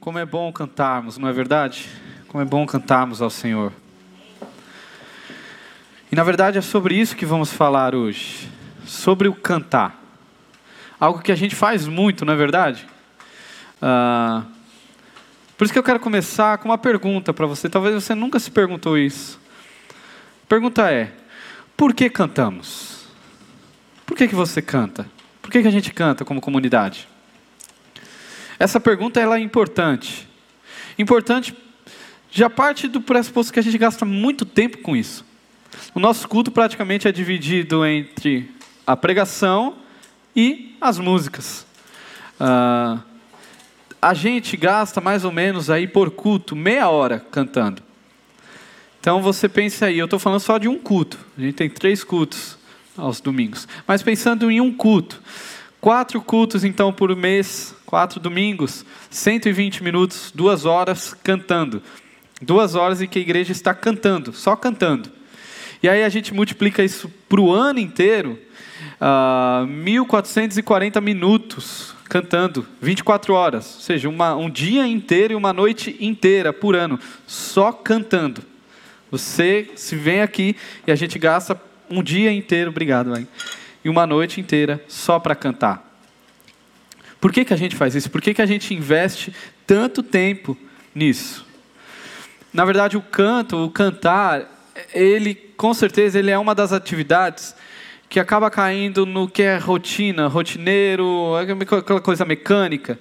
Como 0.00 0.18
é 0.18 0.24
bom 0.24 0.50
cantarmos, 0.50 1.18
não 1.18 1.28
é 1.28 1.32
verdade? 1.32 1.86
Como 2.26 2.42
é 2.42 2.46
bom 2.46 2.64
cantarmos 2.64 3.20
ao 3.20 3.28
Senhor. 3.28 3.70
E 6.10 6.16
na 6.16 6.24
verdade 6.24 6.56
é 6.56 6.62
sobre 6.62 6.94
isso 6.94 7.14
que 7.14 7.26
vamos 7.26 7.52
falar 7.52 7.94
hoje. 7.94 8.48
Sobre 8.86 9.28
o 9.28 9.34
cantar. 9.34 10.02
Algo 10.98 11.20
que 11.20 11.30
a 11.30 11.36
gente 11.36 11.54
faz 11.54 11.86
muito, 11.86 12.24
não 12.24 12.32
é 12.32 12.36
verdade? 12.36 12.88
Ah, 13.82 14.44
por 15.58 15.64
isso 15.64 15.72
que 15.74 15.78
eu 15.78 15.82
quero 15.82 16.00
começar 16.00 16.56
com 16.56 16.70
uma 16.70 16.78
pergunta 16.78 17.34
para 17.34 17.46
você. 17.46 17.68
Talvez 17.68 17.94
você 17.94 18.14
nunca 18.14 18.40
se 18.40 18.50
perguntou 18.50 18.96
isso. 18.96 19.38
A 20.44 20.46
pergunta 20.48 20.90
é: 20.90 21.12
por 21.76 21.92
que 21.92 22.08
cantamos? 22.08 23.04
Por 24.06 24.16
que, 24.16 24.26
que 24.26 24.34
você 24.34 24.62
canta? 24.62 25.06
Por 25.42 25.50
que, 25.50 25.60
que 25.60 25.68
a 25.68 25.70
gente 25.70 25.92
canta 25.92 26.24
como 26.24 26.40
comunidade? 26.40 27.06
Essa 28.60 28.78
pergunta 28.78 29.18
ela 29.18 29.38
é 29.38 29.40
importante. 29.40 30.28
Importante 30.98 31.56
já 32.30 32.50
parte 32.50 32.86
do 32.86 33.00
pressuposto 33.00 33.50
que 33.50 33.58
a 33.58 33.62
gente 33.62 33.78
gasta 33.78 34.04
muito 34.04 34.44
tempo 34.44 34.78
com 34.78 34.94
isso. 34.94 35.24
O 35.94 35.98
nosso 35.98 36.28
culto 36.28 36.50
praticamente 36.50 37.08
é 37.08 37.12
dividido 37.12 37.86
entre 37.86 38.50
a 38.86 38.94
pregação 38.94 39.76
e 40.36 40.76
as 40.78 40.98
músicas. 40.98 41.66
Uh, 42.38 43.02
a 44.00 44.12
gente 44.12 44.58
gasta 44.58 45.00
mais 45.00 45.24
ou 45.24 45.32
menos 45.32 45.70
aí 45.70 45.88
por 45.88 46.10
culto 46.10 46.54
meia 46.54 46.90
hora 46.90 47.18
cantando. 47.30 47.82
Então 49.00 49.22
você 49.22 49.48
pensa 49.48 49.86
aí, 49.86 49.98
eu 49.98 50.04
estou 50.04 50.18
falando 50.18 50.40
só 50.40 50.58
de 50.58 50.68
um 50.68 50.76
culto. 50.76 51.18
A 51.38 51.40
gente 51.40 51.54
tem 51.54 51.70
três 51.70 52.04
cultos 52.04 52.58
aos 52.94 53.22
domingos. 53.22 53.66
Mas 53.86 54.02
pensando 54.02 54.50
em 54.50 54.60
um 54.60 54.70
culto, 54.70 55.22
quatro 55.80 56.20
cultos 56.20 56.64
então 56.64 56.92
por 56.92 57.14
mês, 57.16 57.74
quatro 57.86 58.20
domingos, 58.20 58.84
120 59.10 59.82
minutos, 59.82 60.30
duas 60.34 60.64
horas 60.64 61.14
cantando. 61.22 61.82
Duas 62.42 62.74
horas 62.74 63.02
em 63.02 63.06
que 63.06 63.18
a 63.18 63.22
igreja 63.22 63.52
está 63.52 63.74
cantando, 63.74 64.32
só 64.32 64.56
cantando. 64.56 65.10
E 65.82 65.88
aí 65.88 66.02
a 66.02 66.08
gente 66.08 66.32
multiplica 66.32 66.82
isso 66.82 67.10
para 67.28 67.40
o 67.40 67.52
ano 67.52 67.78
inteiro, 67.78 68.32
uh, 68.32 69.00
ah, 69.00 69.66
1.440 69.66 71.00
minutos 71.00 71.94
cantando, 72.08 72.66
24 72.82 73.32
horas, 73.32 73.76
ou 73.76 73.80
seja, 73.80 74.08
uma, 74.08 74.34
um 74.34 74.50
dia 74.50 74.86
inteiro 74.86 75.32
e 75.32 75.36
uma 75.36 75.52
noite 75.52 75.96
inteira 76.00 76.52
por 76.52 76.74
ano, 76.74 76.98
só 77.26 77.72
cantando. 77.72 78.42
Você 79.10 79.70
se 79.76 79.94
vem 79.96 80.20
aqui 80.20 80.56
e 80.86 80.92
a 80.92 80.96
gente 80.96 81.18
gasta 81.18 81.60
um 81.88 82.02
dia 82.02 82.32
inteiro, 82.32 82.70
obrigado, 82.70 83.10
mãe, 83.10 83.26
e 83.84 83.88
uma 83.88 84.06
noite 84.06 84.40
inteira 84.40 84.82
só 84.88 85.18
para 85.18 85.34
cantar. 85.34 85.90
Por 87.20 87.32
que, 87.32 87.44
que 87.44 87.52
a 87.52 87.56
gente 87.56 87.76
faz 87.76 87.94
isso? 87.94 88.10
Por 88.10 88.22
que, 88.22 88.32
que 88.32 88.42
a 88.42 88.46
gente 88.46 88.74
investe 88.74 89.34
tanto 89.66 90.02
tempo 90.02 90.56
nisso? 90.94 91.46
Na 92.52 92.64
verdade, 92.64 92.96
o 92.96 93.02
canto, 93.02 93.64
o 93.64 93.70
cantar, 93.70 94.68
ele 94.94 95.34
com 95.34 95.74
certeza 95.74 96.18
ele 96.18 96.30
é 96.30 96.38
uma 96.38 96.54
das 96.54 96.72
atividades 96.72 97.54
que 98.08 98.18
acaba 98.18 98.50
caindo 98.50 99.04
no 99.04 99.28
que 99.28 99.42
é 99.42 99.56
rotina, 99.58 100.26
rotineiro, 100.26 101.36
aquela 101.36 102.00
coisa 102.00 102.24
mecânica. 102.24 102.98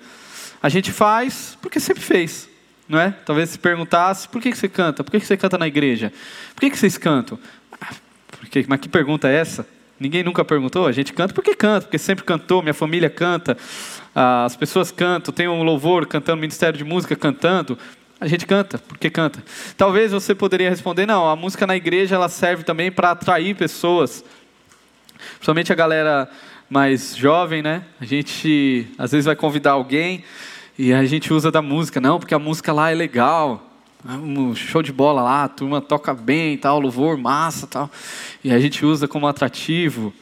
A 0.61 0.67
gente 0.67 0.91
faz 0.91 1.57
porque 1.61 1.79
sempre 1.79 2.03
fez, 2.03 2.49
não 2.87 2.99
é? 2.99 3.11
Talvez 3.25 3.49
se 3.49 3.57
perguntasse, 3.57 4.27
por 4.27 4.41
que 4.41 4.53
você 4.53 4.67
canta? 4.67 5.03
Por 5.03 5.11
que 5.11 5.19
você 5.19 5.37
canta 5.37 5.57
na 5.57 5.67
igreja? 5.67 6.11
Por 6.53 6.69
que 6.69 6.77
vocês 6.77 6.97
cantam? 6.97 7.39
Ah, 7.81 7.93
porque, 8.31 8.65
mas 8.67 8.79
que 8.81 8.89
pergunta 8.89 9.29
é 9.29 9.35
essa? 9.35 9.65
Ninguém 9.99 10.23
nunca 10.23 10.45
perguntou? 10.45 10.87
A 10.87 10.91
gente 10.91 11.11
canta 11.11 11.33
porque 11.33 11.53
canta, 11.53 11.81
porque 11.81 11.97
sempre 11.97 12.23
cantou, 12.23 12.61
minha 12.61 12.73
família 12.73 13.09
canta, 13.09 13.57
as 14.15 14.55
pessoas 14.55 14.91
cantam, 14.91 15.33
tem 15.33 15.47
um 15.47 15.61
louvor 15.61 16.05
cantando, 16.05 16.39
ministério 16.41 16.77
de 16.77 16.83
música 16.83 17.15
cantando. 17.15 17.77
A 18.21 18.27
gente 18.27 18.45
canta, 18.45 18.77
porque 18.77 19.09
canta. 19.09 19.43
Talvez 19.77 20.11
você 20.11 20.35
poderia 20.35 20.69
responder, 20.69 21.05
não, 21.05 21.29
a 21.29 21.35
música 21.35 21.65
na 21.67 21.75
igreja 21.75 22.15
ela 22.15 22.29
serve 22.29 22.63
também 22.63 22.91
para 22.91 23.11
atrair 23.11 23.55
pessoas. 23.55 24.23
Principalmente 25.35 25.71
a 25.71 25.75
galera 25.75 26.29
mais 26.69 27.15
jovem, 27.15 27.61
né? 27.61 27.83
A 27.99 28.05
gente 28.05 28.87
às 28.97 29.11
vezes 29.11 29.25
vai 29.25 29.35
convidar 29.35 29.71
alguém 29.71 30.23
e 30.77 30.93
a 30.93 31.05
gente 31.05 31.33
usa 31.33 31.51
da 31.51 31.61
música, 31.61 31.99
não, 31.99 32.19
porque 32.19 32.33
a 32.33 32.39
música 32.39 32.71
lá 32.71 32.91
é 32.91 32.95
legal. 32.95 33.68
Um 34.05 34.55
show 34.55 34.81
de 34.81 34.93
bola 34.93 35.21
lá, 35.21 35.43
a 35.43 35.49
turma 35.49 35.81
toca 35.81 36.13
bem, 36.13 36.57
tal, 36.57 36.79
louvor, 36.79 37.17
massa, 37.17 37.67
tal. 37.67 37.91
E 38.43 38.51
a 38.51 38.59
gente 38.59 38.85
usa 38.85 39.07
como 39.07 39.27
atrativo. 39.27 40.13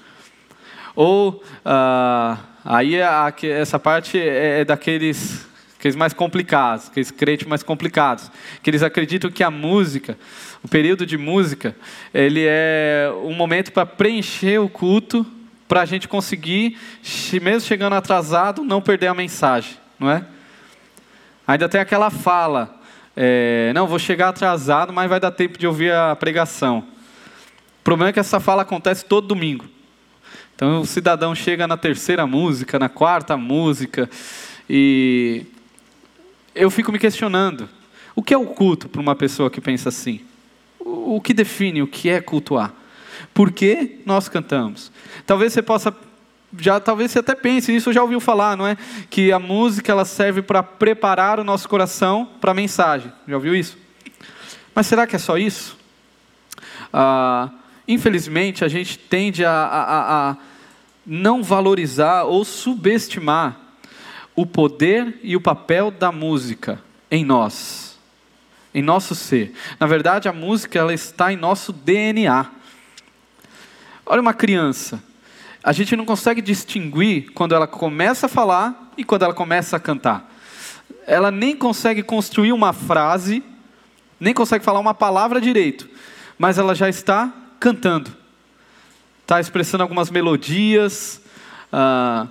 Ou 0.95 1.43
uh, 1.63 2.37
Aí 2.69 2.95
essa 2.95 3.79
parte 3.79 4.19
é, 4.19 4.59
é 4.59 4.65
daqueles 4.65 5.47
aqueles 5.79 5.95
mais 5.95 6.11
complicados, 6.11 6.89
aqueles 6.89 7.11
crentes 7.11 7.47
mais 7.47 7.63
complicados, 7.63 8.29
que 8.61 8.69
eles 8.69 8.83
acreditam 8.83 9.31
que 9.31 9.41
a 9.41 9.49
música, 9.49 10.17
o 10.61 10.67
período 10.67 11.05
de 11.05 11.17
música, 11.17 11.73
ele 12.13 12.43
é 12.45 13.09
um 13.23 13.33
momento 13.33 13.71
para 13.71 13.85
preencher 13.85 14.59
o 14.59 14.67
culto, 14.67 15.25
para 15.65 15.81
a 15.81 15.85
gente 15.85 16.09
conseguir, 16.09 16.77
mesmo 17.41 17.61
chegando 17.61 17.93
atrasado, 17.93 18.65
não 18.65 18.81
perder 18.81 19.07
a 19.07 19.13
mensagem, 19.13 19.77
não 19.97 20.09
é? 20.09 20.25
Ainda 21.47 21.69
tem 21.69 21.79
aquela 21.79 22.09
fala, 22.09 22.81
é, 23.19 23.71
não, 23.73 23.87
vou 23.87 23.97
chegar 23.97 24.29
atrasado, 24.29 24.93
mas 24.93 25.09
vai 25.09 25.19
dar 25.19 25.31
tempo 25.31 25.57
de 25.57 25.65
ouvir 25.65 25.91
a 25.91 26.15
pregação. 26.15 26.85
O 27.79 27.83
problema 27.83 28.11
é 28.11 28.13
que 28.13 28.19
essa 28.19 28.39
fala 28.39 28.61
acontece 28.61 29.05
todo 29.05 29.25
domingo. 29.27 29.65
Então 30.55 30.81
o 30.81 30.85
cidadão 30.85 31.33
chega 31.33 31.65
na 31.65 31.75
terceira 31.75 32.27
música, 32.27 32.77
na 32.77 32.87
quarta 32.87 33.35
música, 33.35 34.07
e 34.69 35.47
eu 36.53 36.69
fico 36.69 36.91
me 36.91 36.99
questionando: 36.99 37.67
o 38.15 38.21
que 38.21 38.35
é 38.35 38.37
o 38.37 38.45
culto 38.45 38.87
para 38.87 39.01
uma 39.01 39.15
pessoa 39.15 39.49
que 39.49 39.59
pensa 39.59 39.89
assim? 39.89 40.21
O 40.79 41.19
que 41.19 41.33
define 41.33 41.81
o 41.81 41.87
que 41.87 42.09
é 42.09 42.21
cultuar? 42.21 42.71
Por 43.33 43.51
que 43.51 43.99
nós 44.05 44.29
cantamos? 44.29 44.91
Talvez 45.25 45.53
você 45.53 45.63
possa 45.63 45.91
já 46.57 46.79
talvez 46.79 47.11
você 47.11 47.19
até 47.19 47.35
pense, 47.35 47.75
isso 47.75 47.91
já 47.91 48.01
ouviu 48.01 48.19
falar, 48.19 48.55
não 48.55 48.65
é? 48.65 48.77
Que 49.09 49.31
a 49.31 49.39
música 49.39 49.91
ela 49.91 50.05
serve 50.05 50.41
para 50.41 50.63
preparar 50.63 51.39
o 51.39 51.43
nosso 51.43 51.67
coração 51.67 52.29
para 52.39 52.51
a 52.51 52.55
mensagem. 52.55 53.11
Já 53.27 53.35
ouviu 53.35 53.55
isso? 53.55 53.77
Mas 54.73 54.87
será 54.87 55.05
que 55.05 55.15
é 55.15 55.19
só 55.19 55.37
isso? 55.37 55.77
Ah, 56.93 57.49
infelizmente, 57.87 58.63
a 58.63 58.67
gente 58.67 58.97
tende 58.97 59.43
a, 59.43 59.51
a, 59.51 60.29
a 60.29 60.37
não 61.05 61.43
valorizar 61.43 62.23
ou 62.23 62.45
subestimar 62.45 63.57
o 64.35 64.45
poder 64.45 65.19
e 65.23 65.35
o 65.35 65.41
papel 65.41 65.89
da 65.89 66.11
música 66.11 66.81
em 67.09 67.25
nós, 67.25 67.97
em 68.73 68.83
nosso 68.83 69.15
ser. 69.15 69.53
Na 69.79 69.87
verdade, 69.87 70.29
a 70.29 70.33
música 70.33 70.77
ela 70.77 70.93
está 70.93 71.33
em 71.33 71.35
nosso 71.35 71.73
DNA. 71.73 72.45
Olha 74.05 74.21
uma 74.21 74.33
criança. 74.33 75.03
A 75.67 75.73
gente 75.73 75.97
não 75.97 76.05
consegue 76.05 76.41
distinguir 76.41 77.33
quando 77.33 77.53
ela 77.53 77.67
começa 77.67 78.27
a 78.27 78.29
falar 78.29 78.89
e 78.97 79.03
quando 79.03 79.23
ela 79.23 79.33
começa 79.33 79.75
a 79.75 79.79
cantar. 79.81 80.33
Ela 81.05 81.29
nem 81.29 81.57
consegue 81.57 82.01
construir 82.01 82.53
uma 82.53 82.71
frase, 82.71 83.43
nem 84.17 84.33
consegue 84.33 84.63
falar 84.63 84.79
uma 84.79 84.93
palavra 84.93 85.41
direito, 85.41 85.89
mas 86.39 86.57
ela 86.57 86.73
já 86.73 86.87
está 86.87 87.33
cantando, 87.59 88.15
está 89.23 89.41
expressando 89.41 89.83
algumas 89.83 90.09
melodias. 90.09 91.21
Ah, 91.69 92.27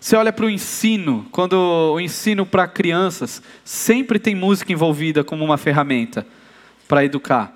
você 0.00 0.16
olha 0.16 0.32
para 0.32 0.46
o 0.46 0.50
ensino, 0.50 1.28
quando 1.30 1.52
o 1.54 2.00
ensino 2.00 2.44
para 2.44 2.66
crianças, 2.66 3.40
sempre 3.64 4.18
tem 4.18 4.34
música 4.34 4.72
envolvida 4.72 5.22
como 5.22 5.44
uma 5.44 5.56
ferramenta 5.56 6.26
para 6.88 7.04
educar. 7.04 7.52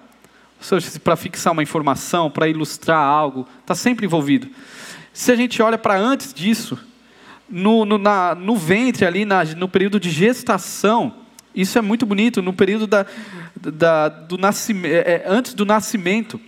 Para 1.03 1.17
fixar 1.17 1.53
uma 1.53 1.65
informação, 1.65 2.31
para 2.31 2.49
ilustrar 2.49 3.03
algo, 3.03 3.45
está 3.61 3.75
sempre 3.75 4.07
envolvido. 4.07 4.49
Se 5.15 5.31
a 5.31 5.37
gente 5.37 5.63
olha 5.63 5.79
para 5.79 5.97
antes 5.97 6.35
disso, 6.35 6.77
no, 7.49 7.85
no, 7.85 7.99
na, 7.99 8.35
no 8.35 8.57
ventre 8.57 9.07
ali, 9.07 9.25
na, 9.25 9.45
no 9.45 9.69
período 9.69 10.01
de 10.01 10.11
gestação, 10.11 11.15
isso 11.55 11.79
é 11.79 11.81
muito 11.81 12.05
bonito, 12.05 12.43
no 12.43 12.53
período 12.53 12.85
da, 12.85 13.07
da, 13.55 14.09
do 14.09 14.37
nascimento, 14.37 14.93
é, 14.93 14.99
é, 14.99 15.25
antes 15.25 15.55
do 15.55 15.65
nascimento, 15.65 16.41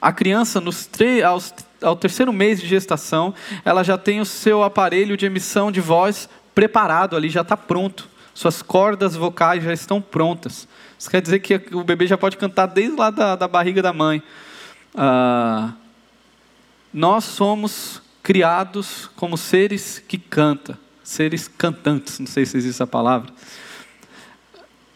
a 0.00 0.12
criança, 0.12 0.60
nos 0.60 0.88
aos, 1.26 1.52
ao 1.82 1.96
terceiro 1.96 2.32
mês 2.32 2.60
de 2.60 2.68
gestação, 2.68 3.34
ela 3.64 3.82
já 3.82 3.98
tem 3.98 4.20
o 4.20 4.24
seu 4.24 4.62
aparelho 4.62 5.16
de 5.16 5.26
emissão 5.26 5.72
de 5.72 5.80
voz 5.80 6.28
preparado 6.54 7.16
ali, 7.16 7.28
já 7.28 7.40
está 7.40 7.56
pronto. 7.56 8.08
Suas 8.32 8.62
cordas 8.62 9.16
vocais 9.16 9.64
já 9.64 9.72
estão 9.72 10.00
prontas. 10.00 10.68
Isso 10.96 11.10
quer 11.10 11.20
dizer 11.20 11.40
que 11.40 11.60
o 11.72 11.82
bebê 11.82 12.06
já 12.06 12.16
pode 12.16 12.36
cantar 12.36 12.66
desde 12.66 12.96
lá 12.96 13.10
da, 13.10 13.34
da 13.34 13.48
barriga 13.48 13.82
da 13.82 13.92
mãe. 13.92 14.22
Ah, 14.94 15.72
nós 16.94 17.24
somos 17.24 18.00
criados 18.22 19.10
como 19.16 19.36
seres 19.36 19.98
que 20.06 20.16
cantam, 20.16 20.76
seres 21.02 21.48
cantantes, 21.48 22.20
não 22.20 22.26
sei 22.28 22.46
se 22.46 22.56
existe 22.56 22.76
essa 22.76 22.86
palavra. 22.86 23.32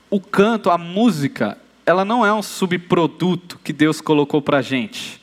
O 0.09 0.21
canto, 0.21 0.71
a 0.71 0.79
música, 0.79 1.59
ela 1.85 2.05
não 2.05 2.25
é 2.25 2.33
um 2.33 2.41
subproduto 2.41 3.59
que 3.65 3.73
Deus 3.73 4.01
colocou 4.01 4.41
para 4.41 4.59
a 4.59 4.63
gente. 4.63 5.21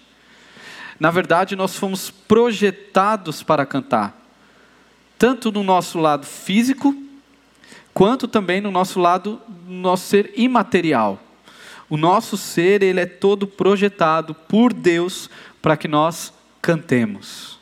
Na 0.99 1.09
verdade, 1.09 1.55
nós 1.55 1.77
fomos 1.77 2.11
projetados 2.11 3.41
para 3.41 3.65
cantar, 3.65 4.21
tanto 5.17 5.53
no 5.53 5.63
nosso 5.63 5.97
lado 5.97 6.25
físico, 6.25 6.93
quanto 7.93 8.27
também 8.27 8.59
no 8.59 8.69
nosso 8.69 8.99
lado, 8.99 9.41
no 9.65 9.79
nosso 9.79 10.07
ser 10.07 10.33
imaterial. 10.35 11.21
O 11.89 11.95
nosso 11.95 12.35
ser, 12.35 12.83
ele 12.83 12.99
é 12.99 13.05
todo 13.05 13.47
projetado 13.47 14.33
por 14.33 14.73
Deus 14.73 15.29
para 15.61 15.77
que 15.77 15.87
nós 15.87 16.33
cantemos. 16.65 17.59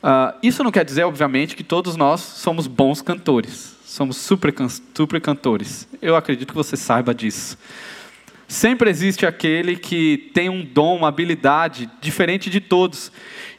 Uh, 0.00 0.38
isso 0.40 0.62
não 0.62 0.70
quer 0.70 0.84
dizer, 0.84 1.02
obviamente, 1.02 1.56
que 1.56 1.64
todos 1.64 1.96
nós 1.96 2.20
somos 2.20 2.68
bons 2.68 3.02
cantores, 3.02 3.76
somos 3.84 4.18
super, 4.18 4.54
super 4.94 5.20
cantores. 5.20 5.88
Eu 6.00 6.14
acredito 6.14 6.50
que 6.50 6.54
você 6.54 6.76
saiba 6.76 7.12
disso. 7.12 7.58
Sempre 8.46 8.88
existe 8.88 9.26
aquele 9.26 9.76
que 9.76 10.30
tem 10.32 10.48
um 10.48 10.64
dom, 10.64 10.98
uma 10.98 11.08
habilidade 11.08 11.90
diferente 12.00 12.48
de 12.48 12.60
todos 12.60 13.10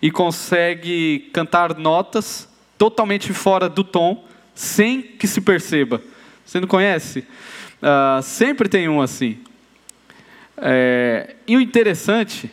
e 0.02 0.10
consegue 0.10 1.30
cantar 1.34 1.78
notas 1.78 2.48
totalmente 2.78 3.34
fora 3.34 3.68
do 3.68 3.84
tom, 3.84 4.26
sem 4.56 5.02
que 5.02 5.28
se 5.28 5.42
perceba. 5.42 6.02
Você 6.46 6.62
não 6.62 6.68
conhece? 6.68 7.20
Uh, 7.20 8.22
sempre 8.24 8.70
tem 8.70 8.88
um 8.88 9.02
assim. 9.02 9.38
É, 10.58 11.36
e 11.46 11.58
o 11.58 11.62
interessante 11.62 12.50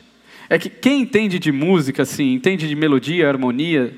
é 0.49 0.59
que 0.59 0.71
quem 0.71 1.03
entende 1.03 1.39
de 1.39 1.53
música, 1.53 2.03
assim, 2.03 2.33
entende 2.33 2.67
de 2.67 2.75
melodia, 2.75 3.29
harmonia, 3.29 3.95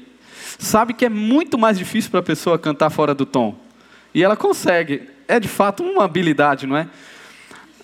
sabe 0.58 0.94
que 0.94 1.04
é 1.04 1.08
muito 1.08 1.56
mais 1.56 1.78
difícil 1.78 2.10
para 2.10 2.20
a 2.20 2.24
pessoa 2.24 2.58
cantar 2.58 2.90
fora 2.90 3.14
do 3.14 3.24
tom. 3.24 3.56
E 4.14 4.22
ela 4.22 4.36
consegue. 4.36 5.02
É 5.28 5.38
de 5.38 5.48
fato 5.48 5.82
uma 5.82 6.04
habilidade, 6.04 6.66
não 6.66 6.76
é? 6.76 6.88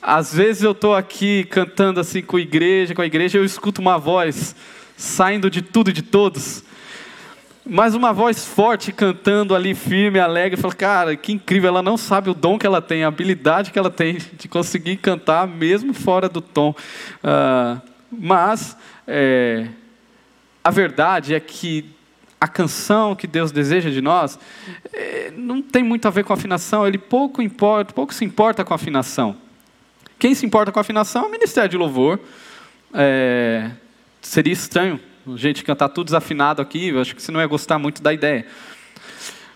Às 0.02 0.34
vezes 0.34 0.62
eu 0.62 0.72
estou 0.72 0.94
aqui 0.94 1.44
cantando 1.44 2.00
assim 2.00 2.22
com 2.22 2.36
a 2.36 2.40
igreja, 2.40 2.94
com 2.94 3.02
a 3.02 3.06
igreja, 3.06 3.38
eu 3.38 3.44
escuto 3.44 3.80
uma 3.80 3.98
voz 3.98 4.54
saindo 4.96 5.50
de 5.50 5.62
tudo 5.62 5.90
e 5.90 5.92
de 5.92 6.02
todos, 6.02 6.64
mas 7.64 7.94
uma 7.94 8.12
voz 8.12 8.44
forte 8.44 8.92
cantando 8.92 9.54
ali 9.54 9.74
firme, 9.74 10.18
alegre, 10.18 10.60
fala, 10.60 10.74
cara, 10.74 11.16
que 11.16 11.32
incrível, 11.32 11.68
ela 11.68 11.82
não 11.82 11.96
sabe 11.96 12.30
o 12.30 12.34
dom 12.34 12.58
que 12.58 12.66
ela 12.66 12.80
tem, 12.80 13.04
a 13.04 13.08
habilidade 13.08 13.72
que 13.72 13.78
ela 13.78 13.90
tem 13.90 14.18
de 14.38 14.48
conseguir 14.48 14.96
cantar 14.96 15.46
mesmo 15.46 15.92
fora 15.92 16.28
do 16.28 16.40
tom. 16.40 16.74
Uh, 17.22 17.80
mas 18.18 18.76
é, 19.06 19.68
a 20.62 20.70
verdade 20.70 21.34
é 21.34 21.40
que 21.40 21.94
a 22.40 22.48
canção 22.48 23.14
que 23.14 23.26
Deus 23.26 23.50
deseja 23.50 23.90
de 23.90 24.00
nós 24.00 24.38
é, 24.92 25.32
não 25.34 25.62
tem 25.62 25.82
muito 25.82 26.06
a 26.06 26.10
ver 26.10 26.24
com 26.24 26.32
afinação, 26.32 26.86
ele 26.86 26.98
pouco 26.98 27.40
importa, 27.40 27.92
pouco 27.92 28.12
se 28.12 28.24
importa 28.24 28.64
com 28.64 28.74
afinação. 28.74 29.36
Quem 30.18 30.34
se 30.34 30.44
importa 30.44 30.72
com 30.72 30.80
afinação 30.80 31.24
é 31.24 31.26
o 31.28 31.30
Ministério 31.30 31.68
de 31.68 31.76
Louvor. 31.76 32.18
É, 32.92 33.70
seria 34.20 34.52
estranho 34.52 35.00
a 35.26 35.36
gente 35.36 35.64
cantar 35.64 35.88
tudo 35.88 36.06
desafinado 36.06 36.62
aqui, 36.62 36.88
eu 36.88 37.00
acho 37.00 37.14
que 37.14 37.22
você 37.22 37.32
não 37.32 37.40
ia 37.40 37.46
gostar 37.46 37.78
muito 37.78 38.02
da 38.02 38.12
ideia. 38.12 38.46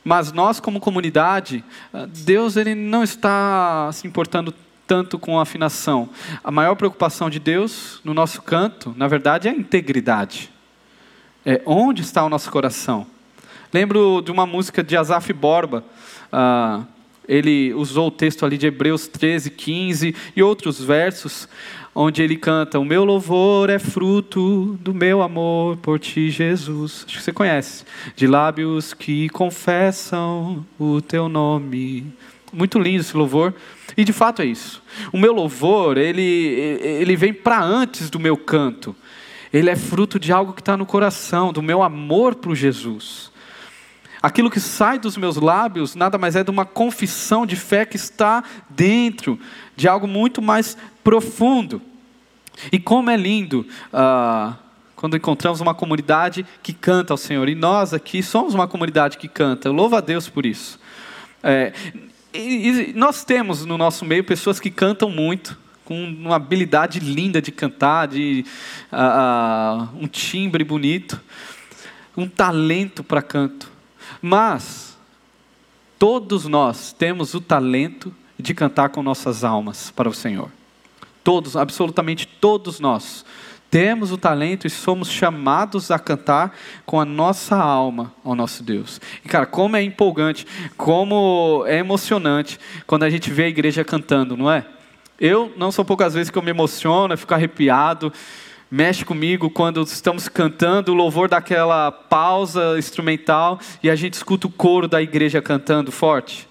Mas 0.03 0.33
nós, 0.33 0.59
como 0.59 0.81
comunidade, 0.81 1.63
Deus 2.09 2.57
ele 2.57 2.75
não 2.75 3.05
está 3.05 3.91
se 3.93 4.07
importando 4.07 4.55
tanto 4.91 5.21
com 5.21 5.39
a 5.39 5.43
afinação. 5.43 6.09
A 6.43 6.51
maior 6.51 6.75
preocupação 6.75 7.31
de 7.31 7.39
Deus 7.39 8.01
no 8.03 8.13
nosso 8.13 8.43
canto, 8.43 8.93
na 8.97 9.07
verdade, 9.07 9.47
é 9.47 9.53
a 9.53 9.55
integridade. 9.55 10.51
É 11.47 11.63
onde 11.65 12.03
está 12.03 12.25
o 12.25 12.29
nosso 12.29 12.51
coração. 12.51 13.07
Lembro 13.73 14.21
de 14.21 14.33
uma 14.33 14.45
música 14.47 14.83
de 14.83 14.97
Asaf 14.97 15.33
Borba. 15.33 15.85
Uh, 16.33 16.85
ele 17.29 17.73
usou 17.73 18.09
o 18.09 18.11
texto 18.11 18.45
ali 18.45 18.59
de 18.59 18.67
Hebreus 18.67 19.07
13, 19.07 19.51
15 19.51 20.13
e 20.35 20.43
outros 20.43 20.83
versos, 20.83 21.49
onde 21.95 22.21
ele 22.21 22.37
canta: 22.37 22.81
O 22.81 22.85
meu 22.85 23.05
louvor 23.05 23.71
é 23.71 23.79
fruto 23.79 24.77
do 24.81 24.93
meu 24.93 25.23
amor 25.23 25.77
por 25.77 26.01
ti, 26.01 26.31
Jesus. 26.31 27.05
Acho 27.07 27.19
que 27.19 27.23
você 27.23 27.33
conhece. 27.33 27.85
De 28.17 28.27
lábios 28.27 28.93
que 28.93 29.29
confessam 29.29 30.67
o 30.77 31.01
teu 31.01 31.29
nome. 31.29 32.13
Muito 32.53 32.79
lindo 32.79 33.01
esse 33.01 33.17
louvor. 33.17 33.55
E 33.97 34.05
de 34.05 34.13
fato 34.13 34.43
é 34.43 34.45
isso. 34.45 34.83
O 35.13 35.19
meu 35.19 35.33
louvor, 35.33 35.99
ele, 35.99 36.23
ele 36.23 37.17
vem 37.17 37.33
para 37.33 37.63
antes 37.63 38.11
do 38.11 38.19
meu 38.19 38.37
canto. 38.37 38.95
Ele 39.53 39.69
é 39.69 39.77
fruto 39.77 40.19
de 40.19 40.33
algo 40.33 40.53
que 40.53 40.61
está 40.61 40.77
no 40.77 40.87
coração, 40.87 41.53
do 41.53 41.63
meu 41.63 41.83
amor 41.83 42.37
para 42.37 42.55
Jesus. 42.55 43.31
Aquilo 44.23 44.51
que 44.51 44.61
sai 44.61 44.99
dos 44.99 45.17
meus 45.17 45.37
lábios 45.37 45.95
nada 45.95 46.19
mais 46.19 46.37
é 46.37 46.45
de 46.45 46.51
uma 46.51 46.65
confissão 46.65 47.47
de 47.47 47.57
fé 47.57 47.87
que 47.87 47.97
está 47.97 48.45
dentro 48.69 49.41
de 49.75 49.89
algo 49.89 50.07
muito 50.07 50.43
mais 50.43 50.77
profundo. 51.03 51.81
E 52.71 52.79
como 52.79 53.11
é 53.11 53.17
lindo 53.17 53.67
uh, 53.93 54.55
quando 55.01 55.17
encontramos 55.17 55.63
uma 55.63 55.75
comunidade 55.75 56.45
que 56.63 56.75
canta 56.75 57.15
ao 57.15 57.17
Senhor. 57.17 57.49
E 57.49 57.55
nós 57.55 57.95
aqui 57.95 58.23
somos 58.23 58.53
uma 58.53 58.69
comunidade 58.69 59.17
que 59.17 59.27
canta. 59.27 59.71
Louva 59.71 59.97
a 59.97 60.01
Deus 60.03 60.29
por 60.29 60.45
isso. 60.45 60.79
É, 61.43 61.73
e, 62.33 62.91
e 62.91 62.93
nós 62.93 63.25
temos 63.25 63.65
no 63.65 63.77
nosso 63.77 64.05
meio 64.05 64.25
pessoas 64.25 64.61
que 64.61 64.71
cantam 64.71 65.11
muito, 65.11 65.59
com 65.85 66.05
uma 66.05 66.37
habilidade 66.37 67.01
linda 67.01 67.43
de 67.43 67.51
cantar, 67.51 68.07
de 68.07 68.45
uh, 68.93 69.89
um 70.01 70.07
timbre 70.07 70.63
bonito, 70.63 71.21
um 72.17 72.29
talento 72.29 73.03
para 73.03 73.21
canto. 73.21 73.69
Mas 74.23 74.97
todos 75.99 76.47
nós 76.47 76.93
temos 76.93 77.35
o 77.35 77.41
talento 77.41 78.15
de 78.39 78.55
cantar 78.55 78.91
com 78.91 79.03
nossas 79.03 79.43
almas 79.43 79.91
para 79.91 80.09
o 80.09 80.15
Senhor. 80.15 80.51
Todos, 81.25 81.57
absolutamente 81.57 82.27
todos 82.27 82.81
nós 82.81 83.25
temos 83.71 84.11
o 84.11 84.19
talento 84.19 84.67
e 84.67 84.71
somos 84.71 85.11
chamados 85.11 85.91
a 85.91 85.99
cantar 85.99 86.57
com 86.85 87.01
a 87.01 87.05
nossa 87.05 87.57
alma 87.57 88.13
ao 88.25 88.35
nosso 88.35 88.63
Deus. 88.63 89.01
E 89.25 89.29
cara, 89.29 89.47
como 89.47 89.77
é 89.77 89.83
empolgante, 89.83 90.47
como 90.77 91.65
é 91.67 91.79
emocionante 91.79 92.59
quando 92.87 93.05
a 93.05 93.11
gente 93.11 93.31
vê 93.31 93.45
a 93.45 93.49
igreja 93.49 93.85
cantando, 93.85 94.37
não 94.37 94.51
é? 94.51 94.67
Eu 95.19 95.53
não 95.57 95.71
sou 95.71 95.85
poucas 95.85 96.15
vezes 96.15 96.31
que 96.31 96.39
eu 96.39 96.43
me 96.43 96.51
emociono, 96.51 97.15
eu 97.15 97.19
fico 97.19 97.35
arrepiado 97.35 98.13
mexe 98.71 99.05
comigo 99.05 99.51
quando 99.51 99.83
estamos 99.83 100.29
cantando 100.29 100.93
o 100.93 100.95
louvor 100.95 101.29
daquela 101.29 101.91
pausa 101.91 102.79
instrumental 102.79 103.59
e 103.83 103.91
a 103.91 103.97
gente 103.97 104.15
escuta 104.15 104.47
o 104.47 104.51
coro 104.51 104.87
da 104.87 105.03
igreja 105.03 105.43
cantando 105.43 105.91
forte. 105.91 106.49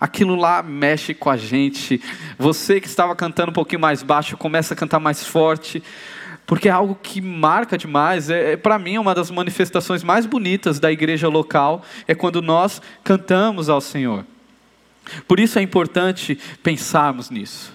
Aquilo 0.00 0.34
lá 0.34 0.62
mexe 0.62 1.14
com 1.14 1.30
a 1.30 1.36
gente. 1.36 2.02
Você 2.38 2.80
que 2.80 2.88
estava 2.88 3.14
cantando 3.14 3.50
um 3.50 3.54
pouquinho 3.54 3.80
mais 3.80 4.02
baixo 4.02 4.36
começa 4.36 4.74
a 4.74 4.76
cantar 4.76 4.98
mais 4.98 5.24
forte, 5.24 5.80
porque 6.50 6.68
é 6.68 6.72
algo 6.72 6.98
que 7.00 7.20
marca 7.20 7.78
demais. 7.78 8.28
É, 8.28 8.54
é 8.54 8.56
para 8.56 8.76
mim 8.76 8.98
uma 8.98 9.14
das 9.14 9.30
manifestações 9.30 10.02
mais 10.02 10.26
bonitas 10.26 10.80
da 10.80 10.90
igreja 10.90 11.28
local 11.28 11.80
é 12.08 12.12
quando 12.12 12.42
nós 12.42 12.82
cantamos 13.04 13.68
ao 13.68 13.80
Senhor. 13.80 14.26
Por 15.28 15.38
isso 15.38 15.60
é 15.60 15.62
importante 15.62 16.36
pensarmos 16.60 17.30
nisso. 17.30 17.72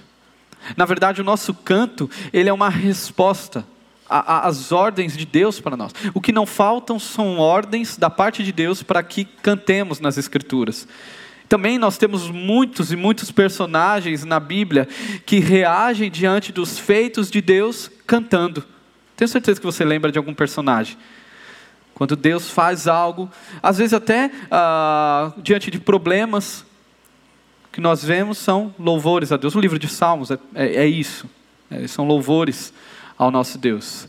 Na 0.76 0.84
verdade, 0.84 1.22
o 1.22 1.24
nosso 1.24 1.54
canto 1.54 2.10
ele 2.34 2.50
é 2.50 2.54
uma 2.54 2.68
resposta 2.68 3.66
as 4.10 4.74
ordens 4.74 5.16
de 5.16 5.26
Deus 5.26 5.62
para 5.62 5.78
nós. 5.78 5.94
O 6.14 6.20
que 6.20 6.34
não 6.34 6.46
faltam 6.46 7.00
são 7.00 7.40
ordens 7.40 7.96
da 7.96 8.10
parte 8.10 8.44
de 8.44 8.52
Deus 8.52 8.84
para 8.84 9.02
que 9.02 9.24
cantemos 9.24 10.02
nas 10.02 10.18
Escrituras. 10.18 10.86
Também 11.48 11.78
nós 11.78 11.98
temos 11.98 12.30
muitos 12.30 12.92
e 12.92 12.96
muitos 12.96 13.32
personagens 13.32 14.24
na 14.24 14.40
Bíblia 14.40 14.88
que 15.26 15.40
reagem 15.40 16.10
diante 16.10 16.52
dos 16.52 16.80
feitos 16.80 17.30
de 17.30 17.42
Deus 17.42 17.90
cantando. 18.08 18.64
Tenho 19.16 19.30
certeza 19.30 19.60
que 19.60 19.66
você 19.66 19.86
lembra 19.86 20.12
de 20.12 20.18
algum 20.18 20.34
personagem. 20.34 20.98
Quando 21.94 22.16
Deus 22.16 22.50
faz 22.50 22.88
algo, 22.88 23.32
às 23.64 23.78
vezes 23.78 23.94
até 23.94 24.30
ah, 24.52 25.32
diante 25.38 25.72
de 25.72 25.80
problemas, 25.80 26.66
que 27.72 27.80
nós 27.80 28.04
vemos 28.04 28.38
são 28.38 28.74
louvores 28.78 29.32
a 29.32 29.38
Deus. 29.38 29.56
O 29.56 29.60
livro 29.60 29.78
de 29.80 29.88
Salmos 29.88 30.32
é, 30.32 30.40
é, 30.54 30.76
é 30.78 30.88
isso, 30.88 31.30
é, 31.70 31.88
são 31.88 32.06
louvores 32.06 32.74
ao 33.18 33.32
nosso 33.32 33.58
Deus. 33.58 34.08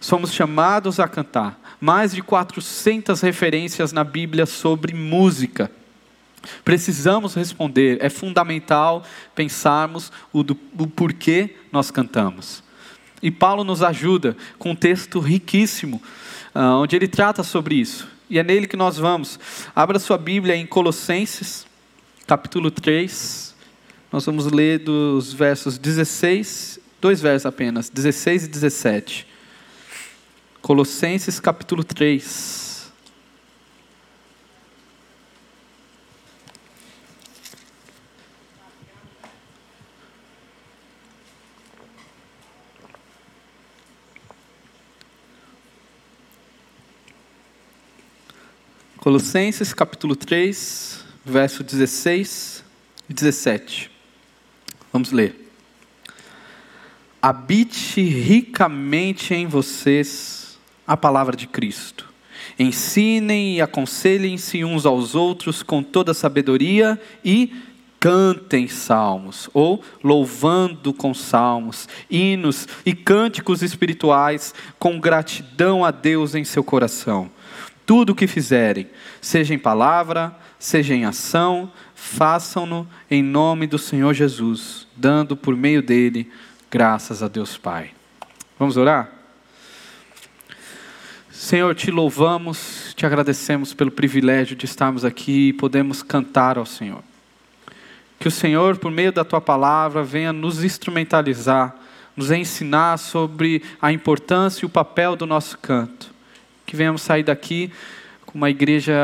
Somos 0.00 0.32
chamados 0.32 1.00
a 1.00 1.08
cantar. 1.08 1.58
Mais 1.80 2.12
de 2.12 2.22
400 2.22 3.20
referências 3.20 3.92
na 3.92 4.04
Bíblia 4.04 4.46
sobre 4.46 4.94
música. 4.94 5.70
Precisamos 6.64 7.34
responder, 7.34 7.98
é 8.00 8.08
fundamental 8.08 9.04
pensarmos 9.34 10.10
o, 10.32 10.42
do, 10.42 10.58
o 10.78 10.86
porquê 10.86 11.56
nós 11.70 11.90
cantamos. 11.90 12.62
E 13.22 13.30
Paulo 13.30 13.64
nos 13.64 13.82
ajuda 13.82 14.36
com 14.58 14.70
um 14.70 14.76
texto 14.76 15.18
riquíssimo, 15.18 16.02
uh, 16.54 16.80
onde 16.82 16.94
ele 16.94 17.08
trata 17.08 17.42
sobre 17.42 17.76
isso. 17.76 18.08
E 18.28 18.38
é 18.38 18.42
nele 18.42 18.66
que 18.66 18.76
nós 18.76 18.98
vamos. 18.98 19.38
Abra 19.74 19.98
sua 19.98 20.18
Bíblia 20.18 20.56
em 20.56 20.66
Colossenses, 20.66 21.66
capítulo 22.26 22.70
3. 22.70 23.54
Nós 24.12 24.26
vamos 24.26 24.46
ler 24.46 24.78
dos 24.80 25.32
versos 25.32 25.78
16 25.78 26.84
Dois 27.04 27.20
versos 27.20 27.44
apenas, 27.44 27.90
16 27.90 28.44
e 28.44 28.48
17. 28.48 29.26
Colossenses 30.62 31.38
capítulo 31.38 31.84
3. 31.84 32.63
Colossenses 49.04 49.74
capítulo 49.74 50.16
3, 50.16 51.04
verso 51.26 51.62
16 51.62 52.64
e 53.06 53.12
17. 53.12 53.90
Vamos 54.90 55.12
ler. 55.12 55.52
Habite 57.20 58.00
ricamente 58.00 59.34
em 59.34 59.46
vocês 59.46 60.58
a 60.86 60.96
palavra 60.96 61.36
de 61.36 61.46
Cristo. 61.46 62.08
Ensinem 62.58 63.56
e 63.56 63.60
aconselhem-se 63.60 64.64
uns 64.64 64.86
aos 64.86 65.14
outros 65.14 65.62
com 65.62 65.82
toda 65.82 66.14
sabedoria 66.14 66.98
e 67.22 67.52
cantem 68.00 68.68
salmos, 68.68 69.50
ou 69.52 69.84
louvando 70.02 70.94
com 70.94 71.12
salmos, 71.12 71.86
hinos 72.10 72.66
e 72.86 72.94
cânticos 72.94 73.62
espirituais 73.62 74.54
com 74.78 74.98
gratidão 74.98 75.84
a 75.84 75.90
Deus 75.90 76.34
em 76.34 76.42
seu 76.42 76.64
coração. 76.64 77.30
Tudo 77.86 78.10
o 78.10 78.14
que 78.14 78.26
fizerem, 78.26 78.88
seja 79.20 79.52
em 79.52 79.58
palavra, 79.58 80.34
seja 80.58 80.94
em 80.94 81.04
ação, 81.04 81.70
façam-no 81.94 82.88
em 83.10 83.22
nome 83.22 83.66
do 83.66 83.78
Senhor 83.78 84.14
Jesus, 84.14 84.86
dando 84.96 85.36
por 85.36 85.54
meio 85.54 85.82
dele 85.82 86.30
graças 86.70 87.22
a 87.22 87.28
Deus 87.28 87.56
Pai. 87.58 87.90
Vamos 88.58 88.76
orar? 88.76 89.10
Senhor, 91.30 91.74
te 91.74 91.90
louvamos, 91.90 92.94
te 92.96 93.04
agradecemos 93.04 93.74
pelo 93.74 93.90
privilégio 93.90 94.56
de 94.56 94.64
estarmos 94.64 95.04
aqui 95.04 95.48
e 95.48 95.52
podemos 95.52 96.02
cantar 96.02 96.56
ao 96.56 96.64
Senhor. 96.64 97.02
Que 98.18 98.28
o 98.28 98.30
Senhor, 98.30 98.78
por 98.78 98.90
meio 98.90 99.12
da 99.12 99.24
tua 99.24 99.40
palavra, 99.40 100.02
venha 100.02 100.32
nos 100.32 100.64
instrumentalizar, 100.64 101.76
nos 102.16 102.30
ensinar 102.30 102.96
sobre 102.96 103.62
a 103.82 103.92
importância 103.92 104.64
e 104.64 104.66
o 104.66 104.70
papel 104.70 105.16
do 105.16 105.26
nosso 105.26 105.58
canto. 105.58 106.13
Que 106.66 106.76
venhamos 106.76 107.02
sair 107.02 107.22
daqui 107.22 107.70
com 108.24 108.38
uma 108.38 108.50
igreja 108.50 108.94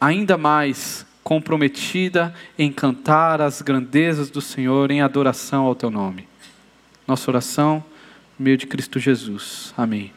ainda 0.00 0.36
mais 0.36 1.06
comprometida 1.22 2.34
em 2.58 2.72
cantar 2.72 3.40
as 3.40 3.62
grandezas 3.62 4.30
do 4.30 4.40
Senhor 4.40 4.90
em 4.90 5.02
adoração 5.02 5.64
ao 5.64 5.74
teu 5.74 5.90
nome. 5.90 6.26
Nossa 7.06 7.30
oração, 7.30 7.84
no 8.38 8.44
meio 8.44 8.56
de 8.56 8.66
Cristo 8.66 8.98
Jesus. 8.98 9.74
Amém. 9.76 10.12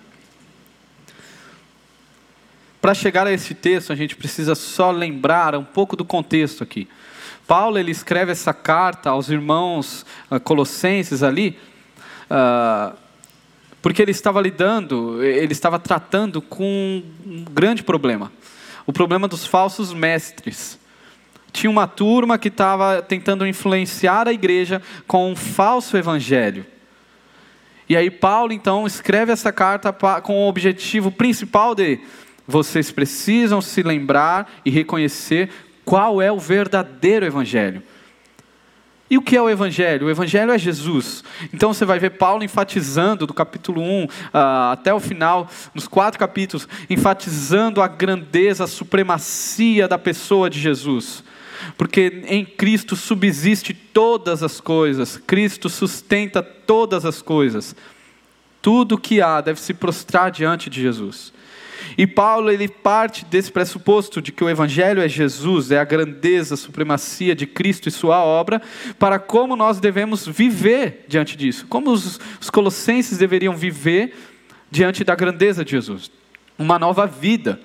Para 2.84 2.93
chegar 2.93 3.25
a 3.25 3.32
esse 3.32 3.53
texto, 3.53 3.93
a 3.93 3.96
gente 3.96 4.15
precisa 4.15 4.55
só 4.55 4.91
lembrar 4.91 5.55
um 5.55 5.63
pouco 5.63 5.96
do 5.96 6.03
contexto 6.03 6.63
aqui. 6.63 6.88
Paulo 7.48 7.77
ele 7.77 7.91
escreve 7.91 8.32
essa 8.32 8.53
carta 8.53 9.10
aos 9.10 9.29
irmãos 9.29 10.05
uh, 10.29 10.39
colossenses 10.39 11.24
ali, 11.24 11.58
uh, 12.29 12.93
porque 13.84 14.02
ele 14.02 14.12
estava 14.12 14.40
lidando, 14.40 15.22
ele 15.22 15.52
estava 15.52 15.78
tratando 15.78 16.42
com 16.42 17.04
um 17.25 17.44
grande 17.52 17.84
problema, 17.84 18.32
o 18.88 18.94
problema 18.94 19.28
dos 19.28 19.46
falsos 19.46 19.94
mestres. 19.94 20.80
Tinha 21.52 21.70
uma 21.70 21.86
turma 21.86 22.38
que 22.38 22.48
estava 22.48 23.02
tentando 23.02 23.46
influenciar 23.46 24.25
a 24.25 24.32
igreja 24.32 24.82
com 25.06 25.30
um 25.30 25.36
falso 25.36 25.98
evangelho. 25.98 26.66
E 27.90 27.98
aí 27.98 28.10
Paulo 28.10 28.54
então 28.54 28.88
escreve 28.88 29.34
essa 29.34 29.52
carta 29.52 29.92
com 30.22 30.46
o 30.46 30.48
objetivo 30.48 31.12
principal 31.12 31.75
de 31.75 32.00
vocês 32.48 32.90
precisam 32.90 33.60
se 33.60 33.84
lembrar 33.84 34.50
e 34.63 34.70
reconhecer 34.70 35.50
qual 35.84 36.22
é 36.22 36.32
o 36.32 36.40
verdadeiro 36.40 37.25
evangelho. 37.25 37.84
E 39.10 39.17
o 39.17 39.22
que 39.22 39.36
é 39.36 39.41
o 39.41 39.50
Evangelho? 39.50 40.07
O 40.07 40.10
Evangelho 40.10 40.51
é 40.51 40.57
Jesus. 40.57 41.24
Então 41.53 41.74
você 41.74 41.86
vai 41.86 42.00
ver 42.00 42.12
Paulo 42.12 42.43
enfatizando, 42.43 43.27
do 43.27 43.33
capítulo 43.33 43.81
1 43.81 44.03
uh, 44.05 44.10
ah, 44.33 44.72
até 44.72 44.93
o 44.93 45.00
final, 45.00 45.50
nos 45.74 45.88
quatro 45.88 46.19
capítulos, 46.19 46.67
enfatizando 46.89 47.81
a 47.81 47.88
grandeza, 47.88 48.63
a 48.63 48.67
supremacia 48.67 49.88
da 49.88 49.98
pessoa 49.98 50.50
de 50.50 50.60
Jesus. 50.60 51.24
Porque 51.77 52.24
em 52.27 52.45
Cristo 52.45 52.95
subsiste 52.95 53.74
todas 53.74 54.41
as 54.41 54.60
coisas, 54.60 55.17
Cristo 55.17 55.69
sustenta 55.69 56.41
todas 56.41 57.05
as 57.05 57.22
coisas. 57.22 57.75
Tudo 58.62 58.98
que 58.98 59.22
há 59.22 59.41
deve 59.41 59.60
se 59.60 59.74
prostrar 59.74 60.31
diante 60.31 60.69
de 60.69 60.81
Jesus. 60.81 61.33
E 61.98 62.08
Paulo 62.08 62.52
ele 62.52 62.68
parte 62.68 63.25
desse 63.25 63.52
pressuposto 63.52 64.22
de 64.22 64.32
que 64.32 64.44
o 64.44 64.50
evangelho 64.50 65.02
é 65.02 65.08
Jesus, 65.08 65.72
é 65.72 65.80
a 65.80 65.84
grandeza, 65.84 66.56
a 66.56 66.58
supremacia 66.58 67.36
de 67.36 67.46
Cristo 67.46 67.88
e 67.88 67.92
sua 67.92 68.24
obra, 68.24 68.62
para 68.98 69.20
como 69.20 69.56
nós 69.56 69.80
devemos 69.80 70.28
viver 70.28 71.06
diante 71.08 71.38
disso. 71.38 71.66
Como 71.68 71.92
os, 71.92 72.20
os 72.42 72.50
colossenses 72.50 73.18
deveriam 73.18 73.56
viver 73.56 74.13
diante 74.70 75.04
da 75.04 75.16
grandeza 75.16 75.63
de 75.63 75.72
Jesus. 75.72 76.12
Uma 76.58 76.80
nova 76.80 77.06
vida. 77.06 77.60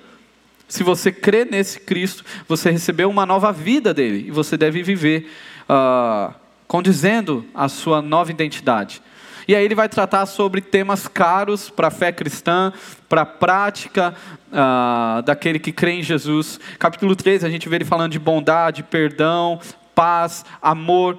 Se 0.67 0.83
você 0.83 1.11
crê 1.11 1.45
nesse 1.45 1.79
Cristo, 1.79 2.23
você 2.47 2.69
recebeu 2.69 3.09
uma 3.09 3.25
nova 3.25 3.51
vida 3.51 3.93
dele 3.93 4.25
e 4.27 4.31
você 4.31 4.55
deve 4.55 4.83
viver 4.83 5.27
uh, 5.67 6.33
condizendo 6.67 7.43
a 7.53 7.67
sua 7.67 7.99
nova 7.99 8.29
identidade. 8.29 9.01
E 9.49 9.55
aí 9.55 9.65
ele 9.65 9.73
vai 9.73 9.89
tratar 9.89 10.27
sobre 10.27 10.61
temas 10.61 11.07
caros 11.07 11.71
para 11.71 11.87
a 11.87 11.89
fé 11.89 12.11
cristã, 12.11 12.71
para 13.09 13.23
a 13.23 13.25
prática 13.25 14.13
uh, 14.51 15.23
daquele 15.23 15.57
que 15.57 15.71
crê 15.71 15.93
em 15.93 16.03
Jesus. 16.03 16.59
Capítulo 16.77 17.15
3, 17.15 17.43
a 17.43 17.49
gente 17.49 17.67
vê 17.67 17.77
ele 17.77 17.83
falando 17.83 18.11
de 18.11 18.19
bondade, 18.19 18.83
perdão, 18.83 19.59
paz, 19.95 20.45
amor, 20.61 21.17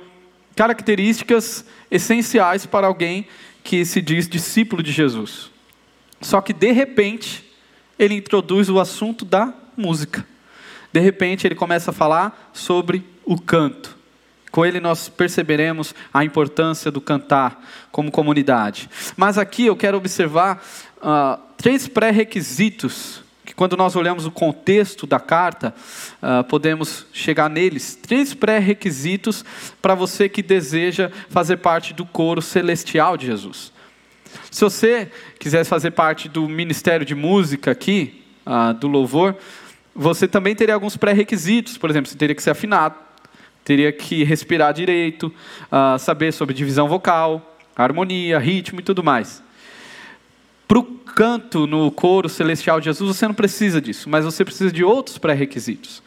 características 0.54 1.64
essenciais 1.90 2.64
para 2.66 2.86
alguém 2.86 3.26
que 3.64 3.84
se 3.84 4.00
diz 4.00 4.28
discípulo 4.28 4.80
de 4.80 4.92
Jesus. 4.92 5.50
Só 6.20 6.40
que 6.40 6.52
de 6.52 6.70
repente, 6.70 7.44
ele 7.98 8.14
introduz 8.14 8.70
o 8.70 8.78
assunto 8.78 9.24
da 9.24 9.52
música. 9.76 10.24
De 10.92 11.00
repente, 11.00 11.48
ele 11.48 11.56
começa 11.56 11.90
a 11.90 11.92
falar 11.92 12.48
sobre 12.52 13.04
o 13.24 13.40
canto. 13.40 13.98
Com 14.50 14.66
ele 14.66 14.80
nós 14.80 15.08
perceberemos 15.08 15.94
a 16.12 16.24
importância 16.24 16.90
do 16.90 17.00
cantar 17.00 17.64
como 17.92 18.10
comunidade. 18.10 18.88
Mas 19.16 19.38
aqui 19.38 19.66
eu 19.66 19.76
quero 19.76 19.96
observar 19.96 20.62
uh, 20.98 21.40
três 21.56 21.86
pré-requisitos 21.86 23.22
que 23.44 23.54
quando 23.54 23.76
nós 23.76 23.96
olhamos 23.96 24.26
o 24.26 24.30
contexto 24.30 25.06
da 25.06 25.18
carta, 25.18 25.74
uh, 26.22 26.44
podemos 26.44 27.06
chegar 27.12 27.50
neles. 27.50 27.96
Três 27.96 28.32
pré-requisitos 28.32 29.44
para 29.82 29.94
você 29.94 30.28
que 30.28 30.40
deseja 30.42 31.10
fazer 31.28 31.56
parte 31.56 31.92
do 31.92 32.06
coro 32.06 32.40
celestial 32.40 33.16
de 33.16 33.26
Jesus. 33.26 33.72
Se 34.50 34.60
você 34.60 35.10
quiser 35.38 35.64
fazer 35.64 35.90
parte 35.90 36.28
do 36.28 36.48
ministério 36.48 37.04
de 37.04 37.14
música 37.14 37.72
aqui, 37.72 38.22
uh, 38.46 38.72
do 38.74 38.86
louvor, 38.86 39.36
você 39.94 40.28
também 40.28 40.54
teria 40.54 40.74
alguns 40.74 40.96
pré-requisitos. 40.96 41.76
Por 41.76 41.90
exemplo, 41.90 42.08
você 42.08 42.16
teria 42.16 42.34
que 42.34 42.42
ser 42.42 42.50
afinado 42.50 43.09
teria 43.70 43.92
que 43.92 44.24
respirar 44.24 44.74
direito, 44.74 45.32
uh, 45.70 45.96
saber 45.96 46.32
sobre 46.32 46.52
divisão 46.52 46.88
vocal, 46.88 47.56
harmonia, 47.76 48.36
ritmo 48.36 48.80
e 48.80 48.82
tudo 48.82 49.00
mais. 49.00 49.44
Para 50.66 50.80
o 50.80 50.82
canto 50.82 51.68
no 51.68 51.88
coro 51.92 52.28
celestial 52.28 52.80
de 52.80 52.86
Jesus, 52.86 53.16
você 53.16 53.28
não 53.28 53.34
precisa 53.34 53.80
disso, 53.80 54.10
mas 54.10 54.24
você 54.24 54.44
precisa 54.44 54.72
de 54.72 54.82
outros 54.82 55.18
pré-requisitos. 55.18 56.02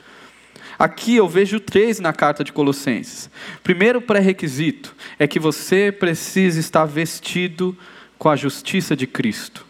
Aqui 0.78 1.16
eu 1.16 1.26
vejo 1.26 1.58
três 1.58 2.02
na 2.02 2.12
carta 2.12 2.44
de 2.44 2.52
Colossenses. 2.52 3.30
Primeiro 3.64 4.02
pré-requisito 4.02 4.94
é 5.18 5.26
que 5.26 5.40
você 5.40 5.90
precisa 5.90 6.60
estar 6.60 6.84
vestido 6.84 7.78
com 8.20 8.28
a 8.28 8.36
justiça 8.36 8.94
de 8.94 9.08
Cristo. 9.08 9.66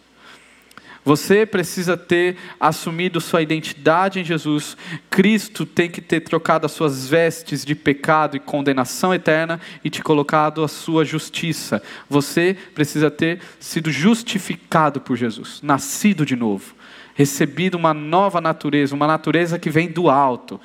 Você 1.05 1.45
precisa 1.45 1.98
ter 1.98 2.38
assumido 2.57 3.19
sua 3.19 3.41
identidade 3.41 4.22
em 4.22 4.24
Jesus. 4.24 4.77
Cristo 5.10 5.65
tem 5.65 5.89
que 5.89 6.00
ter 6.00 6.22
trocado 6.22 6.65
as 6.65 6.72
suas 6.72 7.10
vestes 7.10 7.65
de 7.65 7.75
pecado 7.75 8.38
e 8.38 8.39
condenação 8.39 9.13
eterna 9.13 9.60
e 9.83 9.89
te 9.89 10.01
colocado 10.01 10.63
a 10.63 10.67
sua 10.67 11.03
justiça. 11.03 11.83
Você 12.10 12.55
precisa 12.74 13.12
ter 13.12 13.41
sido 13.60 13.91
justificado 13.91 15.01
por 15.01 15.17
Jesus, 15.17 15.60
nascido 15.62 16.25
de 16.25 16.38
novo, 16.38 16.74
recebido 17.13 17.75
uma 17.75 17.93
nova 17.93 18.39
natureza, 18.39 18.95
uma 18.95 19.07
natureza 19.07 19.60
que 19.60 19.69
vem 19.69 19.89
do 19.89 20.10
alto. 20.10 20.60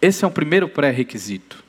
Esse 0.00 0.24
é 0.24 0.28
o 0.28 0.30
primeiro 0.30 0.68
pré-requisito. 0.68 1.62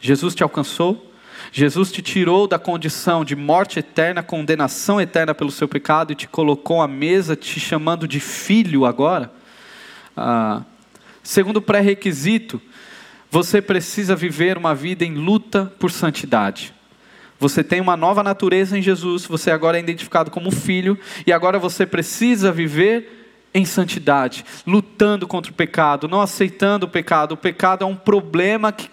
Jesus 0.00 0.34
te 0.34 0.42
alcançou, 0.42 1.07
Jesus 1.50 1.90
te 1.90 2.02
tirou 2.02 2.46
da 2.46 2.58
condição 2.58 3.24
de 3.24 3.34
morte 3.34 3.78
eterna, 3.78 4.22
condenação 4.22 5.00
eterna 5.00 5.34
pelo 5.34 5.50
seu 5.50 5.66
pecado 5.66 6.12
e 6.12 6.16
te 6.16 6.28
colocou 6.28 6.82
à 6.82 6.88
mesa, 6.88 7.34
te 7.34 7.58
chamando 7.58 8.06
de 8.06 8.20
filho 8.20 8.84
agora. 8.84 9.32
Ah, 10.16 10.62
segundo 11.22 11.62
pré-requisito, 11.62 12.60
você 13.30 13.60
precisa 13.60 14.14
viver 14.14 14.56
uma 14.56 14.74
vida 14.74 15.04
em 15.04 15.14
luta 15.14 15.72
por 15.78 15.90
santidade. 15.90 16.74
Você 17.38 17.62
tem 17.62 17.80
uma 17.80 17.96
nova 17.96 18.22
natureza 18.22 18.76
em 18.76 18.82
Jesus, 18.82 19.24
você 19.24 19.50
agora 19.50 19.76
é 19.76 19.80
identificado 19.80 20.30
como 20.30 20.50
filho, 20.50 20.98
e 21.26 21.32
agora 21.32 21.58
você 21.58 21.86
precisa 21.86 22.50
viver 22.50 23.18
em 23.54 23.64
santidade, 23.64 24.44
lutando 24.66 25.26
contra 25.26 25.50
o 25.50 25.54
pecado, 25.54 26.08
não 26.08 26.20
aceitando 26.20 26.86
o 26.86 26.88
pecado. 26.88 27.32
O 27.32 27.36
pecado 27.36 27.84
é 27.84 27.86
um 27.86 27.94
problema 27.94 28.72
que 28.72 28.90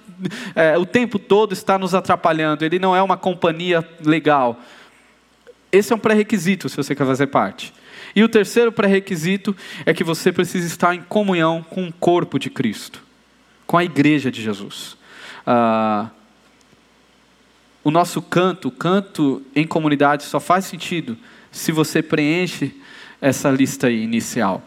é, 0.56 0.78
o 0.78 0.86
tempo 0.86 1.20
todo 1.20 1.54
está 1.54 1.78
nos 1.78 1.94
atrapalhando, 1.94 2.64
ele 2.64 2.80
não 2.80 2.96
é 2.96 3.02
uma 3.02 3.18
companhia 3.18 3.88
legal. 4.04 4.60
Esse 5.72 5.92
é 5.92 5.96
um 5.96 6.00
pré-requisito 6.00 6.70
se 6.70 6.78
você 6.78 6.96
quer 6.96 7.06
fazer 7.06 7.28
parte. 7.28 7.74
E 8.16 8.24
o 8.24 8.30
terceiro 8.30 8.72
pré-requisito 8.72 9.56
é 9.86 9.94
que 9.94 10.04
você 10.04 10.32
precisa 10.32 10.66
estar 10.66 10.96
em 10.96 11.02
comunhão 11.02 11.64
com 11.70 11.88
o 11.88 11.94
corpo 11.94 12.40
de 12.40 12.50
Cristo, 12.50 13.04
com 13.68 13.78
a 13.78 13.84
igreja 13.84 14.32
de 14.32 14.42
Jesus. 14.42 14.96
Ah, 15.46 16.10
o 17.84 17.92
nosso 17.92 18.22
canto, 18.22 18.70
o 18.70 18.72
canto 18.72 19.44
em 19.56 19.68
comunidade, 19.68 20.24
só 20.24 20.40
faz 20.40 20.66
sentido 20.66 21.18
se 21.52 21.72
você 21.72 22.02
preenche 22.02 22.74
essa 23.22 23.50
lista 23.50 23.92
inicial. 23.92 24.64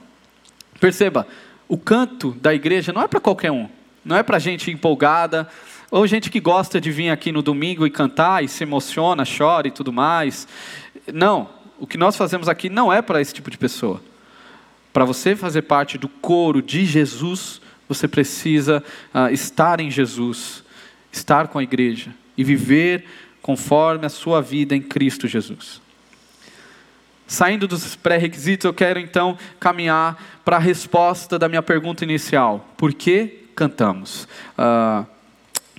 Perceba, 0.79 1.27
o 1.67 1.77
canto 1.77 2.33
da 2.41 2.55
igreja 2.55 2.93
não 2.93 3.03
é 3.03 3.09
para 3.09 3.19
qualquer 3.21 3.51
um, 3.51 3.69
não 4.09 4.17
é 4.17 4.23
para 4.23 4.39
gente 4.39 4.71
empolgada, 4.71 5.47
ou 5.91 6.07
gente 6.07 6.31
que 6.31 6.41
gosta 6.41 6.81
de 6.81 6.91
vir 6.91 7.11
aqui 7.11 7.31
no 7.31 7.43
domingo 7.43 7.87
e 7.87 7.91
cantar 7.91 8.43
e 8.43 8.49
se 8.49 8.65
emociona, 8.65 9.25
chora 9.25 9.69
e 9.69 9.71
tudo 9.71 9.93
mais. 9.93 10.49
Não, 11.13 11.49
o 11.79 11.87
que 11.87 11.97
nós 11.97 12.17
fazemos 12.17 12.49
aqui 12.49 12.69
não 12.69 12.93
é 12.93 13.01
para 13.01 13.21
esse 13.21 13.33
tipo 13.33 13.51
de 13.51 13.59
pessoa. 13.59 14.01
Para 14.93 15.05
você 15.05 15.37
fazer 15.37 15.63
parte 15.63 15.97
do 15.97 16.09
coro 16.09 16.61
de 16.61 16.85
Jesus, 16.85 17.61
você 17.89 18.09
precisa 18.09 18.83
uh, 19.15 19.33
estar 19.33 19.81
em 19.81 19.91
Jesus, 19.91 20.65
estar 21.13 21.49
com 21.49 21.59
a 21.59 21.63
igreja 21.63 22.13
e 22.37 22.43
viver 22.43 23.05
conforme 23.41 24.07
a 24.07 24.11
sua 24.11 24.41
vida 24.43 24.75
em 24.75 24.83
Cristo 24.83 25.29
Jesus. 25.29 25.81
Saindo 27.27 27.69
dos 27.69 27.95
pré-requisitos, 27.95 28.65
eu 28.65 28.73
quero 28.73 28.99
então 28.99 29.39
caminhar 29.61 30.41
para 30.45 30.57
a 30.57 30.61
resposta 30.61 31.39
da 31.39 31.49
minha 31.49 31.63
pergunta 31.63 32.03
inicial: 32.03 32.67
por 32.77 32.93
que 32.95 33.48
cantamos? 33.59 34.29
Uh, 34.57 35.19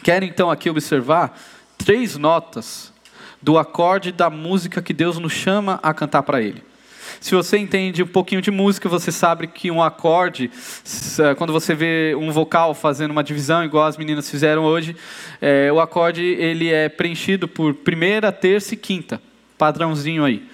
Quero 0.04 0.24
então 0.24 0.50
aqui 0.50 0.70
observar 0.70 1.38
três 1.78 2.16
notas 2.16 2.94
do 3.42 3.58
acorde 3.58 4.12
da 4.12 4.30
música 4.30 4.82
que 4.82 4.94
Deus 4.94 5.18
nos 5.18 5.34
chama 5.34 5.80
a 5.84 5.94
cantar 5.94 6.24
para 6.24 6.42
Ele. 6.42 6.64
Se 7.20 7.36
você 7.36 7.58
entende 7.58 8.04
um 8.04 8.08
pouquinho 8.08 8.42
de 8.42 8.52
música, 8.52 8.88
você 8.88 9.12
sabe 9.12 9.48
que 9.48 9.70
um 9.70 9.82
acorde, 9.82 10.50
quando 11.38 11.52
você 11.52 11.74
vê 11.76 12.16
um 12.18 12.32
vocal 12.32 12.74
fazendo 12.74 13.12
uma 13.12 13.24
divisão, 13.24 13.64
igual 13.64 13.88
as 13.88 13.98
meninas 13.98 14.30
fizeram 14.30 14.64
hoje, 14.64 14.96
é, 15.42 15.72
o 15.72 15.80
acorde 15.82 16.24
ele 16.24 16.72
é 16.72 16.88
preenchido 16.88 17.48
por 17.48 17.74
primeira, 17.74 18.32
terça 18.32 18.74
e 18.74 18.78
quinta, 18.78 19.22
padrãozinho 19.58 20.24
aí. 20.24 20.48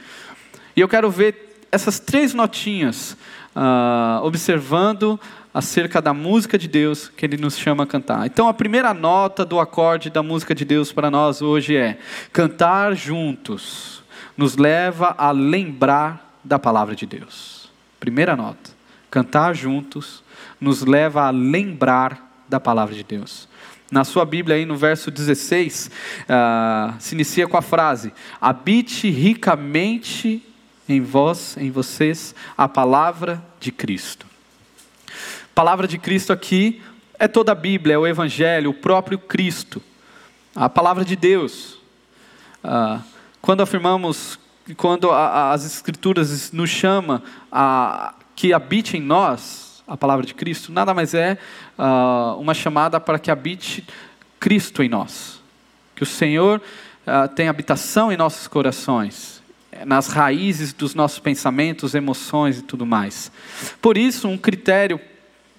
E 0.75 0.81
eu 0.81 0.87
quero 0.87 1.11
ver 1.11 1.59
essas 1.71 1.99
três 1.99 2.33
notinhas, 2.33 3.17
uh, 3.55 4.23
observando 4.23 5.19
acerca 5.55 6.01
da 6.01 6.13
música 6.13 6.57
de 6.57 6.67
Deus 6.67 7.07
que 7.07 7.25
ele 7.25 7.37
nos 7.37 7.57
chama 7.57 7.85
a 7.85 7.87
cantar. 7.87 8.25
Então, 8.25 8.49
a 8.49 8.53
primeira 8.53 8.93
nota 8.93 9.45
do 9.45 9.57
acorde 9.57 10.09
da 10.09 10.21
música 10.21 10.53
de 10.53 10.65
Deus 10.65 10.91
para 10.91 11.09
nós 11.09 11.41
hoje 11.41 11.77
é: 11.77 11.97
cantar 12.33 12.93
juntos 12.93 14.03
nos 14.35 14.57
leva 14.57 15.15
a 15.17 15.31
lembrar 15.31 16.37
da 16.43 16.59
palavra 16.59 16.93
de 16.93 17.05
Deus. 17.05 17.71
Primeira 18.01 18.35
nota. 18.35 18.71
Cantar 19.09 19.55
juntos 19.55 20.21
nos 20.59 20.81
leva 20.81 21.23
a 21.23 21.29
lembrar 21.29 22.43
da 22.49 22.59
palavra 22.59 22.93
de 22.93 23.03
Deus. 23.05 23.47
Na 23.89 24.03
sua 24.03 24.25
Bíblia, 24.25 24.57
aí 24.57 24.65
no 24.65 24.75
verso 24.75 25.09
16, 25.09 25.87
uh, 25.87 25.91
ah, 26.27 26.95
se 26.99 27.15
inicia 27.15 27.47
com 27.47 27.55
a 27.55 27.61
frase: 27.61 28.11
Habite 28.41 29.09
ricamente 29.09 30.43
em 30.89 30.99
vós, 30.99 31.55
em 31.55 31.71
vocês, 31.71 32.35
a 32.57 32.67
palavra 32.67 33.41
de 33.57 33.71
Cristo 33.71 34.34
palavra 35.55 35.87
de 35.87 35.97
Cristo 35.97 36.33
aqui 36.33 36.81
é 37.17 37.29
toda 37.29 37.53
a 37.53 37.55
Bíblia, 37.55 37.95
é 37.95 37.97
o 37.97 38.05
Evangelho, 38.05 38.71
o 38.71 38.73
próprio 38.73 39.17
Cristo, 39.17 39.81
a 40.53 40.67
palavra 40.67 41.05
de 41.05 41.15
Deus. 41.15 41.79
Ah, 42.61 42.99
quando 43.41 43.63
afirmamos, 43.63 44.37
quando 44.75 45.09
a, 45.11 45.27
a, 45.27 45.51
as 45.53 45.65
Escrituras 45.65 46.51
nos 46.51 46.69
chama 46.69 47.23
a 47.49 48.13
que 48.35 48.51
habite 48.51 48.97
em 48.97 49.01
nós 49.01 49.81
a 49.87 49.95
palavra 49.95 50.25
de 50.25 50.33
Cristo, 50.33 50.73
nada 50.73 50.93
mais 50.93 51.13
é 51.13 51.37
ah, 51.77 52.35
uma 52.37 52.53
chamada 52.53 52.99
para 52.99 53.17
que 53.17 53.31
habite 53.31 53.87
Cristo 54.37 54.83
em 54.83 54.89
nós, 54.89 55.41
que 55.95 56.03
o 56.03 56.05
Senhor 56.05 56.61
ah, 57.07 57.29
tenha 57.29 57.49
habitação 57.49 58.11
em 58.11 58.17
nossos 58.17 58.45
corações, 58.45 59.41
nas 59.85 60.07
raízes 60.07 60.73
dos 60.73 60.93
nossos 60.93 61.19
pensamentos, 61.19 61.95
emoções 61.95 62.59
e 62.59 62.61
tudo 62.61 62.85
mais. 62.85 63.31
Por 63.81 63.97
isso, 63.97 64.27
um 64.27 64.37
critério 64.37 64.99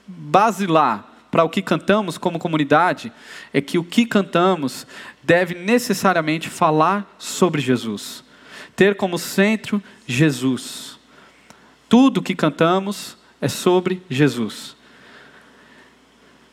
basilar 0.07 1.17
para 1.31 1.45
o 1.45 1.51
que 1.51 1.61
cantamos 1.61 2.17
como 2.17 2.39
comunidade 2.39 3.13
é 3.53 3.61
que 3.61 3.79
o 3.79 3.85
que 3.85 4.07
cantamos 4.07 4.87
deve 5.23 5.55
necessariamente 5.55 6.49
falar 6.49 7.15
sobre 7.19 7.61
Jesus, 7.61 8.25
ter 8.75 8.97
como 8.97 9.19
centro 9.19 9.83
Jesus. 10.07 10.99
Tudo 11.89 12.23
que 12.23 12.35
cantamos 12.35 13.17
é 13.41 13.49
sobre 13.49 14.03
Jesus. 14.09 14.77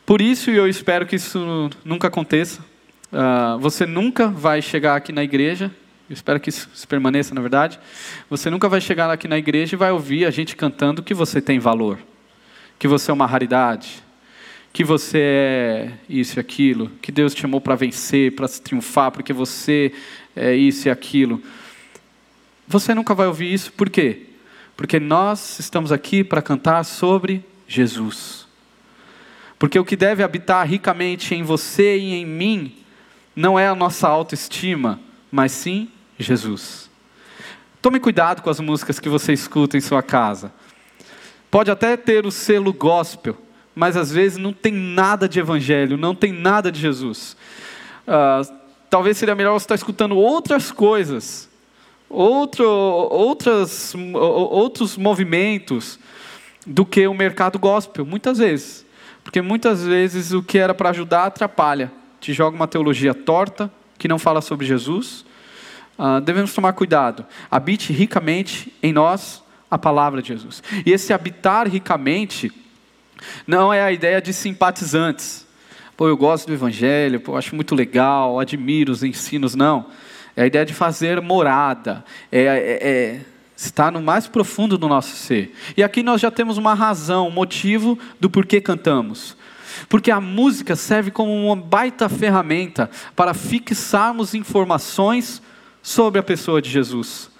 Por 0.04 0.20
isso, 0.20 0.50
e 0.50 0.56
eu 0.56 0.68
espero 0.68 1.06
que 1.06 1.16
isso 1.16 1.70
nunca 1.82 2.08
aconteça, 2.08 2.60
uh, 3.10 3.58
você 3.58 3.86
nunca 3.86 4.28
vai 4.28 4.60
chegar 4.60 4.96
aqui 4.96 5.12
na 5.12 5.24
igreja, 5.24 5.70
eu 6.10 6.12
espero 6.12 6.38
que 6.38 6.50
isso 6.50 6.68
permaneça 6.86 7.34
na 7.34 7.40
verdade, 7.40 7.80
você 8.28 8.50
nunca 8.50 8.68
vai 8.68 8.82
chegar 8.82 9.10
aqui 9.10 9.26
na 9.26 9.38
igreja 9.38 9.76
e 9.76 9.78
vai 9.78 9.92
ouvir 9.92 10.26
a 10.26 10.30
gente 10.30 10.54
cantando 10.54 11.02
que 11.02 11.14
você 11.14 11.40
tem 11.40 11.58
valor 11.58 11.98
que 12.84 12.88
você 12.88 13.10
é 13.10 13.14
uma 13.14 13.24
raridade, 13.24 14.04
que 14.70 14.84
você 14.84 15.18
é 15.18 15.92
isso 16.06 16.38
e 16.38 16.40
aquilo, 16.40 16.90
que 17.00 17.10
Deus 17.10 17.34
te 17.34 17.40
chamou 17.40 17.58
para 17.58 17.74
vencer, 17.74 18.32
para 18.36 18.46
triunfar, 18.46 19.10
porque 19.10 19.32
você 19.32 19.90
é 20.36 20.54
isso 20.54 20.86
e 20.86 20.90
aquilo. 20.90 21.42
Você 22.68 22.94
nunca 22.94 23.14
vai 23.14 23.26
ouvir 23.26 23.50
isso, 23.50 23.72
por 23.72 23.88
quê? 23.88 24.26
Porque 24.76 25.00
nós 25.00 25.58
estamos 25.58 25.92
aqui 25.92 26.22
para 26.22 26.42
cantar 26.42 26.84
sobre 26.84 27.42
Jesus. 27.66 28.46
Porque 29.58 29.78
o 29.78 29.84
que 29.84 29.96
deve 29.96 30.22
habitar 30.22 30.68
ricamente 30.68 31.34
em 31.34 31.42
você 31.42 31.96
e 31.96 32.12
em 32.12 32.26
mim 32.26 32.76
não 33.34 33.58
é 33.58 33.66
a 33.66 33.74
nossa 33.74 34.06
autoestima, 34.08 35.00
mas 35.32 35.52
sim 35.52 35.88
Jesus. 36.18 36.90
Tome 37.80 37.98
cuidado 37.98 38.42
com 38.42 38.50
as 38.50 38.60
músicas 38.60 39.00
que 39.00 39.08
você 39.08 39.32
escuta 39.32 39.74
em 39.74 39.80
sua 39.80 40.02
casa. 40.02 40.52
Pode 41.54 41.70
até 41.70 41.96
ter 41.96 42.26
o 42.26 42.32
selo 42.32 42.72
gospel, 42.72 43.36
mas 43.76 43.96
às 43.96 44.10
vezes 44.10 44.38
não 44.38 44.52
tem 44.52 44.72
nada 44.72 45.28
de 45.28 45.38
evangelho, 45.38 45.96
não 45.96 46.12
tem 46.12 46.32
nada 46.32 46.72
de 46.72 46.80
Jesus. 46.80 47.36
Uh, 48.08 48.52
talvez 48.90 49.16
seria 49.16 49.36
melhor 49.36 49.52
você 49.52 49.62
estar 49.62 49.76
escutando 49.76 50.16
outras 50.16 50.72
coisas, 50.72 51.48
outro, 52.10 52.68
outras, 52.68 53.94
outros 53.94 54.96
movimentos, 54.96 55.96
do 56.66 56.84
que 56.84 57.06
o 57.06 57.14
mercado 57.14 57.56
gospel, 57.56 58.04
muitas 58.04 58.38
vezes. 58.38 58.84
Porque 59.22 59.40
muitas 59.40 59.84
vezes 59.84 60.32
o 60.32 60.42
que 60.42 60.58
era 60.58 60.74
para 60.74 60.90
ajudar 60.90 61.24
atrapalha. 61.24 61.92
Te 62.20 62.32
joga 62.32 62.56
uma 62.56 62.66
teologia 62.66 63.14
torta, 63.14 63.70
que 63.96 64.08
não 64.08 64.18
fala 64.18 64.40
sobre 64.40 64.66
Jesus. 64.66 65.24
Uh, 65.96 66.20
devemos 66.20 66.52
tomar 66.52 66.72
cuidado. 66.72 67.24
Habite 67.48 67.92
ricamente 67.92 68.72
em 68.82 68.92
nós 68.92 69.43
a 69.70 69.78
palavra 69.78 70.22
de 70.22 70.28
Jesus. 70.28 70.62
E 70.84 70.92
esse 70.92 71.12
habitar 71.12 71.68
ricamente 71.68 72.52
não 73.46 73.72
é 73.72 73.82
a 73.82 73.92
ideia 73.92 74.20
de 74.20 74.32
simpatizantes. 74.32 75.46
Pô, 75.96 76.08
eu 76.08 76.16
gosto 76.16 76.46
do 76.46 76.52
evangelho, 76.52 77.20
pô, 77.20 77.36
acho 77.36 77.54
muito 77.54 77.74
legal, 77.74 78.40
admiro 78.40 78.92
os 78.92 79.02
ensinos, 79.02 79.54
não. 79.54 79.86
É 80.36 80.42
a 80.42 80.46
ideia 80.46 80.64
de 80.64 80.74
fazer 80.74 81.20
morada, 81.20 82.04
é, 82.32 82.42
é, 82.42 82.88
é 82.88 83.20
estar 83.56 83.92
no 83.92 84.02
mais 84.02 84.26
profundo 84.26 84.76
do 84.76 84.88
nosso 84.88 85.16
ser. 85.16 85.54
E 85.76 85.82
aqui 85.82 86.02
nós 86.02 86.20
já 86.20 86.30
temos 86.30 86.58
uma 86.58 86.74
razão, 86.74 87.28
um 87.28 87.30
motivo 87.30 87.98
do 88.18 88.28
porquê 88.28 88.60
cantamos. 88.60 89.36
Porque 89.88 90.10
a 90.10 90.20
música 90.20 90.74
serve 90.74 91.10
como 91.10 91.32
uma 91.32 91.56
baita 91.56 92.08
ferramenta 92.08 92.90
para 93.14 93.34
fixarmos 93.34 94.34
informações 94.34 95.40
sobre 95.82 96.18
a 96.18 96.22
pessoa 96.22 96.60
de 96.60 96.70
Jesus 96.70 97.33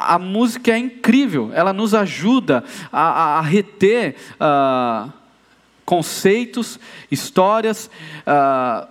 a 0.00 0.18
música 0.18 0.72
é 0.72 0.78
incrível, 0.78 1.50
ela 1.52 1.74
nos 1.74 1.94
ajuda 1.94 2.64
a, 2.90 3.02
a, 3.02 3.38
a 3.38 3.40
reter 3.42 4.16
uh, 4.40 5.12
conceitos, 5.84 6.80
histórias, 7.10 7.90
uh, 8.26 8.88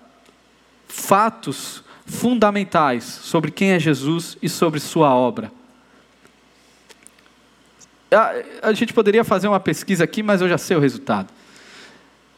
fatos 0.87 1.83
fundamentais 2.05 3.03
sobre 3.03 3.49
quem 3.49 3.71
é 3.71 3.79
Jesus 3.79 4.37
e 4.41 4.47
sobre 4.47 4.79
sua 4.79 5.15
obra. 5.15 5.51
A, 8.11 8.69
a 8.69 8.73
gente 8.73 8.93
poderia 8.93 9.23
fazer 9.23 9.47
uma 9.47 9.59
pesquisa 9.59 10.03
aqui, 10.03 10.21
mas 10.21 10.41
eu 10.41 10.49
já 10.49 10.57
sei 10.57 10.77
o 10.77 10.79
resultado. 10.79 11.33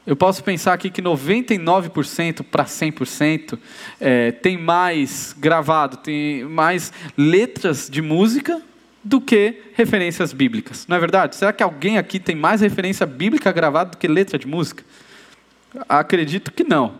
Eu 0.05 0.15
posso 0.15 0.43
pensar 0.43 0.73
aqui 0.73 0.89
que 0.89 1.01
99% 1.01 2.43
para 2.43 2.65
100% 2.65 3.59
é, 3.99 4.31
tem 4.31 4.57
mais 4.57 5.35
gravado, 5.37 5.97
tem 5.97 6.43
mais 6.43 6.91
letras 7.15 7.87
de 7.87 8.01
música 8.01 8.59
do 9.03 9.21
que 9.21 9.61
referências 9.75 10.33
bíblicas. 10.33 10.87
Não 10.87 10.97
é 10.97 10.99
verdade? 10.99 11.35
Será 11.35 11.53
que 11.53 11.61
alguém 11.61 11.99
aqui 11.99 12.19
tem 12.19 12.35
mais 12.35 12.61
referência 12.61 13.05
bíblica 13.05 13.51
gravada 13.51 13.91
do 13.91 13.97
que 13.97 14.07
letra 14.07 14.39
de 14.39 14.47
música? 14.47 14.83
Acredito 15.87 16.51
que 16.51 16.63
não. 16.63 16.95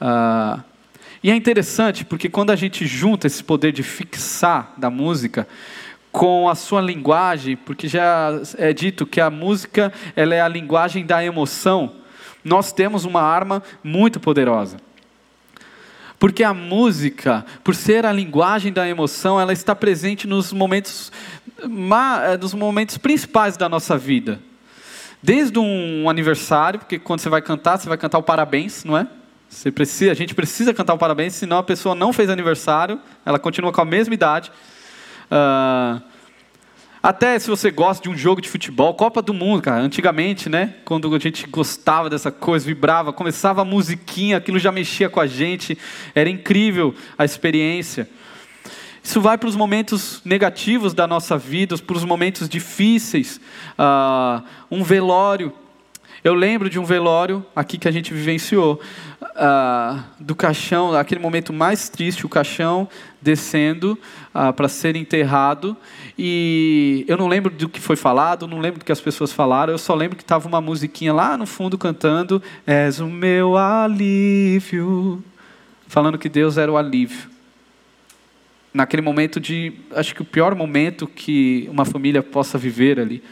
Ah, 0.00 0.60
e 1.22 1.30
é 1.30 1.34
interessante 1.34 2.02
porque 2.02 2.30
quando 2.30 2.50
a 2.50 2.56
gente 2.56 2.86
junta 2.86 3.26
esse 3.26 3.44
poder 3.44 3.72
de 3.72 3.82
fixar 3.82 4.72
da 4.78 4.88
música 4.88 5.46
com 6.10 6.48
a 6.48 6.54
sua 6.54 6.80
linguagem, 6.80 7.56
porque 7.58 7.88
já 7.88 8.40
é 8.56 8.72
dito 8.72 9.04
que 9.04 9.20
a 9.20 9.28
música 9.28 9.92
ela 10.14 10.34
é 10.34 10.40
a 10.40 10.48
linguagem 10.48 11.04
da 11.04 11.22
emoção, 11.22 11.92
nós 12.46 12.72
temos 12.72 13.04
uma 13.04 13.20
arma 13.20 13.62
muito 13.82 14.20
poderosa. 14.20 14.76
Porque 16.18 16.44
a 16.44 16.54
música, 16.54 17.44
por 17.62 17.74
ser 17.74 18.06
a 18.06 18.12
linguagem 18.12 18.72
da 18.72 18.88
emoção, 18.88 19.38
ela 19.38 19.52
está 19.52 19.74
presente 19.74 20.26
nos 20.26 20.52
momentos, 20.52 21.12
nos 22.40 22.54
momentos 22.54 22.96
principais 22.96 23.56
da 23.56 23.68
nossa 23.68 23.98
vida. 23.98 24.40
Desde 25.22 25.58
um 25.58 26.08
aniversário, 26.08 26.78
porque 26.78 26.98
quando 26.98 27.20
você 27.20 27.28
vai 27.28 27.42
cantar, 27.42 27.78
você 27.78 27.88
vai 27.88 27.98
cantar 27.98 28.18
o 28.18 28.22
parabéns, 28.22 28.84
não 28.84 28.96
é? 28.96 29.08
Você 29.48 29.70
precisa, 29.72 30.12
a 30.12 30.14
gente 30.14 30.34
precisa 30.34 30.72
cantar 30.72 30.94
o 30.94 30.98
parabéns, 30.98 31.34
senão 31.34 31.58
a 31.58 31.62
pessoa 31.62 31.94
não 31.94 32.12
fez 32.12 32.30
aniversário, 32.30 33.00
ela 33.24 33.38
continua 33.38 33.72
com 33.72 33.80
a 33.80 33.84
mesma 33.84 34.14
idade. 34.14 34.52
Uh, 35.30 36.00
até 37.08 37.38
se 37.38 37.48
você 37.48 37.70
gosta 37.70 38.02
de 38.02 38.10
um 38.10 38.16
jogo 38.16 38.40
de 38.40 38.48
futebol, 38.48 38.92
Copa 38.92 39.22
do 39.22 39.32
Mundo, 39.32 39.62
cara, 39.62 39.80
antigamente, 39.80 40.48
né? 40.48 40.74
Quando 40.84 41.14
a 41.14 41.18
gente 41.20 41.46
gostava 41.46 42.10
dessa 42.10 42.32
coisa, 42.32 42.66
vibrava, 42.66 43.12
começava 43.12 43.62
a 43.62 43.64
musiquinha, 43.64 44.38
aquilo 44.38 44.58
já 44.58 44.72
mexia 44.72 45.08
com 45.08 45.20
a 45.20 45.26
gente, 45.28 45.78
era 46.16 46.28
incrível 46.28 46.92
a 47.16 47.24
experiência. 47.24 48.08
Isso 49.04 49.20
vai 49.20 49.38
para 49.38 49.48
os 49.48 49.54
momentos 49.54 50.20
negativos 50.24 50.92
da 50.92 51.06
nossa 51.06 51.38
vida, 51.38 51.78
para 51.78 51.96
os 51.96 52.04
momentos 52.04 52.48
difíceis. 52.48 53.40
Uh, 53.78 54.42
um 54.68 54.82
velório. 54.82 55.52
Eu 56.26 56.34
lembro 56.34 56.68
de 56.68 56.76
um 56.76 56.84
velório 56.84 57.46
aqui 57.54 57.78
que 57.78 57.86
a 57.86 57.90
gente 57.92 58.12
vivenciou, 58.12 58.80
uh, 59.22 60.02
do 60.18 60.34
caixão, 60.34 60.92
aquele 60.92 61.20
momento 61.20 61.52
mais 61.52 61.88
triste, 61.88 62.26
o 62.26 62.28
caixão 62.28 62.88
descendo 63.22 63.96
uh, 64.34 64.52
para 64.52 64.66
ser 64.66 64.96
enterrado. 64.96 65.76
E 66.18 67.04
eu 67.06 67.16
não 67.16 67.28
lembro 67.28 67.54
do 67.54 67.68
que 67.68 67.80
foi 67.80 67.94
falado, 67.94 68.48
não 68.48 68.58
lembro 68.58 68.80
do 68.80 68.84
que 68.84 68.90
as 68.90 69.00
pessoas 69.00 69.32
falaram, 69.32 69.72
eu 69.72 69.78
só 69.78 69.94
lembro 69.94 70.16
que 70.16 70.24
estava 70.24 70.48
uma 70.48 70.60
musiquinha 70.60 71.14
lá 71.14 71.36
no 71.36 71.46
fundo 71.46 71.78
cantando: 71.78 72.42
És 72.66 72.98
o 72.98 73.06
meu 73.06 73.56
alívio. 73.56 75.22
Falando 75.86 76.18
que 76.18 76.28
Deus 76.28 76.58
era 76.58 76.72
o 76.72 76.76
alívio 76.76 77.36
naquele 78.74 79.00
momento 79.00 79.38
de, 79.38 79.72
acho 79.92 80.12
que 80.12 80.22
o 80.22 80.24
pior 80.24 80.56
momento 80.56 81.06
que 81.06 81.68
uma 81.70 81.84
família 81.84 82.20
possa 82.20 82.58
viver 82.58 82.98
ali, 82.98 83.22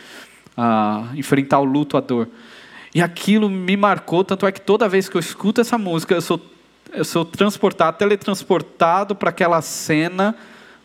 uh, 0.56 1.14
enfrentar 1.18 1.58
o 1.58 1.64
luto, 1.64 1.96
a 1.96 2.00
dor. 2.00 2.28
E 2.94 3.02
aquilo 3.02 3.50
me 3.50 3.76
marcou, 3.76 4.22
tanto 4.22 4.46
é 4.46 4.52
que 4.52 4.60
toda 4.60 4.88
vez 4.88 5.08
que 5.08 5.16
eu 5.16 5.20
escuto 5.20 5.60
essa 5.60 5.76
música, 5.76 6.14
eu 6.14 6.22
sou, 6.22 6.40
eu 6.92 7.04
sou 7.04 7.24
transportado, 7.24 7.98
teletransportado 7.98 9.16
para 9.16 9.30
aquela 9.30 9.60
cena, 9.60 10.36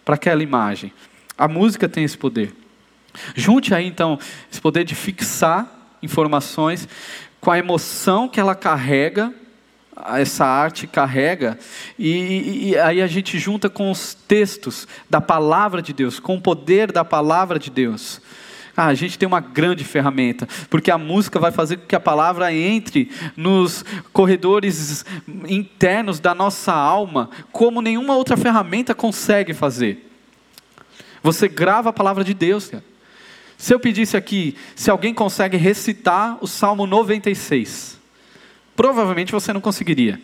para 0.03 0.15
aquela 0.15 0.41
imagem. 0.41 0.91
A 1.37 1.47
música 1.47 1.87
tem 1.87 2.03
esse 2.03 2.17
poder. 2.17 2.55
Junte 3.35 3.73
aí 3.73 3.85
então 3.85 4.17
esse 4.51 4.59
poder 4.59 4.83
de 4.83 4.95
fixar 4.95 5.67
informações 6.01 6.87
com 7.39 7.51
a 7.51 7.59
emoção 7.59 8.27
que 8.27 8.39
ela 8.39 8.55
carrega 8.55 9.33
essa 10.17 10.45
arte 10.45 10.87
carrega, 10.87 11.59
e, 11.97 12.69
e, 12.69 12.77
aí 12.77 13.01
a 13.01 13.07
gente 13.07 13.37
junta 13.37 13.69
com 13.69 13.91
os 13.91 14.13
textos 14.13 14.87
da 15.09 15.19
palavra 15.19 15.81
de 15.81 15.91
Deus, 15.91 16.19
com 16.19 16.35
o 16.35 16.41
poder 16.41 16.91
da 16.91 17.03
palavra 17.03 17.59
de 17.59 17.69
Deus. 17.69 18.21
Ah, 18.81 18.85
a 18.85 18.93
gente 18.93 19.19
tem 19.19 19.27
uma 19.27 19.41
grande 19.41 19.83
ferramenta, 19.83 20.47
porque 20.69 20.89
a 20.89 20.97
música 20.97 21.37
vai 21.37 21.51
fazer 21.51 21.75
com 21.75 21.85
que 21.85 21.97
a 21.97 21.99
palavra 21.99 22.53
entre 22.53 23.11
nos 23.35 23.83
corredores 24.13 25.03
internos 25.49 26.17
da 26.17 26.33
nossa 26.33 26.71
alma, 26.71 27.29
como 27.51 27.81
nenhuma 27.81 28.15
outra 28.15 28.37
ferramenta 28.37 28.95
consegue 28.95 29.53
fazer. 29.53 30.09
Você 31.21 31.49
grava 31.49 31.89
a 31.89 31.93
palavra 31.93 32.23
de 32.23 32.33
Deus, 32.33 32.69
cara. 32.69 32.81
Se 33.57 33.73
eu 33.73 33.81
pedisse 33.81 34.15
aqui, 34.15 34.55
se 34.77 34.89
alguém 34.89 35.13
consegue 35.13 35.57
recitar 35.57 36.37
o 36.39 36.47
Salmo 36.47 36.87
96, 36.87 37.99
provavelmente 38.77 39.33
você 39.33 39.51
não 39.51 39.59
conseguiria. 39.59 40.21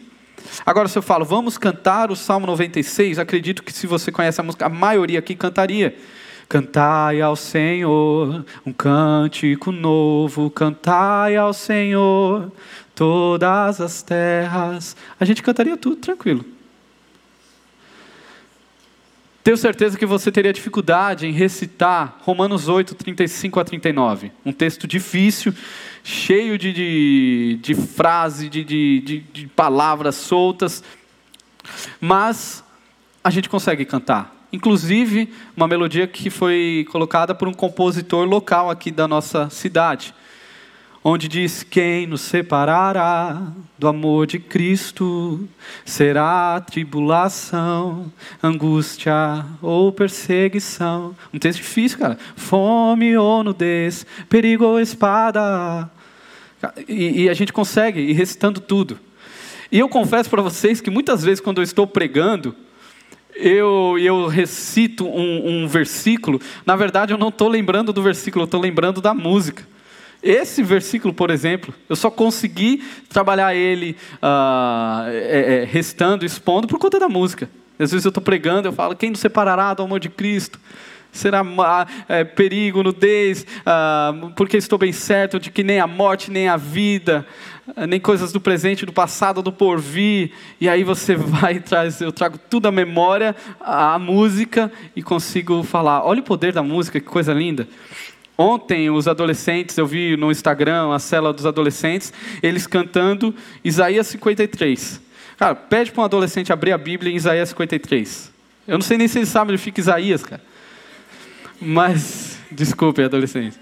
Agora, 0.66 0.88
se 0.88 0.98
eu 0.98 1.02
falo, 1.02 1.26
vamos 1.26 1.58
cantar 1.58 2.10
o 2.10 2.16
Salmo 2.16 2.48
96, 2.48 3.20
acredito 3.20 3.62
que 3.62 3.74
se 3.74 3.86
você 3.86 4.14
conhece 4.14 4.40
a 4.40 4.44
música, 4.46 4.66
a 4.66 4.70
maioria 4.70 5.20
aqui 5.20 5.36
cantaria. 5.36 5.94
Cantai 6.48 7.22
ao 7.22 7.36
Senhor 7.36 8.46
um 8.66 8.72
cântico 8.72 9.72
novo, 9.72 10.50
cantai 10.50 11.36
ao 11.36 11.54
Senhor 11.54 12.52
todas 12.94 13.82
as 13.82 14.04
terras. 14.04 14.96
A 15.20 15.26
gente 15.26 15.42
cantaria 15.42 15.76
tudo 15.76 15.96
tranquilo. 15.96 16.46
Tenho 19.46 19.58
certeza 19.58 19.96
que 19.96 20.08
você 20.08 20.32
teria 20.32 20.52
dificuldade 20.52 21.28
em 21.28 21.32
recitar 21.32 22.18
Romanos 22.22 22.68
8, 22.68 22.96
35 22.96 23.60
a 23.60 23.64
39. 23.64 24.32
Um 24.44 24.52
texto 24.52 24.88
difícil, 24.88 25.54
cheio 26.04 26.58
de, 26.58 26.74
de, 26.74 27.60
de 27.62 27.76
frases, 27.76 28.50
de, 28.50 28.64
de, 28.64 29.20
de 29.20 29.48
palavras 29.50 30.16
soltas. 30.16 30.84
Mas 32.02 32.64
a 33.24 33.30
gente 33.30 33.48
consegue 33.48 33.86
cantar. 33.86 34.35
Inclusive, 34.56 35.30
uma 35.56 35.68
melodia 35.68 36.08
que 36.08 36.30
foi 36.30 36.88
colocada 36.90 37.36
por 37.36 37.48
um 37.48 37.54
compositor 37.54 38.26
local 38.26 38.70
aqui 38.70 38.90
da 38.90 39.08
nossa 39.08 39.50
cidade 39.50 40.14
onde 41.08 41.28
diz: 41.28 41.62
Quem 41.62 42.08
nos 42.08 42.22
separará 42.22 43.52
do 43.78 43.88
amor 43.88 44.26
de 44.26 44.40
Cristo? 44.40 45.48
Será 45.86 46.60
tribulação, 46.62 48.12
angústia 48.42 49.46
ou 49.62 49.92
perseguição? 49.92 51.16
Um 51.32 51.38
texto 51.38 51.60
difícil, 51.60 52.00
cara. 52.00 52.18
Fome 52.36 53.16
ou 53.16 53.44
nudez, 53.44 54.04
perigo 54.28 54.66
ou 54.66 54.80
espada. 54.80 55.92
E, 56.88 57.24
e 57.24 57.30
a 57.30 57.34
gente 57.36 57.54
consegue 57.54 58.00
ir 58.00 58.14
recitando 58.14 58.60
tudo. 58.60 58.98
E 59.72 59.78
eu 59.78 59.88
confesso 59.88 60.30
para 60.30 60.42
vocês 60.42 60.82
que 60.82 60.90
muitas 60.90 61.24
vezes, 61.24 61.40
quando 61.40 61.60
eu 61.60 61.64
estou 61.64 61.86
pregando, 61.86 62.56
eu, 63.36 63.98
eu 64.00 64.28
recito 64.28 65.06
um, 65.06 65.64
um 65.64 65.68
versículo, 65.68 66.40
na 66.66 66.76
verdade 66.76 67.14
eu 67.14 67.18
não 67.18 67.30
estou 67.30 67.48
lembrando 67.48 67.92
do 67.92 68.02
versículo, 68.02 68.44
eu 68.44 68.46
estou 68.46 68.60
lembrando 68.60 69.02
da 69.02 69.14
música. 69.14 69.68
Esse 70.24 70.64
versículo, 70.64 71.14
por 71.14 71.30
exemplo, 71.30 71.72
eu 71.88 71.96
só 71.96 72.10
consegui 72.10 72.84
trabalhar 73.10 73.54
ele 73.54 73.96
uh, 74.16 75.08
é, 75.08 75.62
é, 75.62 75.66
restando, 75.66 76.26
expondo, 76.26 76.68
por 76.68 76.80
conta 76.80 77.00
da 77.00 77.08
música. 77.08 77.48
Às 77.78 77.92
vezes 77.92 78.06
eu 78.06 78.10
estou 78.10 78.24
pregando, 78.24 78.68
eu 78.68 78.74
falo, 78.74 78.96
quem 78.96 79.12
nos 79.12 79.20
separará 79.20 79.74
do 79.76 79.84
amor 79.84 80.00
de 80.00 80.10
Cristo? 80.10 80.60
Será 81.12 81.46
é, 82.10 82.24
perigo, 82.24 82.82
nudez, 82.82 83.46
uh, 83.62 84.32
porque 84.32 84.58
estou 84.58 84.80
bem 84.80 84.92
certo 84.92 85.40
de 85.40 85.52
que 85.52 85.64
nem 85.64 85.80
a 85.80 85.88
morte, 85.88 86.32
nem 86.32 86.50
a 86.50 86.58
vida, 86.58 87.26
nem 87.88 88.00
coisas 88.00 88.32
do 88.32 88.40
presente, 88.40 88.86
do 88.86 88.94
passado, 88.94 89.42
do 89.42 89.52
porvir. 89.52 90.32
E 90.60 90.70
aí 90.70 90.84
você 90.84 91.16
vai 91.18 91.56
e 91.56 91.60
traz, 91.60 92.02
eu 92.02 92.12
trago 92.12 92.38
tudo 92.50 92.68
à 92.68 92.72
memória, 92.72 93.36
a 93.60 93.98
música, 93.98 94.72
e 94.96 95.02
consigo 95.02 95.64
falar. 95.64 96.04
Olha 96.04 96.20
o 96.20 96.24
poder 96.24 96.54
da 96.54 96.62
música, 96.62 97.00
que 97.00 97.08
coisa 97.08 97.34
linda. 97.34 97.68
Ontem, 98.38 98.90
os 98.90 99.08
adolescentes, 99.08 99.78
eu 99.78 99.88
vi 99.88 100.18
no 100.18 100.30
Instagram 100.30 100.94
a 100.94 101.00
célula 101.00 101.32
dos 101.32 101.46
adolescentes, 101.46 102.12
eles 102.44 102.68
cantando 102.68 103.34
Isaías 103.64 104.08
53. 104.08 105.02
Cara, 105.38 105.56
pede 105.56 105.92
para 105.92 106.02
um 106.02 106.06
adolescente 106.06 106.52
abrir 106.52 106.72
a 106.74 106.78
Bíblia 106.78 107.12
em 107.12 107.16
Isaías 107.16 107.50
53. 107.50 108.32
Eu 108.68 108.78
não 108.78 108.84
sei 108.84 108.98
nem 108.98 109.08
se 109.08 109.20
ele 109.20 109.26
sabe 109.26 109.52
onde 109.52 109.62
fica 109.62 109.80
Isaías, 109.80 110.24
cara. 110.24 110.42
Mas, 111.62 112.38
desculpe, 112.52 113.02
adolescente. 113.02 113.58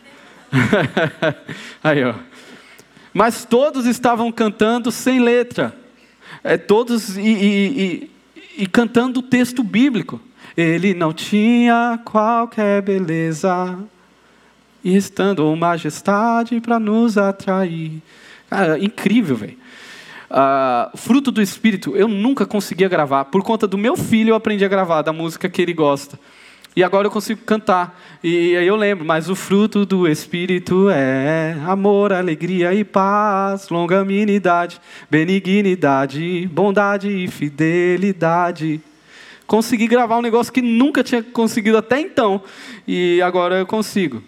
Aí, 1.83 2.03
ó. 2.03 2.13
Mas 3.13 3.45
todos 3.45 3.85
estavam 3.85 4.31
cantando 4.31 4.91
sem 4.91 5.19
letra. 5.19 5.77
É, 6.43 6.57
todos 6.57 7.15
e, 7.17 7.21
e, 7.21 8.11
e, 8.57 8.63
e 8.63 8.67
cantando 8.67 9.19
o 9.19 9.23
texto 9.23 9.63
bíblico. 9.63 10.19
Ele 10.57 10.93
não 10.93 11.13
tinha 11.13 11.99
qualquer 12.03 12.81
beleza 12.81 13.77
e 14.83 14.95
estando 14.95 15.55
majestade 15.55 16.59
para 16.59 16.79
nos 16.79 17.17
atrair. 17.17 18.01
Cara, 18.49 18.77
incrível, 18.77 19.35
velho. 19.35 19.57
Uh, 20.29 20.97
fruto 20.97 21.31
do 21.31 21.41
Espírito, 21.41 21.95
eu 21.95 22.07
nunca 22.07 22.45
conseguia 22.45 22.89
gravar. 22.89 23.25
Por 23.25 23.43
conta 23.43 23.67
do 23.67 23.77
meu 23.77 23.95
filho, 23.95 24.31
eu 24.31 24.35
aprendi 24.35 24.65
a 24.65 24.67
gravar 24.67 25.01
da 25.01 25.13
música 25.13 25.47
que 25.47 25.61
ele 25.61 25.73
gosta. 25.73 26.19
E 26.75 26.83
agora 26.83 27.07
eu 27.07 27.11
consigo 27.11 27.41
cantar. 27.41 27.99
E 28.23 28.57
aí 28.57 28.65
eu 28.65 28.75
lembro, 28.75 29.05
mas 29.05 29.29
o 29.29 29.35
fruto 29.35 29.85
do 29.85 30.07
Espírito 30.07 30.89
é 30.89 31.55
amor, 31.67 32.11
alegria 32.11 32.73
e 32.73 32.83
paz, 32.83 33.69
longanimidade, 33.69 34.81
benignidade, 35.09 36.49
bondade 36.51 37.09
e 37.09 37.27
fidelidade. 37.27 38.81
Consegui 39.45 39.87
gravar 39.87 40.17
um 40.17 40.21
negócio 40.21 40.51
que 40.51 40.61
nunca 40.61 41.03
tinha 41.03 41.21
conseguido 41.21 41.77
até 41.77 41.99
então. 41.99 42.41
E 42.87 43.21
agora 43.21 43.59
eu 43.59 43.67
consigo. 43.67 44.23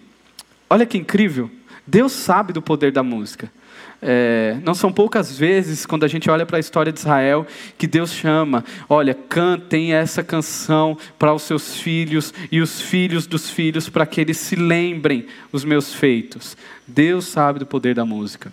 Olha 0.70 0.86
que 0.86 0.98
incrível. 0.98 1.50
Deus 1.84 2.12
sabe 2.12 2.52
do 2.52 2.62
poder 2.62 2.92
da 2.92 3.02
música. 3.02 3.50
É, 4.00 4.58
não 4.62 4.74
são 4.74 4.92
poucas 4.92 5.36
vezes, 5.36 5.86
quando 5.86 6.04
a 6.04 6.08
gente 6.08 6.30
olha 6.30 6.44
para 6.44 6.58
a 6.58 6.60
história 6.60 6.92
de 6.92 6.98
Israel, 6.98 7.46
que 7.78 7.86
Deus 7.86 8.12
chama: 8.12 8.64
olha, 8.88 9.14
cantem 9.14 9.94
essa 9.94 10.22
canção 10.22 10.96
para 11.18 11.32
os 11.32 11.42
seus 11.42 11.80
filhos 11.80 12.32
e 12.52 12.60
os 12.60 12.80
filhos 12.80 13.26
dos 13.26 13.48
filhos, 13.48 13.88
para 13.88 14.06
que 14.06 14.20
eles 14.20 14.36
se 14.36 14.56
lembrem 14.56 15.26
os 15.50 15.64
meus 15.64 15.94
feitos. 15.94 16.56
Deus 16.86 17.26
sabe 17.26 17.58
do 17.58 17.66
poder 17.66 17.94
da 17.94 18.04
música. 18.04 18.52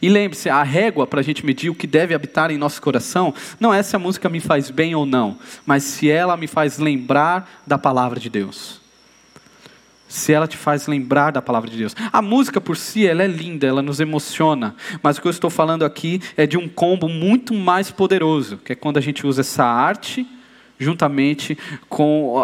E 0.00 0.08
lembre-se, 0.08 0.48
a 0.48 0.62
régua 0.62 1.08
para 1.08 1.18
a 1.18 1.24
gente 1.24 1.44
medir 1.44 1.68
o 1.68 1.74
que 1.74 1.88
deve 1.88 2.14
habitar 2.14 2.52
em 2.52 2.58
nosso 2.58 2.80
coração 2.80 3.34
não 3.58 3.74
é 3.74 3.82
se 3.82 3.96
a 3.96 3.98
música 3.98 4.28
me 4.28 4.38
faz 4.38 4.70
bem 4.70 4.94
ou 4.94 5.04
não, 5.04 5.36
mas 5.66 5.82
se 5.82 6.08
ela 6.08 6.36
me 6.36 6.46
faz 6.46 6.78
lembrar 6.78 7.62
da 7.66 7.76
palavra 7.76 8.20
de 8.20 8.30
Deus 8.30 8.81
se 10.12 10.32
ela 10.32 10.46
te 10.46 10.56
faz 10.56 10.86
lembrar 10.86 11.30
da 11.30 11.40
palavra 11.40 11.70
de 11.70 11.76
Deus. 11.76 11.96
A 12.12 12.20
música 12.20 12.60
por 12.60 12.76
si, 12.76 13.06
ela 13.06 13.22
é 13.22 13.26
linda, 13.26 13.66
ela 13.66 13.82
nos 13.82 14.00
emociona, 14.00 14.74
mas 15.02 15.16
o 15.16 15.22
que 15.22 15.26
eu 15.26 15.30
estou 15.30 15.50
falando 15.50 15.84
aqui 15.84 16.20
é 16.36 16.46
de 16.46 16.58
um 16.58 16.68
combo 16.68 17.08
muito 17.08 17.54
mais 17.54 17.90
poderoso, 17.90 18.58
que 18.58 18.72
é 18.72 18.76
quando 18.76 18.98
a 18.98 19.00
gente 19.00 19.26
usa 19.26 19.40
essa 19.40 19.64
arte 19.64 20.26
juntamente 20.82 21.56
com 21.88 22.34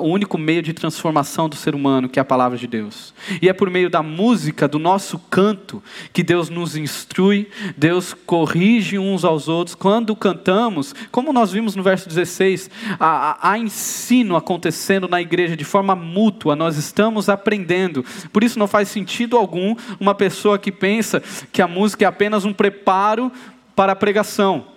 o 0.00 0.06
único 0.06 0.38
meio 0.38 0.62
de 0.62 0.72
transformação 0.72 1.48
do 1.48 1.56
ser 1.56 1.74
humano, 1.74 2.08
que 2.08 2.18
é 2.18 2.22
a 2.22 2.24
palavra 2.24 2.58
de 2.58 2.66
Deus. 2.66 3.14
E 3.40 3.48
é 3.48 3.52
por 3.52 3.70
meio 3.70 3.90
da 3.90 4.02
música, 4.02 4.68
do 4.68 4.78
nosso 4.78 5.18
canto, 5.30 5.82
que 6.12 6.22
Deus 6.22 6.48
nos 6.48 6.76
instrui, 6.76 7.48
Deus 7.76 8.14
corrige 8.14 8.98
uns 8.98 9.24
aos 9.24 9.48
outros. 9.48 9.74
Quando 9.74 10.14
cantamos, 10.14 10.94
como 11.10 11.32
nós 11.32 11.52
vimos 11.52 11.74
no 11.74 11.82
verso 11.82 12.08
16, 12.08 12.70
há, 12.98 13.50
há 13.50 13.58
ensino 13.58 14.36
acontecendo 14.36 15.08
na 15.08 15.20
igreja 15.20 15.56
de 15.56 15.64
forma 15.64 15.94
mútua, 15.94 16.54
nós 16.54 16.76
estamos 16.76 17.28
aprendendo. 17.28 18.04
Por 18.32 18.44
isso 18.44 18.58
não 18.58 18.66
faz 18.66 18.88
sentido 18.88 19.36
algum 19.36 19.74
uma 19.98 20.14
pessoa 20.14 20.58
que 20.58 20.72
pensa 20.72 21.22
que 21.52 21.62
a 21.62 21.68
música 21.68 22.04
é 22.04 22.08
apenas 22.08 22.44
um 22.44 22.52
preparo 22.52 23.30
para 23.74 23.92
a 23.92 23.96
pregação. 23.96 24.75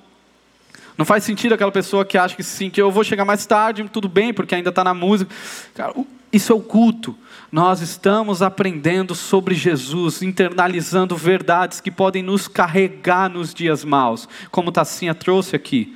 Não 0.99 1.05
faz 1.05 1.23
sentido 1.23 1.53
aquela 1.53 1.71
pessoa 1.71 2.03
que 2.03 2.17
acha 2.17 2.35
que 2.35 2.43
sim, 2.43 2.69
que 2.69 2.81
eu 2.81 2.91
vou 2.91 3.05
chegar 3.05 3.23
mais 3.23 3.45
tarde, 3.45 3.89
tudo 3.89 4.09
bem, 4.09 4.33
porque 4.33 4.53
ainda 4.53 4.67
está 4.67 4.83
na 4.83 4.93
música. 4.93 5.33
Cara, 5.73 5.93
isso 6.29 6.51
é 6.51 6.55
o 6.57 6.59
culto. 6.59 7.15
Nós 7.49 7.79
estamos 7.79 8.41
aprendendo 8.41 9.15
sobre 9.15 9.55
Jesus, 9.55 10.21
internalizando 10.21 11.15
verdades 11.15 11.79
que 11.79 11.89
podem 11.89 12.21
nos 12.21 12.49
carregar 12.49 13.29
nos 13.29 13.53
dias 13.53 13.85
maus, 13.85 14.27
como 14.51 14.73
Tassinha 14.73 15.15
trouxe 15.15 15.55
aqui. 15.55 15.95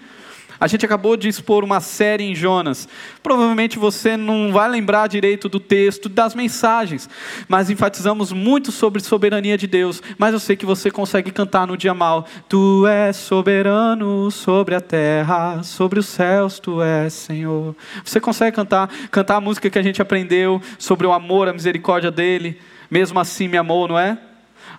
A 0.63 0.67
gente 0.67 0.86
acabou 0.86 1.17
de 1.17 1.28
expor 1.28 1.62
uma 1.62 1.82
série 1.82 2.23
em 2.23 2.34
Jonas. 2.34 2.88
Provavelmente 3.21 3.78
você 3.78 4.15
não 4.15 4.54
vai 4.54 4.69
lembrar 4.69 5.10
direito 5.10 5.49
do 5.49 5.60
texto, 5.60 6.08
das 6.08 6.34
mensagens, 6.34 7.10
mas 7.49 7.69
enfatizamos 7.69 8.32
muito 8.32 8.71
sobre 8.71 9.02
soberania 9.02 9.58
de 9.58 9.67
Deus. 9.67 10.02
Mas 10.17 10.32
eu 10.32 10.39
sei 10.39 10.56
que 10.56 10.65
você 10.65 10.89
consegue 10.89 11.32
cantar 11.32 11.67
no 11.67 11.76
dia 11.76 11.93
mal. 11.93 12.26
Tu 12.47 12.88
és 12.88 13.17
soberano 13.17 14.32
sobre 14.32 14.73
a 14.73 14.80
terra, 14.80 15.62
sobre 15.63 15.99
os 15.99 16.06
céus 16.06 16.60
tu 16.60 16.82
és 16.82 17.12
Senhor. 17.12 17.76
Você 18.02 18.21
consegue 18.21 18.56
cantar, 18.56 18.89
cantar 19.12 19.36
a 19.36 19.41
música 19.41 19.69
que 19.69 19.78
a 19.78 19.84
gente 19.84 20.02
aprendeu 20.02 20.62
sobre 20.80 21.06
o 21.06 21.12
amor, 21.12 21.49
a 21.49 21.54
misericórdia 21.54 22.10
dele. 22.10 22.58
Mesmo 22.89 23.19
assim 23.19 23.49
me 23.49 23.58
amou, 23.58 23.86
não 23.86 23.99
é? 23.99 24.17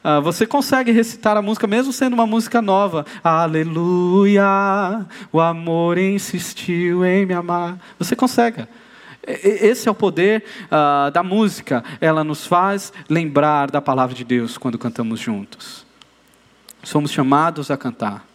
Ah, 0.03 0.21
você 0.21 0.47
consegue 0.47 0.93
recitar 0.93 1.37
a 1.37 1.43
música 1.43 1.67
mesmo 1.67 1.93
sendo 1.93 2.13
uma 2.13 2.27
música 2.27 2.61
nova. 2.61 3.07
Aleluia, 3.23 4.45
o 5.33 5.41
amor 5.41 5.97
insistiu 5.97 7.05
em 7.07 7.25
me 7.25 7.33
amar. 7.33 7.79
Você 7.99 8.15
consegue. 8.15 8.67
Esse 9.27 9.89
é 9.89 9.91
o 9.91 9.95
poder 9.95 10.45
uh, 10.67 11.11
da 11.11 11.23
música. 11.23 11.83
Ela 12.01 12.23
nos 12.23 12.47
faz 12.47 12.93
lembrar 13.09 13.71
da 13.71 13.81
palavra 13.81 14.15
de 14.15 14.23
Deus 14.23 14.59
quando 14.59 14.79
cantamos 14.79 15.19
juntos. 15.19 15.87
Somos 16.83 17.11
chamados 17.11 17.71
a 17.71 17.77
cantar. 17.79 18.27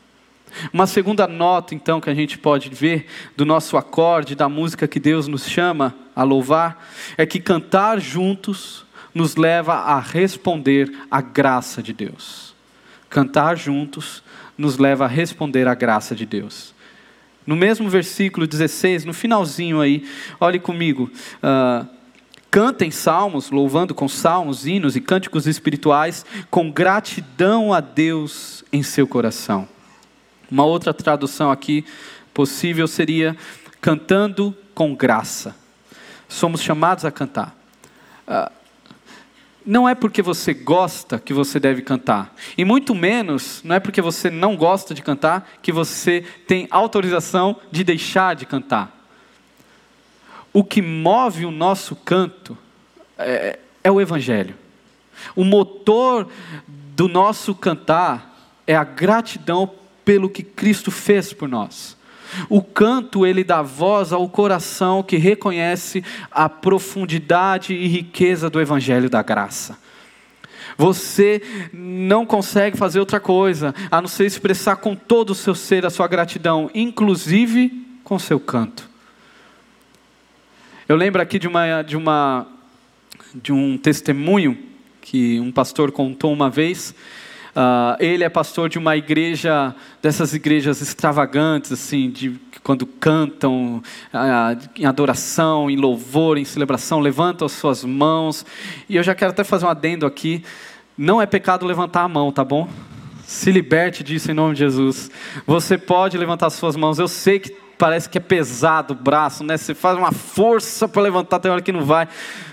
Uma 0.74 0.88
segunda 0.88 1.28
nota, 1.28 1.76
então, 1.76 2.02
que 2.02 2.10
a 2.10 2.16
gente 2.16 2.40
pode 2.40 2.70
ver 2.70 3.06
do 3.38 3.46
nosso 3.46 3.78
acorde, 3.78 4.34
da 4.34 4.50
música 4.50 4.88
que 4.88 5.00
Deus 5.00 5.28
nos 5.28 5.48
chama 5.48 5.94
a 6.16 6.24
louvar, 6.24 6.84
é 7.16 7.26
que 7.28 7.40
cantar 7.40 8.00
juntos 8.00 8.84
nos 9.14 9.36
leva 9.36 9.74
a 9.74 10.00
responder 10.00 10.92
à 11.10 11.22
graça 11.22 11.82
de 11.82 11.94
Deus. 11.94 12.56
Cantar 13.10 13.58
juntos 13.58 14.24
nos 14.58 14.78
leva 14.78 15.06
a 15.06 15.08
responder 15.08 15.68
à 15.68 15.74
graça 15.74 16.16
de 16.16 16.26
Deus. 16.26 16.74
No 17.46 17.56
mesmo 17.56 17.90
versículo 17.90 18.46
16, 18.46 19.06
no 19.06 19.14
finalzinho 19.14 19.82
aí, 19.82 20.08
olhe 20.40 20.60
comigo. 20.60 21.10
Uh, 21.42 22.00
Cantem 22.52 22.90
salmos, 22.90 23.52
louvando 23.52 23.94
com 23.94 24.08
salmos, 24.08 24.66
hinos 24.66 24.96
e 24.96 25.02
cânticos 25.02 25.46
espirituais, 25.46 26.26
com 26.50 26.72
gratidão 26.72 27.72
a 27.72 27.80
Deus 27.80 28.64
em 28.74 28.82
seu 28.82 29.08
coração. 29.08 29.68
Uma 30.50 30.66
outra 30.66 30.92
tradução 30.92 31.52
aqui 31.52 31.86
possível 32.34 32.88
seria 32.88 33.38
cantando 33.80 34.56
com 34.74 34.96
graça. 34.96 35.56
Somos 36.28 36.62
chamados 36.62 37.06
a 37.06 37.12
cantar. 37.12 37.56
Uh, 38.28 38.59
não 39.66 39.88
é 39.88 39.94
porque 39.94 40.22
você 40.22 40.54
gosta 40.54 41.20
que 41.20 41.34
você 41.34 41.60
deve 41.60 41.82
cantar. 41.82 42.34
E 42.58 42.64
muito 42.64 42.96
menos, 42.96 43.62
não 43.64 43.76
é 43.76 43.80
porque 43.80 44.02
você 44.02 44.30
não 44.30 44.56
gosta 44.56 44.94
de 44.94 45.02
cantar 45.02 45.50
que 45.62 45.72
você 45.72 46.24
tem 46.48 46.68
autorização 46.72 47.58
de 47.72 47.84
deixar 47.84 48.36
de 48.36 48.46
cantar. 48.46 48.96
O 50.54 50.64
que 50.64 50.82
move 50.82 51.46
o 51.46 51.52
nosso 51.52 51.96
canto 51.96 52.58
é, 53.18 53.60
é 53.84 53.92
o 53.92 54.02
Evangelho. 54.02 54.56
O 55.36 55.44
motor 55.44 56.28
do 56.68 57.08
nosso 57.08 57.54
cantar 57.54 58.36
é 58.66 58.76
a 58.76 58.84
gratidão 58.84 59.72
pelo 60.04 60.30
que 60.30 60.42
Cristo 60.42 60.90
fez 60.90 61.34
por 61.34 61.48
nós. 61.48 61.99
O 62.50 62.62
canto 62.62 63.26
ele 63.26 63.44
dá 63.44 63.62
voz 63.62 64.14
ao 64.14 64.28
coração 64.30 65.04
que 65.04 65.18
reconhece 65.18 66.04
a 66.32 66.48
profundidade 66.48 67.74
e 67.74 67.88
riqueza 67.88 68.50
do 68.50 68.62
evangelho 68.62 69.10
da 69.10 69.22
graça. 69.22 69.78
Você 70.78 71.42
não 71.74 72.26
consegue 72.26 72.78
fazer 72.78 73.00
outra 73.00 73.20
coisa 73.20 73.76
a 73.92 74.02
não 74.02 74.08
ser 74.08 74.26
expressar 74.26 74.78
com 74.78 74.96
todo 74.96 75.32
o 75.32 75.36
seu 75.36 75.54
ser 75.54 75.86
a 75.86 75.90
sua 75.90 76.08
gratidão, 76.08 76.72
inclusive 76.74 77.86
com 78.04 78.18
seu 78.18 78.40
canto. 78.40 78.90
Eu 80.88 80.96
lembro 80.96 81.22
aqui 81.22 81.38
de 81.38 81.48
uma 81.48 81.82
de 81.82 81.98
uma 81.98 82.48
de 83.36 83.52
um 83.52 83.78
testemunho 83.78 84.58
que 85.02 85.40
um 85.40 85.52
pastor 85.52 85.92
contou 85.92 86.32
uma 86.32 86.50
vez 86.50 86.96
Uh, 87.60 87.98
ele 88.00 88.24
é 88.24 88.30
pastor 88.30 88.70
de 88.70 88.78
uma 88.78 88.96
igreja, 88.96 89.76
dessas 90.02 90.34
igrejas 90.34 90.80
extravagantes, 90.80 91.74
assim, 91.74 92.10
de 92.10 92.40
quando 92.64 92.86
cantam 92.86 93.84
uh, 94.14 94.70
em 94.78 94.86
adoração, 94.86 95.70
em 95.70 95.76
louvor, 95.76 96.38
em 96.38 96.46
celebração, 96.46 97.02
levantam 97.02 97.46
as 97.46 97.52
suas 97.52 97.84
mãos. 97.84 98.46
E 98.88 98.96
eu 98.96 99.04
já 99.04 99.14
quero 99.14 99.32
até 99.32 99.44
fazer 99.44 99.66
um 99.66 99.70
adendo 99.70 100.06
aqui: 100.06 100.42
não 100.98 101.22
é 101.22 101.26
pecado 101.26 101.66
levantar 101.66 102.04
a 102.04 102.08
mão, 102.08 102.32
tá 102.32 102.46
bom? 102.46 102.66
Se 103.24 103.52
liberte 103.52 104.06
disso 104.06 104.32
em 104.32 104.34
nome 104.34 104.54
de 104.54 104.60
Jesus. 104.60 105.12
Você 105.46 105.78
pode 105.78 106.18
levantar 106.18 106.50
suas 106.52 106.78
mãos. 106.78 106.98
Eu 106.98 107.10
sei 107.10 107.40
que 107.40 107.54
parece 107.80 108.10
que 108.10 108.18
é 108.18 108.22
pesado 108.22 108.94
o 108.94 108.96
braço, 108.96 109.42
né? 109.42 109.56
Você 109.58 109.74
faz 109.74 109.98
uma 109.98 110.12
força 110.12 110.86
para 110.86 111.02
levantar, 111.02 111.40
tem 111.40 111.50
hora 111.50 111.62
que 111.62 111.72
não 111.72 111.86
vai. 111.86 112.10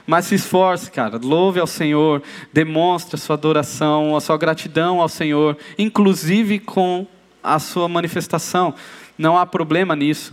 Mas 0.07 0.27
se 0.27 0.37
esforce, 0.37 0.89
cara. 0.91 1.19
Louve 1.21 1.59
ao 1.59 1.67
Senhor, 1.67 2.23
demonstre 2.53 3.17
a 3.17 3.19
sua 3.19 3.35
adoração, 3.35 4.17
a 4.17 4.21
sua 4.21 4.39
gratidão 4.39 5.01
ao 5.03 5.09
Senhor, 5.09 5.59
inclusive 5.77 6.61
com 6.61 7.05
a 7.43 7.59
sua 7.59 7.89
manifestação. 7.89 8.73
Não 9.19 9.37
há 9.37 9.45
problema 9.45 9.97
nisso. 9.97 10.33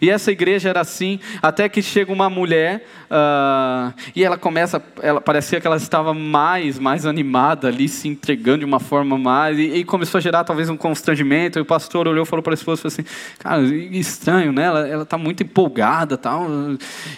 E 0.00 0.08
essa 0.08 0.32
igreja 0.32 0.68
era 0.68 0.80
assim, 0.80 1.20
até 1.42 1.68
que 1.68 1.82
chega 1.82 2.12
uma 2.12 2.30
mulher 2.30 2.84
uh, 3.10 3.92
e 4.16 4.24
ela 4.24 4.38
começa, 4.38 4.82
ela 5.02 5.20
parecia 5.20 5.60
que 5.60 5.66
ela 5.66 5.76
estava 5.76 6.14
mais, 6.14 6.78
mais 6.78 7.04
animada 7.04 7.68
ali, 7.68 7.88
se 7.88 8.08
entregando 8.08 8.60
de 8.60 8.64
uma 8.64 8.80
forma 8.80 9.18
mais, 9.18 9.58
e, 9.58 9.62
e 9.62 9.84
começou 9.84 10.18
a 10.18 10.20
gerar 10.20 10.44
talvez 10.44 10.70
um 10.70 10.76
constrangimento. 10.76 11.58
E 11.58 11.62
o 11.62 11.64
pastor 11.64 12.08
olhou, 12.08 12.24
falou 12.24 12.42
para 12.42 12.52
a 12.52 12.54
esposa, 12.54 12.82
falou 12.82 12.92
assim, 12.92 13.04
cara, 13.38 13.62
estranho, 13.62 14.52
né? 14.52 14.64
Ela 14.64 15.02
está 15.02 15.18
muito 15.18 15.42
empolgada, 15.42 16.16
tal. 16.16 16.46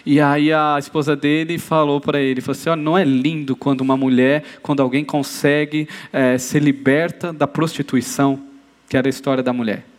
E 0.05 0.21
aí 0.21 0.53
a 0.53 0.77
esposa 0.79 1.15
dele 1.15 1.59
falou 1.59 2.01
para 2.01 2.21
ele, 2.21 2.41
falou 2.41 2.59
assim, 2.59 2.71
oh, 2.71 2.77
não 2.77 2.99
é 2.99 3.05
lindo 3.05 3.55
quando 3.55 3.81
uma 3.81 3.97
mulher, 3.97 4.43
quando 4.63 4.83
alguém 4.83 5.05
consegue 5.05 5.89
é, 6.13 6.37
ser 6.39 6.61
liberta 6.61 7.33
da 7.33 7.47
prostituição, 7.47 8.41
que 8.89 8.97
era 8.97 9.09
a 9.09 9.11
história 9.11 9.43
da 9.43 9.53
mulher. 9.53 9.92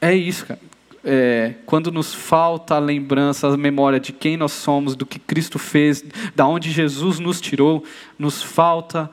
É 0.00 0.14
isso, 0.14 0.46
cara. 0.46 0.60
É, 1.08 1.54
quando 1.64 1.92
nos 1.92 2.12
falta 2.12 2.74
a 2.74 2.80
lembrança, 2.80 3.46
a 3.46 3.56
memória 3.56 4.00
de 4.00 4.12
quem 4.12 4.36
nós 4.36 4.50
somos, 4.50 4.96
do 4.96 5.06
que 5.06 5.20
Cristo 5.20 5.56
fez, 5.56 6.04
da 6.34 6.48
onde 6.48 6.72
Jesus 6.72 7.20
nos 7.20 7.40
tirou, 7.40 7.84
nos 8.18 8.42
falta 8.42 9.08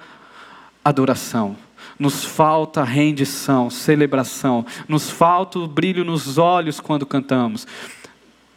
adoração, 0.84 1.56
nos 2.00 2.26
falta 2.26 2.84
rendição, 2.84 3.70
celebração, 3.70 4.66
nos 4.88 5.12
falta 5.12 5.60
o 5.60 5.68
brilho 5.68 6.04
nos 6.04 6.40
olhos 6.40 6.80
quando 6.80 7.06
cantamos. 7.06 7.68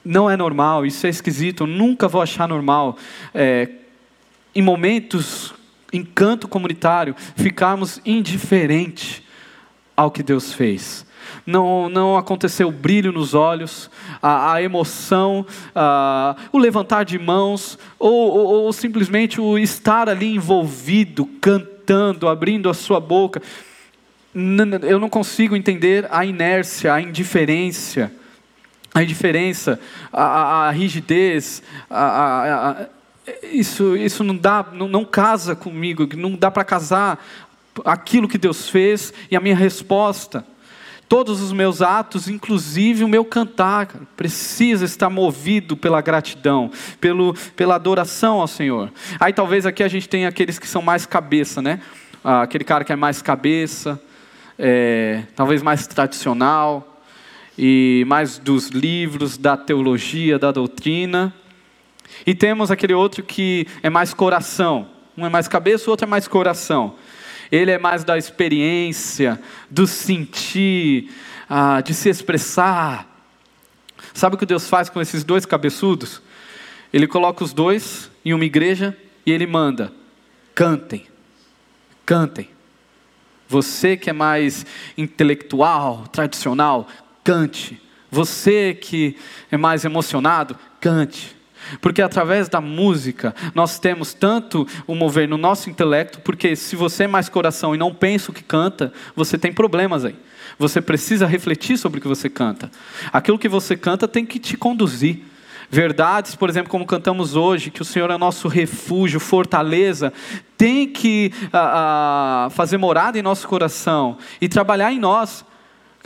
Não 0.03 0.31
é 0.31 0.37
normal, 0.37 0.87
isso 0.87 1.07
é 1.07 1.11
esquisito, 1.11 1.65
eu 1.65 1.67
nunca 1.67 2.09
vou 2.09 2.23
achar 2.23 2.49
normal. 2.49 2.97
É, 3.35 3.69
em 4.55 4.62
momentos, 4.62 5.53
em 5.93 6.03
canto 6.03 6.49
comunitário, 6.49 7.15
ficarmos 7.37 8.01
indiferentes 8.05 9.23
ao 9.95 10.11
que 10.11 10.23
Deus 10.23 10.55
fez. 10.55 11.06
Não, 11.47 11.89
não 11.89 12.17
aconteceu 12.17 12.69
o 12.69 12.73
brilho 12.73 13.12
nos 13.12 13.35
olhos, 13.35 13.91
a, 14.23 14.55
a 14.55 14.62
emoção, 14.62 15.47
a, 15.75 16.37
o 16.53 16.59
levantar 16.59 17.05
de 17.05 17.19
mãos, 17.19 17.79
ou, 17.99 18.12
ou, 18.12 18.47
ou 18.65 18.73
simplesmente 18.73 19.41
o 19.41 19.59
estar 19.59 20.09
ali 20.09 20.35
envolvido, 20.35 21.27
cantando, 21.41 22.29
abrindo 22.29 22.69
a 22.69 22.75
sua 22.75 23.01
boca. 23.01 23.41
Eu 24.83 24.99
não 24.99 25.09
consigo 25.09 25.57
entender 25.57 26.07
a 26.11 26.25
inércia, 26.25 26.93
a 26.93 27.01
indiferença, 27.01 28.12
a 28.95 29.03
indiferença, 29.03 29.81
a, 30.12 30.23
a, 30.23 30.69
a 30.69 30.71
rigidez, 30.71 31.62
a, 31.91 32.87
isso, 33.43 33.97
isso 33.97 34.23
não 34.23 34.37
dá, 34.37 34.65
não, 34.73 34.89
não 34.89 35.05
casa 35.05 35.57
comigo, 35.57 36.09
não 36.17 36.37
dá 36.37 36.51
para 36.51 36.65
casar 36.65 37.25
aquilo 37.85 38.29
que 38.29 38.39
Deus 38.39 38.69
fez 38.69 39.12
e 39.31 39.37
a 39.37 39.41
minha 39.41 39.57
resposta. 39.57 40.45
Todos 41.09 41.40
os 41.40 41.53
meus 41.53 41.83
atos, 41.83 42.29
inclusive 42.29 43.05
o 43.05 43.09
meu 43.09 43.25
cantar, 43.25 43.87
precisa 44.16 44.85
estar 44.85 45.09
movido 45.09 45.77
pela 45.77 46.01
gratidão, 46.01 46.71
pelo, 47.01 47.33
pela 47.55 47.77
adoração 47.77 48.40
ao 48.40 48.49
Senhor. 48.49 48.92
Aí 49.21 49.33
talvez 49.33 49.64
aqui 49.66 49.85
a 49.85 49.88
gente 49.88 50.09
tenha 50.09 50.29
aqueles 50.29 50.59
que 50.59 50.66
são 50.66 50.83
mais 50.83 51.07
cabeça, 51.07 51.62
né? 51.62 51.81
Ah, 52.25 52.42
aquele 52.42 52.64
cara 52.64 52.85
que 52.85 52.92
é 52.92 52.97
mais 52.97 53.23
cabeça, 53.23 54.03
é, 54.59 55.23
talvez 55.37 55.62
mais 55.62 55.87
tradicional, 55.87 56.97
e 57.59 58.05
mais 58.07 58.38
dos 58.38 58.69
livros, 58.69 59.38
da 59.38 59.57
teologia, 59.57 60.38
da 60.38 60.53
doutrina. 60.53 61.33
E 62.27 62.35
temos 62.35 62.71
aquele 62.71 62.95
outro 62.95 63.23
que 63.23 63.66
é 63.83 63.88
mais 63.88 64.12
coração. 64.12 64.88
Um 65.16 65.25
é 65.25 65.29
mais 65.29 65.49
cabeça, 65.49 65.88
o 65.88 65.90
outro 65.90 66.07
é 66.07 66.09
mais 66.09 66.29
coração. 66.29 66.95
Ele 67.51 67.71
é 67.71 67.79
mais 67.79 68.05
da 68.05 68.19
experiência, 68.19 69.41
do 69.71 69.87
sentir, 69.87 71.11
ah, 71.49 71.81
de 71.81 71.95
se 71.95 72.09
expressar. 72.09 73.07
Sabe 74.13 74.35
o 74.35 74.39
que 74.39 74.47
Deus 74.47 74.69
faz 74.69 74.89
com 74.89 75.01
esses 75.01 75.25
dois 75.25 75.45
cabeçudos? 75.47 76.23
Ele 76.93 77.07
coloca 77.07 77.45
os 77.45 77.53
dois 77.53 78.11
em 78.25 78.33
uma 78.33 78.45
igreja 78.45 78.97
e 79.25 79.33
ele 79.33 79.47
manda: 79.47 79.93
cantem, 80.55 81.07
cantem. 82.05 82.49
Você 83.49 83.97
que 83.97 84.11
é 84.11 84.13
mais 84.13 84.67
intelectual, 84.99 86.07
tradicional, 86.09 86.89
cante. 87.23 87.81
Você 88.11 88.75
que 88.75 89.17
é 89.51 89.57
mais 89.57 89.85
emocionado, 89.85 90.57
cante. 90.81 91.36
Porque 91.81 92.02
através 92.02 92.48
da 92.48 92.61
música 92.61 93.35
nós 93.55 93.79
temos 93.79 94.14
tanto 94.14 94.66
o 94.87 94.94
mover 94.94 95.29
no 95.29 95.37
nosso 95.37 95.70
intelecto, 95.70 96.20
porque 96.20 96.57
se 96.57 96.76
você 96.76 97.05
é 97.05 97.09
mais 97.09 97.29
coração 97.29 97.74
e 97.74 97.79
não 97.79 97.94
pensa 97.94 98.31
o 98.31 98.35
que 98.35 98.42
canta, 98.42 98.92
você 99.14 99.37
tem 99.38 99.52
problemas 99.52 100.05
aí. 100.05 100.16
Você 100.59 100.81
precisa 100.81 101.26
refletir 101.26 101.76
sobre 101.76 101.98
o 101.98 102.02
que 102.02 102.09
você 102.09 102.29
canta. 102.31 102.70
Aquilo 103.12 103.38
que 103.38 103.48
você 103.48 103.76
canta 103.76 104.09
tem 104.09 104.24
que 104.24 104.38
te 104.38 104.57
conduzir. 104.57 105.22
Verdades, 105.68 106.37
por 106.37 106.48
exemplo, 106.48 106.70
como 106.70 106.87
cantamos 106.87 107.35
hoje, 107.35 107.70
que 107.70 107.83
o 107.83 107.85
Senhor 107.85 108.09
é 108.11 108.16
nosso 108.16 108.46
refúgio, 108.46 109.18
fortaleza, 109.18 110.12
tem 110.57 110.87
que 110.87 111.33
ah, 111.52 112.46
ah, 112.46 112.50
fazer 112.50 112.79
morada 112.79 113.18
em 113.18 113.22
nosso 113.22 113.48
coração 113.48 114.16
e 114.40 114.48
trabalhar 114.48 114.92
em 114.92 115.00
nós 115.00 115.44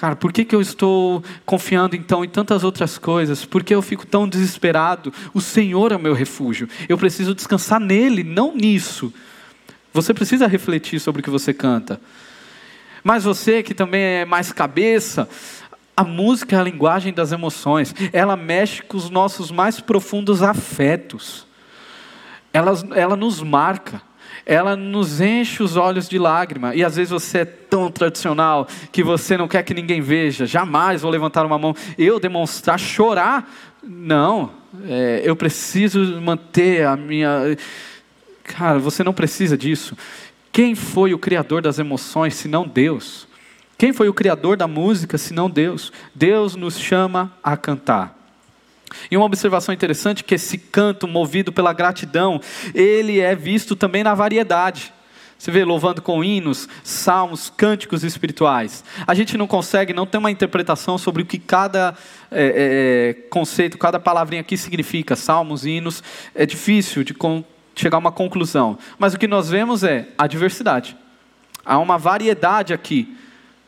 Cara, 0.01 0.17
por 0.17 0.33
que, 0.33 0.47
que 0.47 0.55
eu 0.55 0.63
estou 0.63 1.23
confiando 1.45 1.95
então 1.95 2.25
em 2.25 2.29
tantas 2.29 2.65
outras 2.65 2.97
coisas? 2.97 3.45
Por 3.45 3.63
que 3.63 3.75
eu 3.75 3.83
fico 3.83 4.07
tão 4.07 4.27
desesperado? 4.27 5.13
O 5.35 5.43
Senhor 5.43 5.93
é 5.93 5.97
o 5.97 6.01
meu 6.01 6.15
refúgio. 6.15 6.67
Eu 6.89 6.97
preciso 6.97 7.35
descansar 7.35 7.79
nele, 7.79 8.25
não 8.25 8.57
nisso. 8.57 9.13
Você 9.93 10.15
precisa 10.15 10.47
refletir 10.47 10.99
sobre 11.01 11.21
o 11.21 11.23
que 11.23 11.29
você 11.29 11.53
canta. 11.53 12.01
Mas 13.05 13.25
você 13.25 13.63
que 13.63 13.75
também 13.75 14.01
é 14.01 14.25
mais 14.25 14.51
cabeça, 14.55 15.29
a 15.95 16.03
música 16.03 16.57
é 16.57 16.59
a 16.59 16.65
linguagem 16.65 17.13
das 17.13 17.31
emoções. 17.31 17.95
Ela 18.11 18.39
mexe 18.39 18.81
com 18.83 18.97
os 18.97 19.11
nossos 19.11 19.51
mais 19.51 19.81
profundos 19.81 20.43
afetos. 20.43 21.47
Ela, 22.55 22.73
ela 22.95 23.17
nos 23.17 23.43
marca 23.43 24.01
ela 24.45 24.77
nos 24.77 25.21
enche 25.21 25.63
os 25.63 25.77
olhos 25.77 26.09
de 26.09 26.19
lágrima. 26.19 26.75
E 26.75 26.85
às 26.85 26.97
vezes 26.97 27.11
você 27.11 27.39
é 27.39 27.45
tão 27.45 27.91
tradicional 27.91 28.67
que 28.91 29.03
você 29.03 29.37
não 29.37 29.49
quer 29.49 29.63
que 29.63 29.75
ninguém 29.75 30.01
veja. 30.01 30.47
Jamais 30.47 31.03
vou 31.03 31.11
levantar 31.11 31.47
uma 31.47 31.59
mão, 31.59 31.75
eu 31.99 32.19
demonstrar, 32.19 32.79
chorar. 32.79 33.51
Não, 33.83 34.51
é, 34.87 35.23
eu 35.25 35.35
preciso 35.35 36.21
manter 36.21 36.87
a 36.87 36.97
minha. 36.97 37.57
Cara, 38.45 38.79
você 38.79 39.03
não 39.03 39.13
precisa 39.13 39.57
disso. 39.57 39.97
Quem 40.53 40.75
foi 40.75 41.15
o 41.15 41.19
criador 41.19 41.63
das 41.63 41.79
emoções, 41.79 42.35
se 42.35 42.49
não 42.49 42.67
Deus? 42.67 43.29
Quem 43.79 43.93
foi 43.93 44.09
o 44.09 44.15
criador 44.15 44.57
da 44.57 44.69
música, 44.69 45.17
se 45.17 45.33
não 45.33 45.49
Deus? 45.49 45.93
Deus 46.15 46.55
nos 46.55 46.79
chama 46.79 47.33
a 47.43 47.57
cantar. 47.57 48.20
E 49.11 49.17
uma 49.17 49.27
observação 49.27 49.75
interessante 49.75 50.23
é 50.23 50.27
que 50.27 50.35
esse 50.35 50.59
canto 50.59 51.07
movido 51.07 51.53
pela 51.53 51.73
gratidão, 51.73 52.41
ele 52.75 53.21
é 53.21 53.35
visto 53.35 53.77
também 53.77 54.03
na 54.03 54.15
variedade. 54.15 54.93
Você 55.41 55.51
vê 55.51 55.65
louvando 55.65 56.03
com 56.03 56.23
hinos, 56.23 56.69
salmos, 56.85 57.49
cânticos 57.49 58.05
espirituais. 58.05 58.85
A 59.07 59.15
gente 59.15 59.39
não 59.39 59.47
consegue, 59.47 59.95
não 59.95 60.05
tem 60.05 60.19
uma 60.19 60.31
interpretação 60.31 60.99
sobre 60.99 61.23
o 61.23 61.27
que 61.27 61.39
cada 61.39 61.95
é, 62.31 63.15
é, 63.17 63.29
conceito, 63.31 63.79
cada 63.79 63.99
palavrinha 63.99 64.43
aqui 64.43 64.59
significa. 64.59 65.17
Salmos, 65.17 65.65
hinos, 65.65 66.03
é 66.35 66.45
difícil 66.45 67.03
de 67.03 67.17
chegar 67.75 67.97
a 67.97 68.01
uma 68.01 68.13
conclusão. 68.13 68.77
Mas 68.99 69.15
o 69.15 69.19
que 69.19 69.27
nós 69.27 69.49
vemos 69.49 69.83
é 69.83 70.09
a 70.19 70.27
diversidade. 70.27 70.95
Há 71.65 71.79
uma 71.79 71.97
variedade 71.97 72.75
aqui 72.75 73.17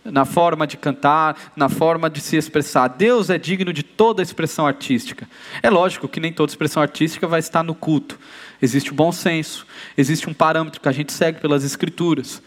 na 0.04 0.24
forma 0.24 0.66
de 0.66 0.76
cantar, 0.76 1.52
na 1.54 1.68
forma 1.68 2.10
de 2.10 2.20
se 2.20 2.36
expressar. 2.36 2.88
Deus 2.88 3.30
é 3.30 3.38
digno 3.38 3.72
de 3.72 3.82
toda 3.82 4.22
expressão 4.22 4.66
artística. 4.66 5.28
É 5.62 5.70
lógico 5.70 6.08
que 6.08 6.20
nem 6.20 6.32
toda 6.32 6.50
expressão 6.50 6.82
artística 6.82 7.26
vai 7.26 7.40
estar 7.40 7.62
no 7.62 7.74
culto. 7.74 8.18
Existe 8.60 8.90
o 8.90 8.94
bom 8.94 9.12
senso, 9.12 9.66
existe 9.96 10.28
um 10.28 10.34
parâmetro 10.34 10.80
que 10.80 10.88
a 10.88 10.92
gente 10.92 11.12
segue 11.12 11.40
pelas 11.40 11.64
escrituras. 11.64 12.42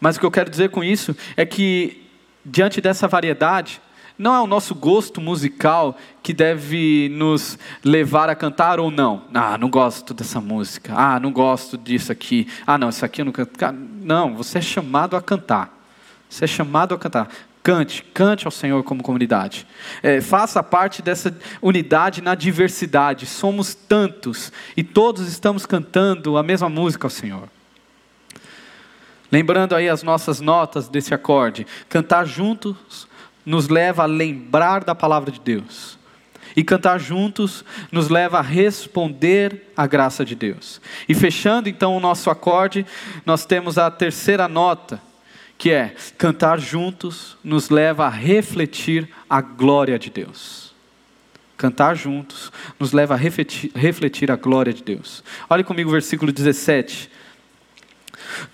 Mas 0.00 0.16
o 0.16 0.20
que 0.20 0.26
eu 0.26 0.30
quero 0.30 0.50
dizer 0.50 0.70
com 0.70 0.82
isso 0.82 1.16
é 1.36 1.46
que, 1.46 2.02
diante 2.44 2.80
dessa 2.80 3.06
variedade, 3.06 3.80
não 4.18 4.34
é 4.34 4.40
o 4.40 4.46
nosso 4.46 4.74
gosto 4.74 5.20
musical 5.20 5.96
que 6.22 6.32
deve 6.32 7.08
nos 7.12 7.58
levar 7.84 8.28
a 8.28 8.34
cantar 8.34 8.78
ou 8.78 8.90
não. 8.90 9.24
Ah, 9.32 9.56
não 9.56 9.70
gosto 9.70 10.12
dessa 10.12 10.40
música. 10.40 10.92
Ah, 10.94 11.18
não 11.18 11.32
gosto 11.32 11.78
disso 11.78 12.12
aqui. 12.12 12.46
Ah, 12.66 12.76
não, 12.76 12.90
isso 12.90 13.04
aqui 13.04 13.20
eu 13.20 13.24
não 13.24 13.32
canto. 13.32 13.52
Não, 14.02 14.34
você 14.34 14.58
é 14.58 14.60
chamado 14.60 15.16
a 15.16 15.22
cantar. 15.22 15.81
Você 16.32 16.44
é 16.44 16.48
chamado 16.48 16.94
a 16.94 16.98
cantar. 16.98 17.28
Cante, 17.62 18.02
cante 18.14 18.46
ao 18.46 18.50
Senhor 18.50 18.82
como 18.82 19.02
comunidade. 19.02 19.66
É, 20.02 20.18
faça 20.22 20.62
parte 20.62 21.02
dessa 21.02 21.36
unidade 21.60 22.22
na 22.22 22.34
diversidade. 22.34 23.26
Somos 23.26 23.74
tantos 23.74 24.50
e 24.74 24.82
todos 24.82 25.28
estamos 25.28 25.66
cantando 25.66 26.38
a 26.38 26.42
mesma 26.42 26.70
música 26.70 27.06
ao 27.06 27.10
Senhor. 27.10 27.50
Lembrando 29.30 29.74
aí 29.74 29.90
as 29.90 30.02
nossas 30.02 30.40
notas 30.40 30.88
desse 30.88 31.12
acorde. 31.12 31.66
Cantar 31.86 32.24
juntos 32.24 33.06
nos 33.44 33.68
leva 33.68 34.04
a 34.04 34.06
lembrar 34.06 34.84
da 34.84 34.94
palavra 34.94 35.30
de 35.30 35.38
Deus. 35.38 35.98
E 36.56 36.64
cantar 36.64 36.98
juntos 36.98 37.62
nos 37.92 38.08
leva 38.08 38.38
a 38.38 38.42
responder 38.42 39.70
à 39.76 39.86
graça 39.86 40.24
de 40.24 40.34
Deus. 40.34 40.80
E 41.06 41.14
fechando 41.14 41.68
então 41.68 41.94
o 41.94 42.00
nosso 42.00 42.30
acorde, 42.30 42.86
nós 43.26 43.44
temos 43.44 43.76
a 43.76 43.90
terceira 43.90 44.48
nota 44.48 45.11
que 45.62 45.70
é 45.70 45.94
cantar 46.18 46.58
juntos 46.58 47.36
nos 47.44 47.70
leva 47.70 48.04
a 48.04 48.08
refletir 48.08 49.08
a 49.30 49.40
glória 49.40 49.96
de 49.96 50.10
Deus. 50.10 50.74
Cantar 51.56 51.94
juntos 51.94 52.50
nos 52.80 52.90
leva 52.90 53.14
a 53.14 53.16
refletir, 53.16 53.70
refletir 53.72 54.32
a 54.32 54.34
glória 54.34 54.72
de 54.72 54.82
Deus. 54.82 55.22
Olhe 55.48 55.62
comigo 55.62 55.88
o 55.88 55.92
versículo 55.92 56.32
17. 56.32 57.08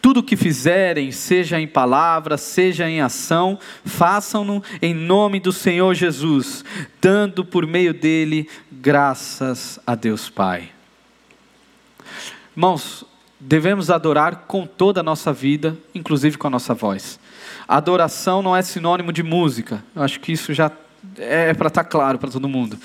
Tudo 0.02 0.20
o 0.20 0.22
que 0.22 0.36
fizerem, 0.36 1.10
seja 1.10 1.58
em 1.58 1.66
palavra, 1.66 2.36
seja 2.36 2.86
em 2.86 3.00
ação, 3.00 3.58
façam-no 3.86 4.62
em 4.82 4.92
nome 4.92 5.40
do 5.40 5.50
Senhor 5.50 5.94
Jesus, 5.94 6.62
dando 7.00 7.42
por 7.42 7.66
meio 7.66 7.94
dele 7.94 8.46
graças 8.70 9.80
a 9.86 9.94
Deus 9.94 10.28
Pai. 10.28 10.72
Irmãos, 12.54 13.07
devemos 13.40 13.90
adorar 13.90 14.44
com 14.46 14.66
toda 14.66 15.00
a 15.00 15.02
nossa 15.02 15.32
vida, 15.32 15.76
inclusive 15.94 16.36
com 16.36 16.46
a 16.46 16.50
nossa 16.50 16.74
voz. 16.74 17.18
Adoração 17.66 18.42
não 18.42 18.56
é 18.56 18.62
sinônimo 18.62 19.12
de 19.12 19.22
música. 19.22 19.84
Eu 19.94 20.02
acho 20.02 20.20
que 20.20 20.32
isso 20.32 20.52
já 20.52 20.70
é 21.16 21.54
para 21.54 21.68
estar 21.68 21.84
tá 21.84 21.88
claro 21.88 22.18
para 22.18 22.30
todo 22.30 22.48
mundo. 22.48 22.78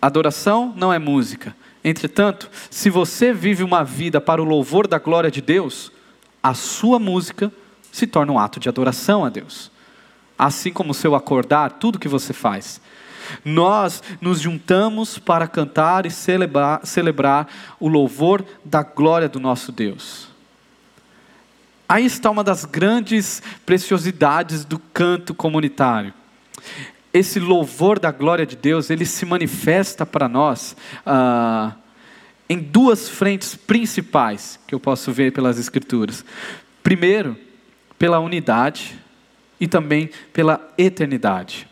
Adoração 0.00 0.72
não 0.76 0.92
é 0.92 0.98
música. 0.98 1.54
Entretanto, 1.84 2.50
se 2.70 2.90
você 2.90 3.32
vive 3.32 3.62
uma 3.62 3.84
vida 3.84 4.20
para 4.20 4.42
o 4.42 4.44
louvor 4.44 4.86
da 4.86 4.98
glória 4.98 5.30
de 5.30 5.40
Deus, 5.40 5.92
a 6.42 6.54
sua 6.54 6.98
música 6.98 7.52
se 7.92 8.06
torna 8.06 8.32
um 8.32 8.38
ato 8.38 8.60
de 8.60 8.68
adoração 8.68 9.24
a 9.24 9.28
Deus. 9.28 9.70
Assim 10.38 10.72
como 10.72 10.90
o 10.92 10.94
seu 10.94 11.14
acordar, 11.14 11.72
tudo 11.72 11.98
que 11.98 12.08
você 12.08 12.32
faz. 12.32 12.80
Nós 13.44 14.02
nos 14.20 14.40
juntamos 14.40 15.18
para 15.18 15.46
cantar 15.46 16.06
e 16.06 16.10
celebrar, 16.10 16.80
celebrar 16.84 17.48
o 17.78 17.88
louvor 17.88 18.44
da 18.64 18.82
glória 18.82 19.28
do 19.28 19.40
nosso 19.40 19.72
Deus. 19.72 20.28
Aí 21.88 22.04
está 22.04 22.30
uma 22.30 22.44
das 22.44 22.64
grandes 22.64 23.42
preciosidades 23.64 24.64
do 24.64 24.78
canto 24.78 25.34
comunitário. 25.34 26.12
Esse 27.14 27.40
louvor 27.40 27.98
da 27.98 28.10
glória 28.10 28.44
de 28.44 28.54
Deus, 28.56 28.90
ele 28.90 29.06
se 29.06 29.24
manifesta 29.24 30.04
para 30.04 30.28
nós 30.28 30.76
ah, 31.06 31.74
em 32.48 32.58
duas 32.58 33.08
frentes 33.08 33.54
principais 33.54 34.58
que 34.66 34.74
eu 34.74 34.80
posso 34.80 35.12
ver 35.12 35.32
pelas 35.32 35.58
Escrituras. 35.58 36.24
Primeiro, 36.82 37.36
pela 37.98 38.18
unidade 38.20 38.98
e 39.60 39.66
também 39.66 40.10
pela 40.32 40.60
eternidade. 40.78 41.67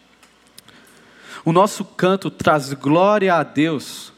O 1.47 1.53
nosso 1.53 1.85
canto 1.85 2.29
traz 2.29 2.73
glória 2.73 3.33
a 3.33 3.45
Deus, 3.45 4.13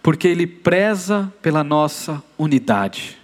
porque 0.00 0.28
ele 0.28 0.46
preza 0.46 1.30
pela 1.42 1.64
nossa 1.64 2.22
unidade. 2.38 3.18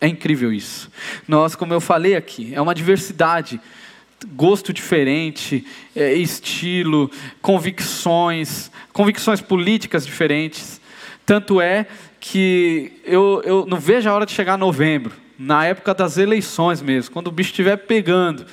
É 0.00 0.06
incrível 0.06 0.52
isso. 0.52 0.88
Nós, 1.26 1.56
como 1.56 1.74
eu 1.74 1.80
falei 1.80 2.14
aqui, 2.14 2.54
é 2.54 2.60
uma 2.60 2.72
diversidade, 2.72 3.60
gosto 4.36 4.72
diferente, 4.72 5.66
é, 5.96 6.14
estilo, 6.14 7.10
convicções, 7.42 8.70
convicções 8.92 9.40
políticas 9.40 10.06
diferentes. 10.06 10.80
Tanto 11.26 11.60
é 11.60 11.88
que 12.20 12.92
eu, 13.04 13.42
eu 13.44 13.66
não 13.66 13.80
vejo 13.80 14.08
a 14.08 14.14
hora 14.14 14.26
de 14.26 14.30
chegar 14.30 14.56
novembro, 14.56 15.12
na 15.36 15.66
época 15.66 15.92
das 15.92 16.18
eleições 16.18 16.80
mesmo, 16.80 17.12
quando 17.12 17.26
o 17.26 17.32
bicho 17.32 17.50
estiver 17.50 17.78
pegando, 17.78 18.46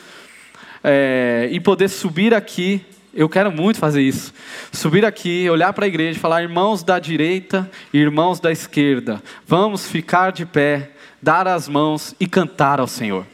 é, 0.84 1.50
e 1.52 1.60
poder 1.60 1.88
subir 1.88 2.34
aqui 2.34 2.84
eu 3.14 3.30
quero 3.30 3.52
muito 3.52 3.78
fazer 3.78 4.02
isso. 4.02 4.34
Subir 4.72 5.06
aqui, 5.06 5.48
olhar 5.50 5.72
para 5.72 5.86
a 5.86 5.88
igreja 5.88 6.18
e 6.18 6.22
falar: 6.22 6.42
irmãos 6.42 6.84
da 6.84 6.98
direita 6.98 7.70
e 7.94 8.00
irmãos 8.00 8.40
da 8.40 8.52
esquerda, 8.52 9.22
vamos 9.46 9.88
ficar 9.88 10.32
de 10.32 10.46
pé, 10.46 10.92
dar 11.22 11.48
as 11.48 11.68
mãos 11.68 12.16
e 12.20 12.26
cantar 12.26 12.80
ao 12.80 12.88
Senhor. 12.88 13.26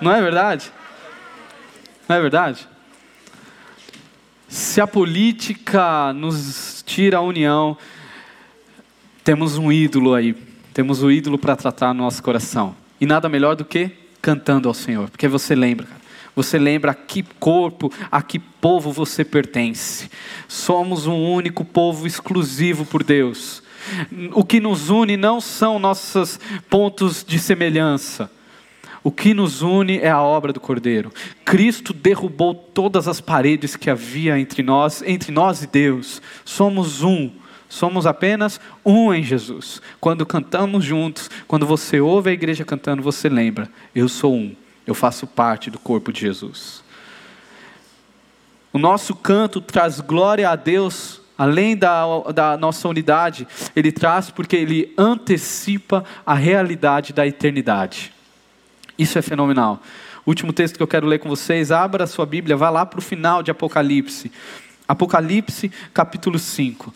Não 0.00 0.12
é 0.12 0.20
verdade? 0.20 0.70
Não 2.06 2.16
é 2.16 2.20
verdade? 2.20 2.68
Se 4.46 4.80
a 4.80 4.86
política 4.86 6.12
nos 6.12 6.82
tira 6.86 7.16
a 7.16 7.22
união, 7.22 7.76
temos 9.24 9.56
um 9.56 9.72
ídolo 9.72 10.14
aí, 10.14 10.36
temos 10.74 11.02
o 11.02 11.06
um 11.06 11.10
ídolo 11.10 11.38
para 11.38 11.56
tratar 11.56 11.94
no 11.94 12.02
nosso 12.02 12.22
coração. 12.22 12.76
E 13.00 13.06
nada 13.06 13.28
melhor 13.28 13.56
do 13.56 13.64
que 13.64 13.90
cantando 14.20 14.68
ao 14.68 14.74
Senhor, 14.74 15.10
porque 15.10 15.26
você 15.26 15.54
lembra, 15.54 15.86
cara 15.86 16.03
você 16.34 16.58
lembra 16.58 16.90
a 16.90 16.94
que 16.94 17.22
corpo, 17.38 17.92
a 18.10 18.20
que 18.22 18.38
povo 18.38 18.92
você 18.92 19.24
pertence. 19.24 20.10
Somos 20.48 21.06
um 21.06 21.30
único 21.32 21.64
povo 21.64 22.06
exclusivo 22.06 22.84
por 22.84 23.02
Deus. 23.04 23.62
O 24.32 24.44
que 24.44 24.60
nos 24.60 24.90
une 24.90 25.16
não 25.16 25.40
são 25.40 25.78
nossos 25.78 26.40
pontos 26.68 27.24
de 27.26 27.38
semelhança. 27.38 28.30
O 29.02 29.10
que 29.10 29.34
nos 29.34 29.60
une 29.60 29.98
é 29.98 30.10
a 30.10 30.22
obra 30.22 30.52
do 30.52 30.58
Cordeiro. 30.58 31.12
Cristo 31.44 31.92
derrubou 31.92 32.54
todas 32.54 33.06
as 33.06 33.20
paredes 33.20 33.76
que 33.76 33.90
havia 33.90 34.38
entre 34.38 34.62
nós, 34.62 35.02
entre 35.06 35.30
nós 35.30 35.62
e 35.62 35.66
Deus. 35.66 36.22
Somos 36.44 37.02
um. 37.02 37.30
Somos 37.68 38.06
apenas 38.06 38.58
um 38.84 39.12
em 39.12 39.22
Jesus. 39.22 39.82
Quando 40.00 40.24
cantamos 40.24 40.84
juntos, 40.84 41.28
quando 41.46 41.66
você 41.66 42.00
ouve 42.00 42.30
a 42.30 42.32
igreja 42.32 42.64
cantando, 42.64 43.02
você 43.02 43.28
lembra: 43.28 43.68
eu 43.94 44.08
sou 44.08 44.34
um. 44.34 44.56
Eu 44.86 44.94
faço 44.94 45.26
parte 45.26 45.70
do 45.70 45.78
corpo 45.78 46.12
de 46.12 46.20
Jesus. 46.20 46.84
O 48.72 48.78
nosso 48.78 49.14
canto 49.14 49.60
traz 49.60 50.00
glória 50.00 50.50
a 50.50 50.56
Deus, 50.56 51.20
além 51.38 51.76
da, 51.76 52.04
da 52.34 52.56
nossa 52.56 52.88
unidade, 52.88 53.46
ele 53.74 53.92
traz 53.92 54.30
porque 54.30 54.56
ele 54.56 54.92
antecipa 54.98 56.04
a 56.26 56.34
realidade 56.34 57.12
da 57.12 57.26
eternidade. 57.26 58.12
Isso 58.98 59.18
é 59.18 59.22
fenomenal. 59.22 59.80
Último 60.26 60.52
texto 60.52 60.76
que 60.76 60.82
eu 60.82 60.88
quero 60.88 61.06
ler 61.06 61.18
com 61.18 61.28
vocês, 61.28 61.70
abra 61.70 62.04
a 62.04 62.06
sua 62.06 62.24
Bíblia, 62.24 62.56
vá 62.56 62.70
lá 62.70 62.84
para 62.86 62.98
o 62.98 63.02
final 63.02 63.42
de 63.42 63.50
Apocalipse. 63.50 64.32
Apocalipse, 64.88 65.70
capítulo 65.92 66.38
5. 66.38 66.92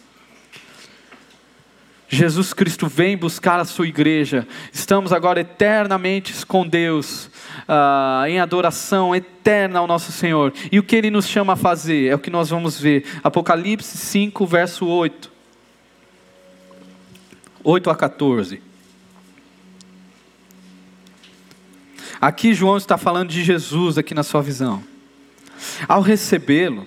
Jesus 2.08 2.54
Cristo 2.54 2.88
vem 2.88 3.18
buscar 3.18 3.60
a 3.60 3.66
sua 3.66 3.86
igreja. 3.86 4.48
Estamos 4.72 5.12
agora 5.12 5.40
eternamente 5.40 6.34
com 6.46 6.66
Deus, 6.66 7.30
uh, 7.66 8.26
em 8.26 8.40
adoração 8.40 9.14
eterna 9.14 9.78
ao 9.78 9.86
nosso 9.86 10.12
Senhor. 10.12 10.52
E 10.70 10.78
o 10.78 10.82
que 10.82 10.96
Ele 10.96 11.10
nos 11.10 11.26
chama 11.26 11.54
a 11.54 11.56
fazer 11.56 12.08
é 12.08 12.14
o 12.14 12.18
que 12.18 12.30
nós 12.30 12.50
vamos 12.50 12.78
ver. 12.78 13.04
Apocalipse 13.22 13.96
5, 13.96 14.46
verso 14.46 14.86
8. 14.86 15.30
8 17.64 17.90
a 17.90 17.96
14. 17.96 18.62
Aqui 22.20 22.52
João 22.52 22.76
está 22.76 22.98
falando 22.98 23.30
de 23.30 23.44
Jesus 23.44 23.96
aqui 23.96 24.14
na 24.14 24.22
sua 24.22 24.42
visão. 24.42 24.82
Ao 25.86 26.00
recebê-lo, 26.00 26.86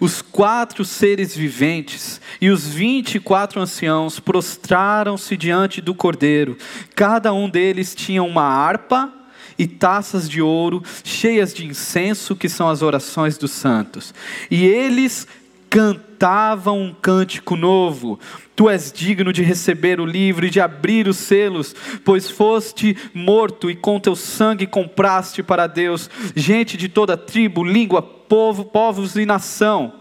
os 0.00 0.20
quatro 0.22 0.84
seres 0.84 1.36
viventes 1.36 2.20
e 2.40 2.50
os 2.50 2.68
vinte 2.68 3.16
e 3.16 3.20
quatro 3.20 3.60
anciãos 3.60 4.18
prostraram-se 4.18 5.36
diante 5.36 5.80
do 5.80 5.94
cordeiro. 5.94 6.56
Cada 6.94 7.32
um 7.32 7.48
deles 7.48 7.94
tinha 7.94 8.22
uma 8.22 8.42
harpa 8.42 9.12
e 9.58 9.66
taças 9.66 10.28
de 10.28 10.42
ouro 10.42 10.82
cheias 11.04 11.54
de 11.54 11.66
incenso, 11.66 12.34
que 12.36 12.48
são 12.48 12.68
as 12.68 12.82
orações 12.82 13.38
dos 13.38 13.52
santos. 13.52 14.14
E 14.50 14.64
eles 14.64 15.26
cantavam 15.68 16.80
um 16.80 16.94
cântico 16.94 17.54
novo. 17.56 18.18
Tu 18.56 18.68
és 18.68 18.90
digno 18.90 19.32
de 19.32 19.42
receber 19.42 20.00
o 20.00 20.06
livro 20.06 20.46
e 20.46 20.50
de 20.50 20.60
abrir 20.60 21.06
os 21.06 21.16
selos, 21.16 21.74
pois 22.04 22.28
foste 22.28 22.96
morto 23.14 23.70
e 23.70 23.76
com 23.76 24.00
teu 24.00 24.16
sangue 24.16 24.66
compraste 24.66 25.42
para 25.42 25.66
Deus 25.66 26.10
gente 26.34 26.76
de 26.76 26.88
toda 26.88 27.16
tribo, 27.16 27.62
língua, 27.62 28.02
povo, 28.02 28.64
povos 28.64 29.14
e 29.16 29.24
nação. 29.24 29.92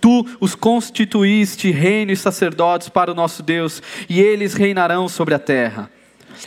Tu 0.00 0.26
os 0.40 0.54
constituíste 0.54 1.70
reino 1.70 2.12
e 2.12 2.16
sacerdotes 2.16 2.88
para 2.88 3.10
o 3.10 3.14
nosso 3.14 3.42
Deus, 3.42 3.82
e 4.08 4.20
eles 4.20 4.54
reinarão 4.54 5.08
sobre 5.08 5.34
a 5.34 5.38
terra. 5.38 5.90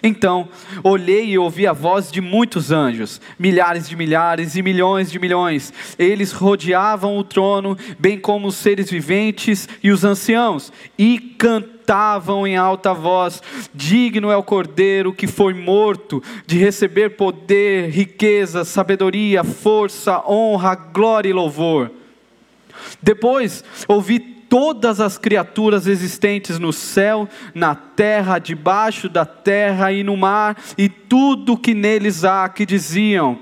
Então 0.02 0.50
olhei 0.84 1.32
e 1.32 1.38
ouvi 1.38 1.66
a 1.66 1.74
voz 1.74 2.12
de 2.12 2.22
muitos 2.22 2.72
anjos, 2.72 3.20
milhares 3.38 3.88
de 3.88 3.96
milhares 3.96 4.56
e 4.56 4.62
milhões 4.62 5.12
de 5.12 5.20
milhões. 5.20 5.74
Eles 5.98 6.32
rodeavam 6.32 7.18
o 7.18 7.24
trono, 7.24 7.78
bem 7.98 8.20
como 8.20 8.48
os 8.48 8.56
seres 8.56 8.90
viventes 8.90 9.68
e 9.84 9.92
os 9.92 10.04
anciãos, 10.04 10.72
e 10.98 11.20
cantavam 11.20 12.46
em 12.46 12.56
alta 12.56 12.94
voz: 12.94 13.42
Digno 13.74 14.32
é 14.32 14.38
o 14.38 14.44
cordeiro 14.44 15.14
que 15.14 15.28
foi 15.28 15.54
morto 15.54 16.22
de 16.46 16.58
receber 16.58 17.12
poder, 17.12 17.90
riqueza, 17.90 18.64
sabedoria, 18.64 19.44
força, 19.44 20.24
honra, 20.28 20.76
glória 20.76 21.30
e 21.30 21.34
louvor. 21.34 21.92
Depois 23.02 23.64
ouvi 23.88 24.20
todas 24.50 25.00
as 25.00 25.18
criaturas 25.18 25.86
existentes 25.86 26.58
no 26.58 26.74
céu, 26.74 27.30
na 27.54 27.76
terra, 27.76 28.39
debaixo 28.39 29.08
da 29.08 29.24
terra 29.24 29.93
e 29.93 30.04
no 30.04 30.18
mar, 30.18 30.58
e 30.78 30.89
tudo 30.89 31.58
que 31.58 31.76
neles 31.76 32.26
há, 32.26 32.50
que 32.50 32.66
diziam: 32.66 33.39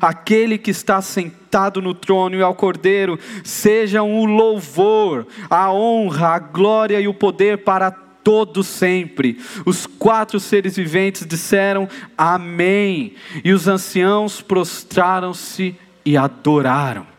Aquele 0.00 0.58
que 0.58 0.72
está 0.72 1.00
sentado 1.00 1.80
no 1.80 1.94
trono 1.94 2.36
e 2.36 2.42
ao 2.42 2.54
cordeiro, 2.54 3.18
sejam 3.44 4.12
o 4.12 4.24
louvor, 4.24 5.26
a 5.48 5.72
honra, 5.72 6.28
a 6.30 6.38
glória 6.38 7.00
e 7.00 7.06
o 7.06 7.14
poder 7.14 7.58
para 7.58 7.90
todo 7.90 8.62
sempre. 8.62 9.38
Os 9.64 9.86
quatro 9.86 10.38
seres 10.40 10.76
viventes 10.76 11.26
disseram 11.26 11.88
amém, 12.18 13.14
e 13.44 13.52
os 13.52 13.68
anciãos 13.68 14.40
prostraram-se 14.40 15.76
e 16.04 16.16
adoraram. 16.16 17.11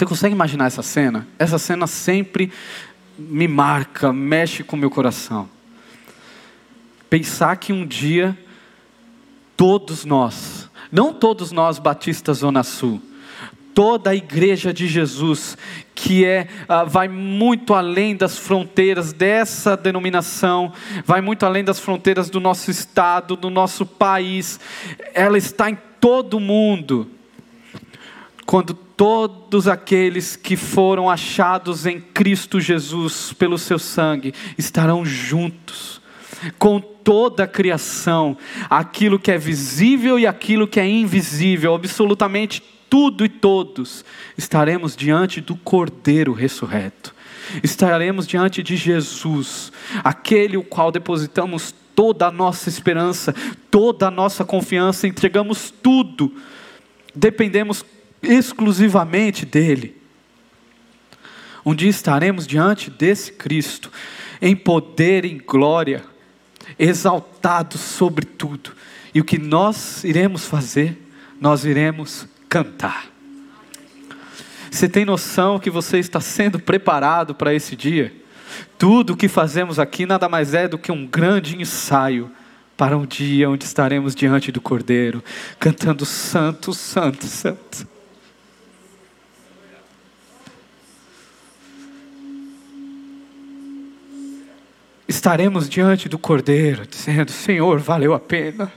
Você 0.00 0.06
consegue 0.06 0.34
imaginar 0.34 0.64
essa 0.64 0.82
cena? 0.82 1.28
Essa 1.38 1.58
cena 1.58 1.86
sempre 1.86 2.50
me 3.18 3.46
marca, 3.46 4.10
mexe 4.10 4.64
com 4.64 4.74
meu 4.74 4.88
coração. 4.88 5.46
Pensar 7.10 7.54
que 7.56 7.70
um 7.70 7.86
dia 7.86 8.34
todos 9.58 10.06
nós, 10.06 10.70
não 10.90 11.12
todos 11.12 11.52
nós 11.52 11.78
batistas 11.78 12.38
Zona 12.38 12.62
Sul, 12.62 13.02
toda 13.74 14.08
a 14.08 14.14
igreja 14.14 14.72
de 14.72 14.88
Jesus, 14.88 15.58
que 15.94 16.24
é 16.24 16.48
uh, 16.62 16.88
vai 16.88 17.06
muito 17.06 17.74
além 17.74 18.16
das 18.16 18.38
fronteiras 18.38 19.12
dessa 19.12 19.76
denominação, 19.76 20.72
vai 21.04 21.20
muito 21.20 21.44
além 21.44 21.62
das 21.62 21.78
fronteiras 21.78 22.30
do 22.30 22.40
nosso 22.40 22.70
estado, 22.70 23.36
do 23.36 23.50
nosso 23.50 23.84
país, 23.84 24.58
ela 25.12 25.36
está 25.36 25.68
em 25.68 25.76
todo 26.00 26.40
mundo. 26.40 27.19
Quando 28.46 28.74
todos 28.74 29.68
aqueles 29.68 30.36
que 30.36 30.56
foram 30.56 31.08
achados 31.08 31.86
em 31.86 32.00
Cristo 32.00 32.60
Jesus 32.60 33.32
pelo 33.32 33.58
seu 33.58 33.78
sangue 33.78 34.34
estarão 34.58 35.04
juntos 35.04 36.00
com 36.58 36.80
toda 36.80 37.44
a 37.44 37.48
criação, 37.48 38.36
aquilo 38.68 39.18
que 39.18 39.30
é 39.30 39.38
visível 39.38 40.18
e 40.18 40.26
aquilo 40.26 40.66
que 40.66 40.80
é 40.80 40.88
invisível, 40.88 41.74
absolutamente 41.74 42.62
tudo 42.88 43.24
e 43.24 43.28
todos, 43.28 44.04
estaremos 44.36 44.96
diante 44.96 45.40
do 45.40 45.54
Cordeiro 45.56 46.32
ressurreto. 46.32 47.14
Estaremos 47.62 48.26
diante 48.26 48.62
de 48.62 48.76
Jesus, 48.76 49.72
aquele 50.02 50.56
o 50.56 50.62
qual 50.62 50.90
depositamos 50.90 51.74
toda 51.94 52.26
a 52.26 52.30
nossa 52.30 52.68
esperança, 52.68 53.34
toda 53.70 54.08
a 54.08 54.10
nossa 54.10 54.44
confiança, 54.44 55.06
entregamos 55.06 55.70
tudo, 55.82 56.32
dependemos 57.14 57.84
exclusivamente 58.22 59.46
dele. 59.46 59.96
Um 61.64 61.74
dia 61.74 61.90
estaremos 61.90 62.46
diante 62.46 62.90
desse 62.90 63.32
Cristo, 63.32 63.90
em 64.40 64.56
poder, 64.56 65.24
em 65.24 65.38
glória, 65.38 66.02
exaltados 66.78 67.80
sobre 67.80 68.24
tudo. 68.24 68.72
E 69.14 69.20
o 69.20 69.24
que 69.24 69.38
nós 69.38 70.04
iremos 70.04 70.46
fazer? 70.46 70.96
Nós 71.40 71.64
iremos 71.64 72.26
cantar. 72.48 73.10
Você 74.70 74.88
tem 74.88 75.04
noção 75.04 75.58
que 75.58 75.68
você 75.68 75.98
está 75.98 76.20
sendo 76.20 76.58
preparado 76.58 77.34
para 77.34 77.52
esse 77.52 77.74
dia? 77.74 78.14
Tudo 78.78 79.12
o 79.12 79.16
que 79.16 79.28
fazemos 79.28 79.78
aqui 79.78 80.06
nada 80.06 80.28
mais 80.28 80.54
é 80.54 80.68
do 80.68 80.78
que 80.78 80.92
um 80.92 81.06
grande 81.06 81.60
ensaio 81.60 82.30
para 82.76 82.96
um 82.96 83.04
dia 83.04 83.50
onde 83.50 83.64
estaremos 83.64 84.14
diante 84.14 84.50
do 84.50 84.60
Cordeiro, 84.60 85.22
cantando 85.58 86.06
Santo, 86.06 86.72
Santo, 86.72 87.26
Santo. 87.26 87.86
Estaremos 95.10 95.68
diante 95.68 96.08
do 96.08 96.18
Cordeiro, 96.18 96.86
dizendo: 96.86 97.30
Senhor, 97.30 97.78
valeu 97.80 98.14
a 98.14 98.20
pena. 98.20 98.72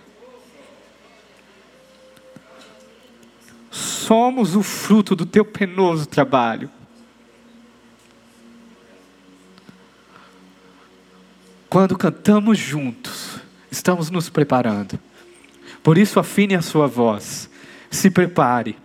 Somos 3.71 4.55
o 4.55 4.61
fruto 4.61 5.15
do 5.15 5.25
teu 5.25 5.45
penoso 5.45 6.05
trabalho. 6.05 6.69
Quando 11.69 11.97
cantamos 11.97 12.59
juntos, 12.59 13.37
estamos 13.71 14.09
nos 14.11 14.29
preparando. 14.29 14.99
Por 15.81 15.97
isso, 15.97 16.19
afine 16.19 16.55
a 16.55 16.61
sua 16.61 16.87
voz, 16.87 17.49
se 17.89 18.11
prepare, 18.11 18.75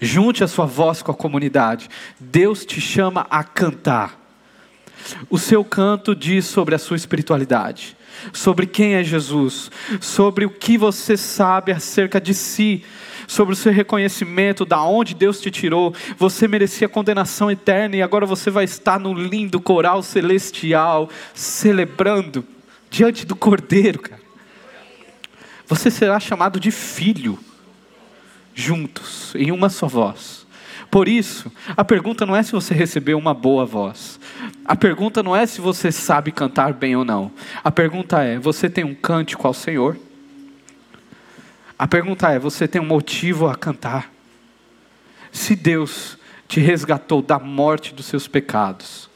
junte 0.00 0.44
a 0.44 0.48
sua 0.48 0.64
voz 0.64 1.02
com 1.02 1.10
a 1.10 1.14
comunidade. 1.14 1.88
Deus 2.20 2.64
te 2.64 2.80
chama 2.80 3.26
a 3.30 3.42
cantar. 3.42 4.27
O 5.28 5.38
seu 5.38 5.64
canto 5.64 6.14
diz 6.14 6.46
sobre 6.46 6.74
a 6.74 6.78
sua 6.78 6.96
espiritualidade, 6.96 7.96
sobre 8.32 8.66
quem 8.66 8.94
é 8.94 9.04
Jesus, 9.04 9.70
sobre 10.00 10.44
o 10.44 10.50
que 10.50 10.76
você 10.76 11.16
sabe 11.16 11.72
acerca 11.72 12.20
de 12.20 12.34
si, 12.34 12.84
sobre 13.26 13.52
o 13.52 13.56
seu 13.56 13.72
reconhecimento, 13.72 14.64
da 14.64 14.82
onde 14.82 15.14
Deus 15.14 15.40
te 15.40 15.50
tirou. 15.50 15.94
Você 16.16 16.48
merecia 16.48 16.88
condenação 16.88 17.50
eterna 17.50 17.96
e 17.96 18.02
agora 18.02 18.26
você 18.26 18.50
vai 18.50 18.64
estar 18.64 18.98
no 18.98 19.12
lindo 19.12 19.60
coral 19.60 20.02
celestial, 20.02 21.08
celebrando 21.34 22.44
diante 22.90 23.26
do 23.26 23.36
Cordeiro, 23.36 24.00
cara. 24.00 24.28
Você 25.66 25.90
será 25.90 26.18
chamado 26.18 26.58
de 26.58 26.70
filho, 26.70 27.38
juntos, 28.54 29.34
em 29.34 29.52
uma 29.52 29.68
só 29.68 29.86
voz. 29.86 30.47
Por 30.90 31.06
isso, 31.06 31.52
a 31.76 31.84
pergunta 31.84 32.24
não 32.24 32.34
é 32.34 32.42
se 32.42 32.52
você 32.52 32.72
recebeu 32.72 33.18
uma 33.18 33.34
boa 33.34 33.66
voz. 33.66 34.18
A 34.64 34.74
pergunta 34.74 35.22
não 35.22 35.36
é 35.36 35.44
se 35.44 35.60
você 35.60 35.92
sabe 35.92 36.32
cantar 36.32 36.72
bem 36.72 36.96
ou 36.96 37.04
não. 37.04 37.30
A 37.62 37.70
pergunta 37.70 38.22
é: 38.22 38.38
você 38.38 38.70
tem 38.70 38.84
um 38.84 38.94
cântico 38.94 39.46
ao 39.46 39.52
Senhor? 39.52 39.98
A 41.78 41.86
pergunta 41.86 42.30
é: 42.30 42.38
você 42.38 42.66
tem 42.66 42.80
um 42.80 42.86
motivo 42.86 43.46
a 43.46 43.54
cantar? 43.54 44.10
Se 45.30 45.54
Deus 45.54 46.18
te 46.48 46.60
resgatou 46.60 47.20
da 47.20 47.38
morte 47.38 47.92
dos 47.92 48.06
seus 48.06 48.26
pecados, 48.26 49.10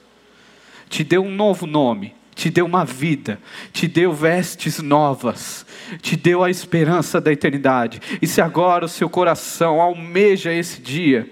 te 0.90 1.02
deu 1.02 1.24
um 1.24 1.34
novo 1.34 1.66
nome, 1.66 2.14
te 2.34 2.50
deu 2.50 2.66
uma 2.66 2.84
vida, 2.84 3.40
te 3.72 3.88
deu 3.88 4.12
vestes 4.12 4.78
novas, 4.78 5.64
te 6.02 6.16
deu 6.16 6.44
a 6.44 6.50
esperança 6.50 7.18
da 7.18 7.32
eternidade, 7.32 8.00
e 8.20 8.26
se 8.26 8.42
agora 8.42 8.84
o 8.84 8.88
seu 8.88 9.08
coração 9.08 9.80
almeja 9.80 10.52
esse 10.52 10.82
dia, 10.82 11.30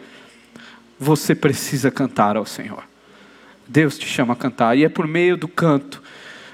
você 1.00 1.34
precisa 1.34 1.90
cantar 1.90 2.36
ao 2.36 2.44
Senhor. 2.44 2.84
Deus 3.66 3.96
te 3.96 4.06
chama 4.06 4.34
a 4.34 4.36
cantar, 4.36 4.76
e 4.76 4.84
é 4.84 4.88
por 4.88 5.06
meio 5.06 5.34
do 5.36 5.48
canto, 5.48 6.02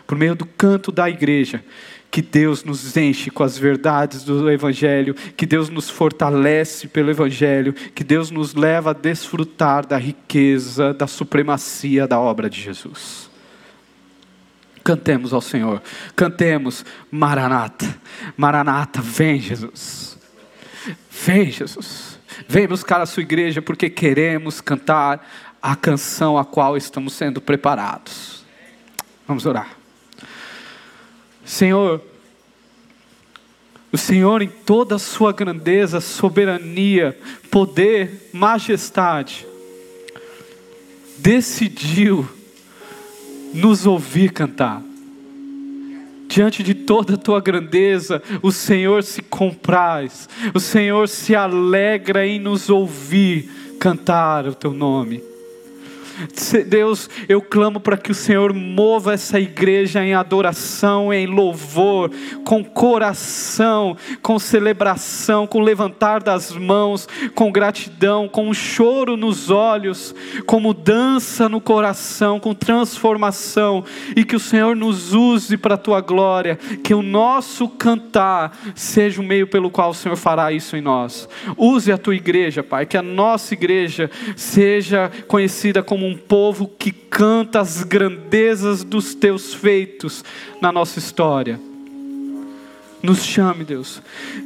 por 0.06 0.16
meio 0.16 0.36
do 0.36 0.46
canto 0.46 0.92
da 0.92 1.10
igreja, 1.10 1.64
que 2.12 2.22
Deus 2.22 2.62
nos 2.62 2.96
enche 2.96 3.28
com 3.28 3.42
as 3.42 3.58
verdades 3.58 4.22
do 4.22 4.48
Evangelho, 4.48 5.14
que 5.36 5.44
Deus 5.44 5.68
nos 5.68 5.90
fortalece 5.90 6.86
pelo 6.86 7.10
Evangelho, 7.10 7.72
que 7.72 8.04
Deus 8.04 8.30
nos 8.30 8.54
leva 8.54 8.90
a 8.90 8.94
desfrutar 8.94 9.84
da 9.84 9.96
riqueza, 9.96 10.94
da 10.94 11.08
supremacia 11.08 12.06
da 12.06 12.20
obra 12.20 12.48
de 12.48 12.60
Jesus. 12.60 13.28
Cantemos 14.84 15.32
ao 15.32 15.40
Senhor, 15.40 15.82
cantemos 16.14 16.84
Maranata, 17.10 18.00
Maranata, 18.36 19.02
vem 19.02 19.40
Jesus, 19.40 20.16
vem 21.10 21.50
Jesus. 21.50 22.05
Vem 22.48 22.66
buscar 22.66 23.00
a 23.00 23.06
sua 23.06 23.22
igreja 23.22 23.62
porque 23.62 23.88
queremos 23.88 24.60
cantar 24.60 25.26
a 25.62 25.74
canção 25.74 26.38
a 26.38 26.44
qual 26.44 26.76
estamos 26.76 27.12
sendo 27.14 27.40
preparados. 27.40 28.44
Vamos 29.26 29.46
orar. 29.46 29.76
Senhor, 31.44 32.02
o 33.92 33.98
Senhor, 33.98 34.42
em 34.42 34.48
toda 34.48 34.96
a 34.96 34.98
sua 34.98 35.32
grandeza, 35.32 36.00
soberania, 36.00 37.18
poder, 37.50 38.30
majestade, 38.32 39.46
decidiu 41.18 42.28
nos 43.54 43.86
ouvir 43.86 44.32
cantar 44.32 44.82
diante 46.28 46.62
de 46.62 46.74
toda 46.74 47.14
a 47.14 47.18
tua 47.18 47.40
grandeza, 47.40 48.22
o 48.42 48.50
Senhor 48.50 49.02
se 49.02 49.22
compraz, 49.22 50.28
o 50.54 50.60
Senhor 50.60 51.08
se 51.08 51.34
alegra 51.34 52.26
em 52.26 52.38
nos 52.38 52.68
ouvir 52.68 53.48
cantar 53.78 54.46
o 54.46 54.54
teu 54.54 54.72
nome. 54.72 55.35
Deus, 56.66 57.10
eu 57.28 57.42
clamo 57.42 57.80
para 57.80 57.96
que 57.96 58.10
o 58.10 58.14
Senhor 58.14 58.52
mova 58.52 59.14
essa 59.14 59.38
igreja 59.38 60.04
em 60.04 60.14
adoração, 60.14 61.12
em 61.12 61.26
louvor, 61.26 62.10
com 62.44 62.64
coração, 62.64 63.96
com 64.22 64.38
celebração, 64.38 65.46
com 65.46 65.60
levantar 65.60 66.22
das 66.22 66.52
mãos, 66.52 67.08
com 67.34 67.52
gratidão, 67.52 68.28
com 68.28 68.48
um 68.48 68.54
choro 68.54 69.16
nos 69.16 69.50
olhos, 69.50 70.14
com 70.46 70.60
mudança 70.60 71.48
no 71.48 71.60
coração, 71.60 72.40
com 72.40 72.54
transformação, 72.54 73.84
e 74.14 74.24
que 74.24 74.36
o 74.36 74.40
Senhor 74.40 74.74
nos 74.74 75.12
use 75.12 75.56
para 75.56 75.74
a 75.74 75.78
tua 75.78 76.00
glória, 76.00 76.56
que 76.82 76.94
o 76.94 77.02
nosso 77.02 77.68
cantar 77.68 78.56
seja 78.74 79.20
o 79.20 79.24
meio 79.24 79.46
pelo 79.46 79.70
qual 79.70 79.90
o 79.90 79.94
Senhor 79.94 80.16
fará 80.16 80.52
isso 80.52 80.76
em 80.76 80.80
nós. 80.80 81.28
Use 81.56 81.92
a 81.92 81.98
tua 81.98 82.14
igreja, 82.14 82.62
Pai, 82.62 82.86
que 82.86 82.96
a 82.96 83.02
nossa 83.02 83.54
igreja 83.54 84.10
seja 84.36 85.10
conhecida 85.26 85.82
como 85.82 86.05
um 86.06 86.16
povo 86.16 86.68
que 86.78 86.92
canta 86.92 87.60
as 87.60 87.82
grandezas 87.82 88.84
dos 88.84 89.14
teus 89.14 89.52
feitos 89.52 90.24
na 90.60 90.70
nossa 90.70 90.98
história. 90.98 91.58
Nos 93.02 93.24
chame, 93.24 93.64
Deus. 93.64 94.02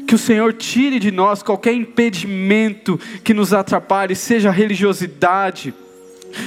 Que 0.06 0.14
o 0.14 0.18
Senhor 0.18 0.52
tire 0.52 0.98
de 0.98 1.10
nós 1.10 1.42
qualquer 1.42 1.72
impedimento 1.72 2.98
que 3.22 3.32
nos 3.32 3.52
atrapalhe, 3.52 4.14
seja 4.16 4.50
religiosidade, 4.50 5.72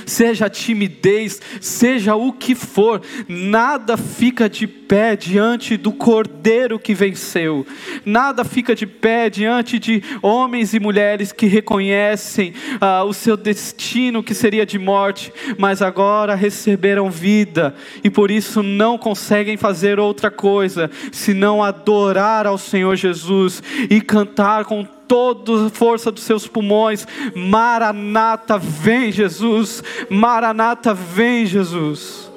seja 0.06 0.50
timidez, 0.50 1.42
seja 1.60 2.16
o 2.16 2.32
que 2.32 2.56
for, 2.56 3.02
nada 3.28 3.98
fica 3.98 4.50
de 4.50 4.68
pé 4.68 5.16
diante 5.16 5.78
do 5.78 5.92
Cordeiro 5.92 6.78
que 6.78 6.94
venceu, 6.94 7.66
nada 8.06 8.44
fica 8.44 8.76
de 8.76 8.86
pé 8.86 9.30
diante 9.30 9.80
de 9.80 10.04
homens 10.22 10.74
e 10.74 10.80
mulheres 10.80 11.32
que 11.32 11.48
reconhecem 11.48 12.54
ah, 12.80 13.04
o 13.04 13.14
seu 13.14 13.36
destino 13.36 14.24
que 14.24 14.34
seria 14.34 14.66
de 14.66 14.78
morte, 14.78 15.32
mas 15.58 15.82
agora 15.82 16.36
receberam 16.36 17.10
vida 17.10 17.76
e 18.04 18.10
por 18.10 18.32
isso 18.32 18.62
não 18.62 18.98
conseguem 18.98 19.58
fazer 19.58 20.00
outra 20.00 20.30
coisa 20.30 20.90
senão 21.12 21.64
adorar 21.64 22.46
ao 22.46 22.58
Senhor 22.58 22.96
Jesus 22.96 23.62
e 23.90 24.02
cantar 24.02 24.66
com 24.66 24.86
toda 25.14 25.68
a 25.68 25.70
força 25.70 26.12
dos 26.12 26.24
seus 26.24 26.48
pulmões: 26.48 27.06
Maranata, 27.36 28.58
vem 28.58 29.12
Jesus, 29.12 29.84
Maranata, 30.10 30.92
vem 30.92 31.46
Jesus. 31.46 32.32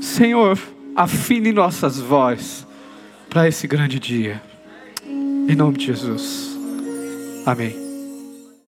Senhor, 0.00 0.58
afine 0.96 1.52
nossas 1.52 2.00
vozes 2.00 2.66
para 3.30 3.46
esse 3.46 3.68
grande 3.68 4.00
dia. 4.00 4.42
Em 5.06 5.54
nome 5.54 5.78
de 5.78 5.86
Jesus. 5.86 6.58
Amém. 7.46 7.87